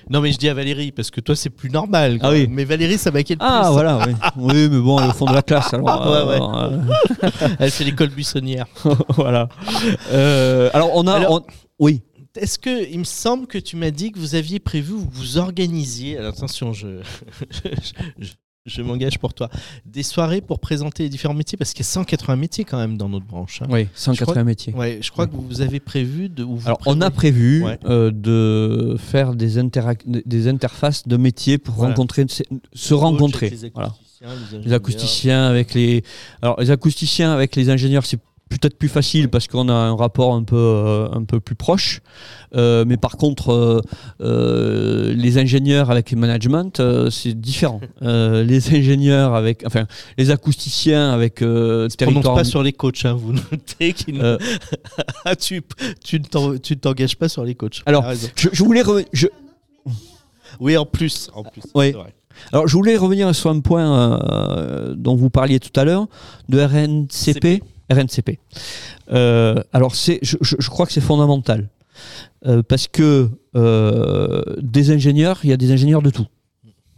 [0.10, 2.20] non, mais je dis à Valérie, parce que toi, c'est plus normal.
[2.22, 2.48] Ah oui.
[2.50, 3.68] Mais Valérie, ça m'inquiète ah, plus.
[3.68, 4.14] Ah, voilà, oui.
[4.38, 4.70] oui.
[4.70, 5.74] mais bon, au fond de la classe.
[5.74, 6.40] Alors, ouais,
[7.44, 8.66] euh, Elle fait l'école buissonnière.
[9.10, 9.48] voilà.
[10.12, 11.42] Euh, alors, on a.
[11.80, 12.02] Oui.
[12.36, 15.38] Est-ce que il me semble que tu m'as dit que vous aviez prévu vous vous
[15.38, 16.98] organisiez alors attention je,
[17.52, 17.70] je,
[18.18, 18.32] je
[18.82, 19.50] m'engage pour toi.
[19.86, 22.98] Des soirées pour présenter les différents métiers, parce qu'il y a 180 métiers quand même
[22.98, 23.62] dans notre branche.
[23.62, 23.68] Hein.
[23.70, 24.74] Oui, 180 métiers.
[24.74, 26.46] Ouais, je crois que vous avez prévu de.
[26.66, 29.62] Alors, on a prévu euh, de faire des,
[30.26, 32.26] des interfaces de métiers pour rencontrer,
[32.74, 33.50] se rencontrer.
[33.50, 33.94] Les voilà.
[34.54, 36.04] les, acousticiens avec les.
[36.42, 38.20] Alors, les acousticiens avec les ingénieurs, c'est
[38.58, 42.02] peut-être plus facile parce qu'on a un rapport un peu, euh, un peu plus proche.
[42.56, 43.84] Euh, mais par contre,
[44.22, 47.82] euh, les ingénieurs avec le management, c'est différent.
[48.02, 49.86] les ingénieurs avec, enfin,
[50.18, 52.36] les acousticiens avec euh, territoire.
[52.36, 54.22] pas sur les coachs, hein, vous notez qu'ils
[55.26, 55.62] ah, tu,
[56.04, 57.82] tu ne t'engages pas sur les coachs.
[57.86, 58.06] Alors,
[58.36, 59.28] je, voulais je...
[60.60, 61.64] Oui, en plus, en plus.
[61.74, 61.94] Oui.
[62.52, 64.20] Alors, je voulais revenir sur un point
[64.96, 66.08] dont vous parliez tout à l'heure
[66.50, 67.64] de RNCP.
[67.92, 68.40] RNCP.
[69.12, 71.70] Euh, alors, je, je, crois que c'est fondamental.
[72.46, 76.28] Euh, parce que euh, des ingénieurs, il y a des ingénieurs de tout.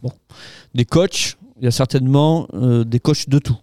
[0.02, 0.10] Bon.
[0.74, 3.58] Des coachs, il y a certainement des coachs de tout.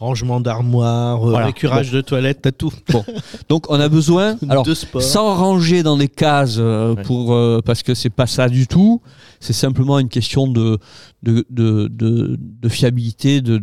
[0.00, 2.72] Rangement d'armoire, récurage de toilette, t'as tout.
[2.90, 3.04] Bon.
[3.48, 4.66] Donc on a besoin, alors,
[4.98, 6.58] sans ranger dans des cases
[7.04, 9.02] pour, parce que c'est pas ça du tout,
[9.40, 10.78] c'est simplement une question de,
[11.22, 13.40] de, de, de, fiabilité.
[13.40, 13.58] De,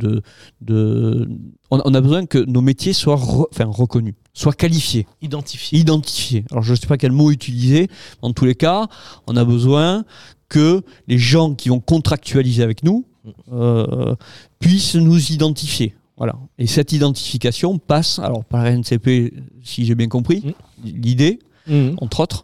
[0.61, 1.30] de,
[1.69, 3.19] on, a besoin que nos métiers soient
[3.51, 5.05] enfin, reconnus, soient qualifiés.
[5.22, 5.80] Identifiés.
[5.80, 6.45] Identifiés.
[6.51, 7.89] Alors je ne sais pas quel mot utiliser.
[8.22, 8.88] En tous les cas,
[9.27, 10.03] on a besoin
[10.49, 13.05] que les gens qui vont contractualiser avec nous
[13.51, 14.15] euh,
[14.59, 15.95] puissent nous identifier.
[16.18, 16.35] Voilà.
[16.57, 19.34] Et cette identification passe, alors par la NCP,
[19.64, 20.89] si j'ai bien compris, mmh.
[20.89, 21.91] l'idée, mmh.
[21.98, 22.44] entre autres.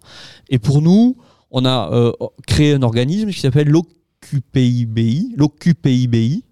[0.50, 1.18] Et pour nous,
[1.50, 2.12] on a euh,
[2.48, 6.44] créé un organisme qui s'appelle l'OQPIBI, l'OQPIBI,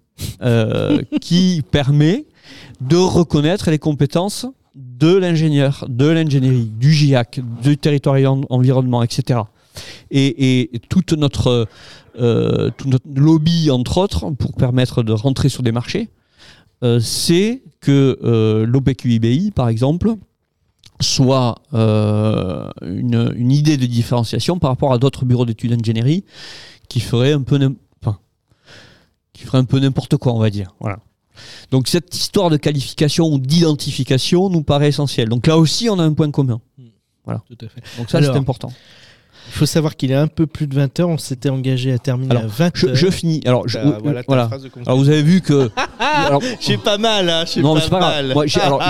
[0.42, 2.26] euh, qui permet
[2.80, 9.40] de reconnaître les compétences de l'ingénieur, de l'ingénierie, du GIAC, du territoire et environnement, etc.
[10.10, 11.68] Et, toute notre,
[12.18, 16.08] euh, tout notre lobby, entre autres, pour permettre de rentrer sur des marchés,
[17.00, 20.16] c'est que l'OPQIBI, par exemple,
[21.02, 26.24] soit euh, une, idée de différenciation par rapport à d'autres bureaux d'études d'ingénierie
[26.88, 27.58] qui feraient un peu
[29.32, 30.74] qui ferait un peu n'importe quoi, on va dire.
[30.78, 30.98] Voilà.
[31.70, 35.28] Donc cette histoire de qualification ou d'identification nous paraît essentielle.
[35.30, 36.60] Donc là aussi, on a un point commun.
[36.76, 36.88] Hmm.
[37.24, 37.42] Voilà.
[37.48, 37.82] Tout à fait.
[37.98, 38.70] Donc ça, c'est important.
[39.48, 41.98] Il faut savoir qu'il est un peu plus de 20 h On s'était engagé à
[41.98, 43.40] terminer à 20 je, je, finis.
[43.44, 44.48] Alors, je, bah, voilà.
[44.86, 45.70] alors, vous avez vu que.
[46.60, 47.28] j'ai pas mal.
[47.28, 48.22] Hein, non, mais c'est pas.
[48.22, 48.82] Moi, alors,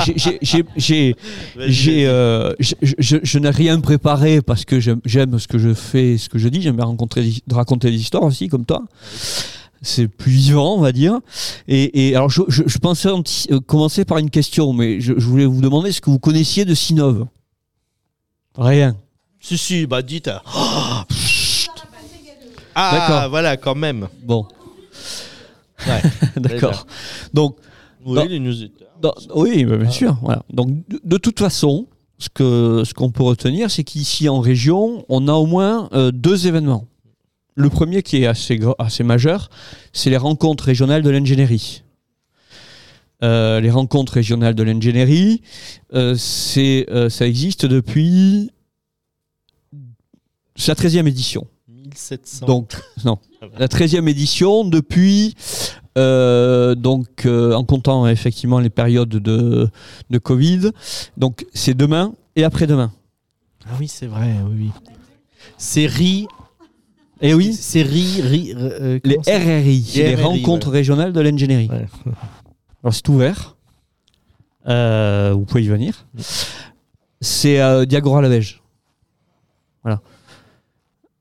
[0.76, 6.38] j'ai, euh, je, n'ai rien préparé parce que j'aime ce que je fais, ce que
[6.38, 6.62] je dis.
[6.62, 8.82] J'aime raconter des histoires aussi, comme toi
[9.82, 11.18] c'est plus vivant, on va dire.
[11.68, 15.60] Et, et alors, je, je, pensais euh, commencer par une question, mais je, voulais vous
[15.60, 17.26] demander ce que vous connaissiez de Sinov?
[18.56, 18.96] Rien.
[19.42, 20.30] Si, si, bah dites.
[22.74, 24.08] ah, voilà, quand même.
[24.22, 24.46] Bon.
[26.36, 26.86] D'accord.
[27.34, 27.56] Donc.
[28.04, 28.54] Oui, les news
[29.34, 30.16] oui, bah, bien sûr.
[30.22, 30.42] Voilà.
[30.52, 30.70] Donc,
[31.04, 31.86] de, toute façon,
[32.18, 36.10] ce qu'on ce qu'on peut retenir, c'est qu'ici en région, on a au moins euh,
[36.12, 36.86] deux événements.
[37.54, 39.50] Le premier qui est assez, assez majeur,
[39.92, 41.82] c'est les rencontres régionales de l'ingénierie.
[43.22, 45.42] Euh, les rencontres régionales de l'ingénierie,
[45.94, 48.50] euh, c'est, ça existe depuis
[50.62, 51.46] c'est la 13e édition.
[51.68, 52.46] 1700.
[52.46, 53.18] Donc, non.
[53.58, 55.34] La 13e édition depuis,
[55.98, 59.68] euh, donc, euh, en comptant effectivement les périodes de,
[60.10, 60.70] de Covid.
[61.16, 62.92] Donc, c'est demain et après-demain.
[63.66, 64.70] Ah oui, c'est vrai, oui.
[64.76, 64.92] oui.
[65.58, 66.28] C'est RI.
[67.20, 68.22] Et oui, C'est RI.
[68.22, 71.68] RI euh, les RRI, les RRI, rencontres régionales de l'ingénierie.
[71.68, 71.86] Ouais.
[72.84, 73.56] Alors, c'est ouvert.
[74.64, 76.06] Vous pouvez y venir.
[77.20, 78.62] C'est à Diagora-la-Beige.
[79.82, 80.00] Voilà.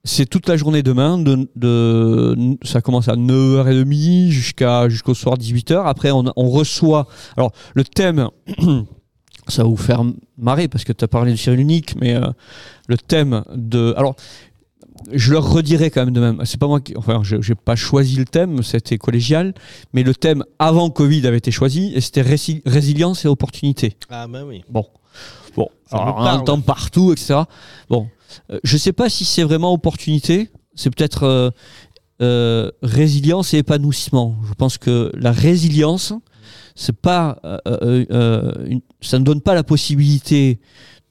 [0.03, 1.18] C'est toute la journée demain.
[1.19, 5.84] De, de- ça commence à 9h30 jusqu'à, jusqu'au soir 18h.
[5.86, 7.07] Après, on, on reçoit.
[7.38, 8.28] Alors, le thème,
[9.48, 10.03] ça va vous faire
[10.38, 12.28] marrer parce que tu as parlé de Cyril Unique, mais euh,
[12.88, 13.94] le thème de.
[13.98, 14.15] Alors,
[15.11, 16.41] je leur redirai quand même de même.
[16.45, 16.95] C'est pas moi qui.
[16.98, 19.53] Enfin, je n'ai pas choisi le thème, c'était collégial.
[19.94, 23.98] Mais le thème avant Covid avait été choisi et c'était rési- résilience et opportunité.
[24.10, 24.64] Ah, bah oui.
[24.69, 24.86] Bon.
[25.56, 27.41] Bon, Ça me alors, on entend partout, etc.
[27.90, 28.07] Bon,
[28.52, 30.49] Euh, je sais pas si c'est vraiment opportunité.
[30.76, 31.49] C'est peut-être euh,
[32.22, 34.38] euh, résilience et épanouissement.
[34.48, 36.14] Je pense que la résilience,
[36.76, 37.40] c'est pas,
[37.82, 40.60] une- ça ne donne pas la possibilité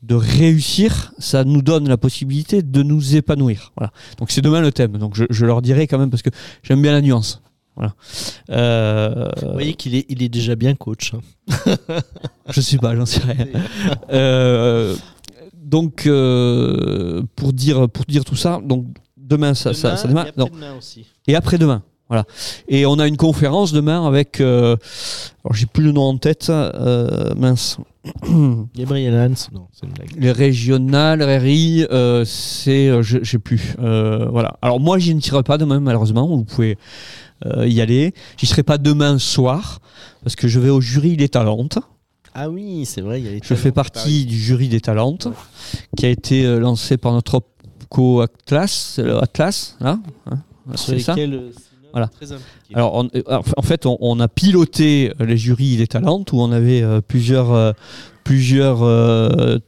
[0.03, 3.73] de réussir, ça nous donne la possibilité de nous épanouir.
[3.77, 3.93] Voilà.
[4.19, 4.97] Donc c'est demain le thème.
[4.97, 6.31] Donc je, je leur dirai quand même parce que
[6.63, 7.43] j'aime bien la nuance.
[7.77, 7.95] Voilà.
[8.51, 11.13] Euh, Vous voyez qu'il est, il est déjà bien coach.
[11.15, 11.77] hein.
[12.49, 13.47] je sais pas, j'en sais rien.
[14.11, 14.97] Euh,
[15.71, 18.87] donc, euh, pour, dire, pour dire tout ça, donc
[19.17, 20.27] demain, ça, ça, ça démarre.
[20.27, 21.07] et Non, après-demain aussi.
[21.29, 21.83] et après-demain.
[22.09, 22.25] Voilà.
[22.67, 24.41] Et on a une conférence demain avec.
[24.41, 24.75] euh,
[25.45, 26.49] alors, j'ai plus le nom en tête.
[26.51, 27.79] euh, mince.
[28.75, 30.11] Gabriel Hans, non, c'est une blague.
[30.19, 33.01] Les régionales, RRI, euh, c'est.
[33.05, 33.77] je j'ai plus.
[33.79, 34.57] Voilà.
[34.61, 36.27] Alors, moi, j'y ne serai pas demain, malheureusement.
[36.27, 36.77] Vous pouvez
[37.65, 38.13] y aller.
[38.39, 39.79] J'y serai pas demain soir,
[40.25, 41.79] parce que je vais au jury des Talentes.
[42.35, 44.81] Ah oui, c'est vrai, il y a les Je talents fais partie du jury des
[44.81, 45.29] Talentes,
[45.97, 49.99] qui a été euh, lancé par notre opco Atlas, Atlas, là,
[50.31, 50.39] hein,
[50.77, 51.51] Sur lesquels, euh,
[51.93, 52.07] Voilà.
[52.09, 52.27] très.
[52.73, 56.53] Alors, on- euh, en fait, on, on a piloté les jurys des Talentes où on
[56.53, 57.75] avait euh, plusieurs,
[58.23, 58.79] plusieurs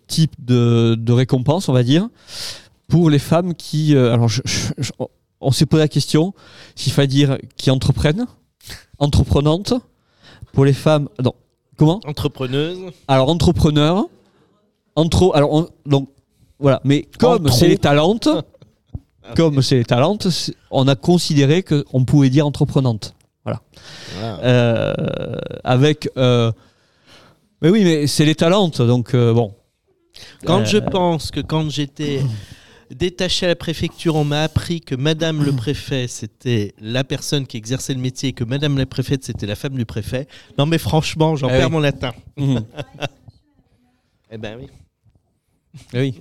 [0.07, 2.09] types de, de récompenses, on va dire,
[2.87, 3.97] pour les femmes qui.
[3.97, 4.93] alors, je- je- je-
[5.41, 6.33] on s'est posé la question
[6.77, 8.27] s'il fallait dire qui entreprennent,
[9.01, 9.75] entreprenantes,
[10.53, 11.09] pour les femmes.
[11.25, 11.35] Non,
[11.83, 12.79] comment Entrepreneuse.
[13.09, 14.07] alors entrepreneur,
[14.97, 16.09] entre, alors on- donc
[16.59, 18.29] voilà, mais comme c'est les talentes,
[19.37, 20.29] comme c'est les talentes,
[20.71, 23.15] on a considéré que on pouvait dire entreprenante,
[23.45, 23.61] Voilà.
[24.23, 24.95] Euh,
[25.65, 26.09] avec.
[26.17, 26.53] euh,
[27.61, 29.55] mais oui, mais c'est les talentes, donc euh, bon.
[30.47, 32.21] Quand je pense que quand j'étais
[32.95, 37.57] détaché à la préfecture, on m'a appris que Madame le préfet, c'était la personne qui
[37.57, 40.27] exerçait le métier et que Madame la préfète, c'était la femme du préfet.
[40.59, 41.73] Non mais franchement, j'en Eh perds oui.
[41.73, 42.13] mon latin.
[42.37, 42.65] Mhm.
[44.31, 44.67] Eh ben oui.
[45.93, 46.15] Eh oui.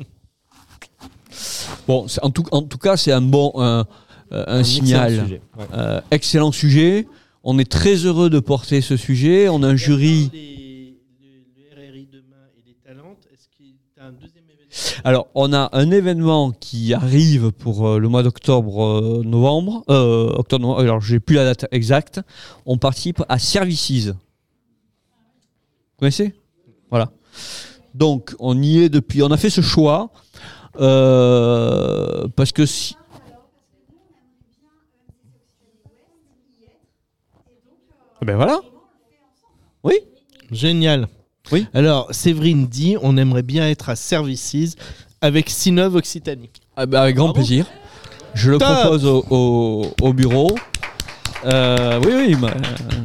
[1.87, 3.85] Bon, en tout, en tout cas, c'est un bon un,
[4.33, 5.11] euh, un signal.
[5.13, 5.41] excellent sujet.
[5.57, 5.65] Ouais.
[5.73, 7.07] Euh, excellent sujet.
[7.43, 9.47] On est très heureux de porter ce sujet.
[9.49, 10.29] On a un jury.
[10.33, 14.51] Les- le, le RRI demain et les talentes, est-ce qu'il y a un deuxième événement
[15.03, 19.83] Alors, on a un événement qui arrive pour euh, le mois d'octobre-novembre.
[19.89, 20.81] Euh, octobre, novembre.
[20.81, 22.21] Alors, j'ai plus la date exacte.
[22.65, 24.07] On participe à Services.
[24.07, 24.15] Vous
[25.99, 26.33] connaissez?
[26.89, 27.11] Voilà.
[27.93, 29.21] Donc, on y est depuis.
[29.23, 30.11] On a fait ce choix
[30.79, 32.95] euh, parce que si.
[38.21, 38.61] Ah Ben voilà.
[39.83, 39.95] Oui.
[40.51, 41.07] Génial.
[41.51, 41.67] Oui.
[41.73, 44.75] Alors, Séverine dit, on aimerait bien être à Services
[45.21, 46.49] avec Sinov Occitanie.
[46.77, 47.39] Ah bah, avec grand Bravo.
[47.39, 47.65] plaisir.
[48.33, 48.67] Je le Top.
[48.69, 50.55] propose au, au- au bureau.
[51.43, 52.53] Euh, oui, oui, bah,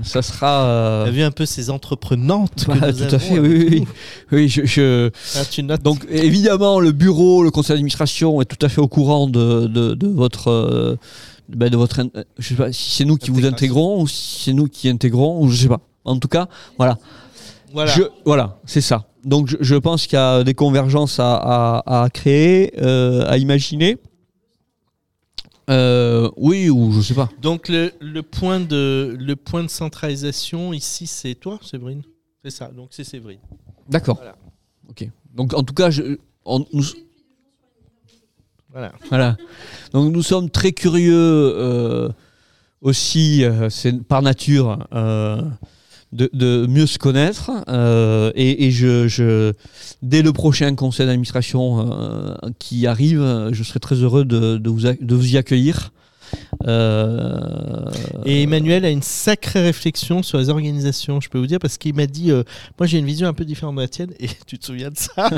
[0.02, 0.64] ça sera.
[0.66, 3.66] euh, T'as vu un peu ces entreprenantes que bah, nous tout à fait, oui, oui,
[3.70, 3.84] oui.
[4.30, 5.82] Oui, je, je- Ah, tu notes.
[5.82, 9.94] Donc, évidemment, le bureau, le conseil d'administration est tout à fait au courant de, de,
[9.94, 10.48] de votre.
[10.50, 10.96] euh,
[11.48, 12.00] bah, de votre
[12.38, 15.40] je sais pas si c'est nous qui vous intégrons ou si c'est nous qui intégrons,
[15.42, 15.80] ou je sais pas.
[16.04, 16.98] En tout cas, voilà.
[17.72, 17.92] Voilà.
[17.92, 19.06] Je- voilà, c'est ça.
[19.24, 23.38] Donc je, je pense qu'il y a des convergences à, à- à créer, euh, à
[23.38, 23.96] imaginer.
[25.68, 27.28] Euh, oui, ou je sais pas.
[27.42, 32.02] Donc le, le point de le point de centralisation ici, c'est toi, Séverine?
[32.44, 32.68] C'est ça.
[32.68, 33.40] Donc c'est Séverine.
[33.88, 34.16] D'accord.
[34.16, 34.36] Voilà.
[34.88, 35.08] Ok.
[35.34, 36.84] Donc en tout cas, je, on- nous,
[38.70, 38.92] Voilà.
[39.08, 39.36] voilà.
[39.92, 42.08] Donc nous sommes très curieux euh,
[42.80, 44.78] aussi, c'est par nature,
[46.16, 47.50] de, de mieux se connaître.
[47.68, 49.52] euh, et et je, je-
[50.02, 53.22] dès le prochain conseil d'administration euh, qui arrive,
[53.52, 55.92] je serai très heureux de, de vous, de vous y accueillir.
[56.66, 57.84] Euh,
[58.24, 61.94] Et Emmanuel a une sacrée réflexion sur les organisations, je peux vous dire, parce qu'il
[61.94, 62.42] m'a dit, euh,
[62.78, 64.96] moi j'ai une vision un peu différente de la tienne, et tu te souviens de
[64.98, 65.30] ça.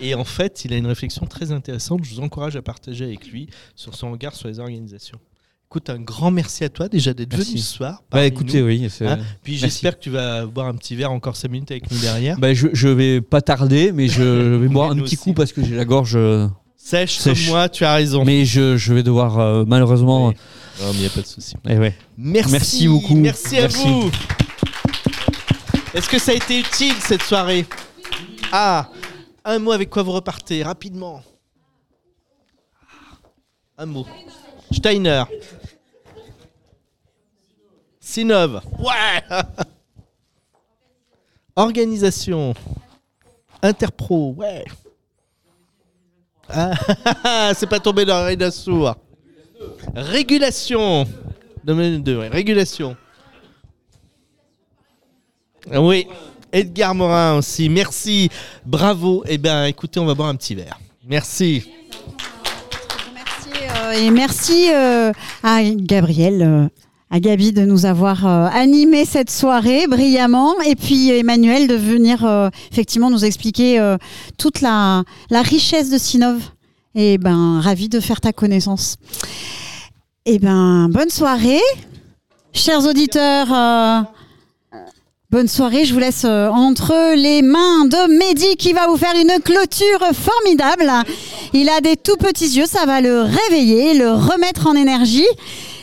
[0.00, 3.28] Et en fait, il a une réflexion très intéressante, je vous encourage à partager avec
[3.30, 5.18] lui sur son regard sur les organisations.
[5.72, 8.02] Écoute, un grand merci à toi déjà d'être venu ce soir.
[8.10, 8.66] Bah écoutez, nous.
[8.66, 8.86] oui.
[9.00, 9.58] Hein Puis Merci.
[9.58, 12.38] j'espère que tu vas boire un petit verre encore 5 minutes avec nous derrière.
[12.38, 14.22] Bah, je, je vais pas tarder, mais je
[14.58, 15.16] vais boire un petit aussi.
[15.16, 16.12] coup parce que j'ai la gorge.
[16.14, 16.46] euh,
[16.76, 17.44] Sèche, Sèche.
[17.46, 18.22] comme moi, tu as raison.
[18.22, 20.28] Mais je, je vais devoir euh, malheureusement.
[20.28, 20.34] Non,
[20.88, 21.54] mais il n'y a pas de souci.
[21.66, 21.94] Eh ouais.
[22.18, 23.14] Merci, Merci beaucoup.
[23.14, 23.88] Merci à Merci.
[23.88, 24.10] vous.
[25.94, 27.64] Est-ce que ça a été utile cette soirée?
[28.52, 28.90] Ah,
[29.46, 31.22] un mot avec quoi vous repartez rapidement?
[33.78, 34.06] Un mot.
[34.70, 35.22] Steiner.
[38.12, 38.60] Sinov.
[38.78, 39.22] Ouais.
[41.56, 42.52] Organisation.
[43.62, 44.34] Interpro.
[44.36, 44.66] Ouais.
[46.50, 48.96] Ah, c'est pas tombé dans l'oreille d'un sourd.
[49.94, 51.06] Régulation.
[51.64, 52.28] Domaine 2, ouais.
[52.28, 52.96] Régulation.
[55.70, 56.06] Ah Oui.
[56.52, 57.70] Edgar Morin aussi.
[57.70, 58.28] Merci.
[58.66, 59.24] Bravo.
[59.26, 60.78] Eh bien, écoutez, on va boire un petit verre.
[61.06, 61.66] Merci.
[63.56, 65.12] Euh, et merci euh,
[65.42, 66.68] à Gabriel, euh,
[67.12, 70.58] à Gabi de nous avoir euh, animé cette soirée brillamment.
[70.62, 73.98] Et puis Emmanuel de venir euh, effectivement nous expliquer euh,
[74.38, 76.40] toute la, la richesse de Sinov.
[76.94, 78.96] Et ben, ravi de faire ta connaissance.
[80.24, 81.60] Et ben, bonne soirée,
[82.54, 83.48] chers auditeurs.
[85.30, 89.40] Bonne soirée, je vous laisse entre les mains de Mehdi qui va vous faire une
[89.42, 90.90] clôture formidable.
[91.54, 95.24] Il a des tout petits yeux, ça va le réveiller, le remettre en énergie.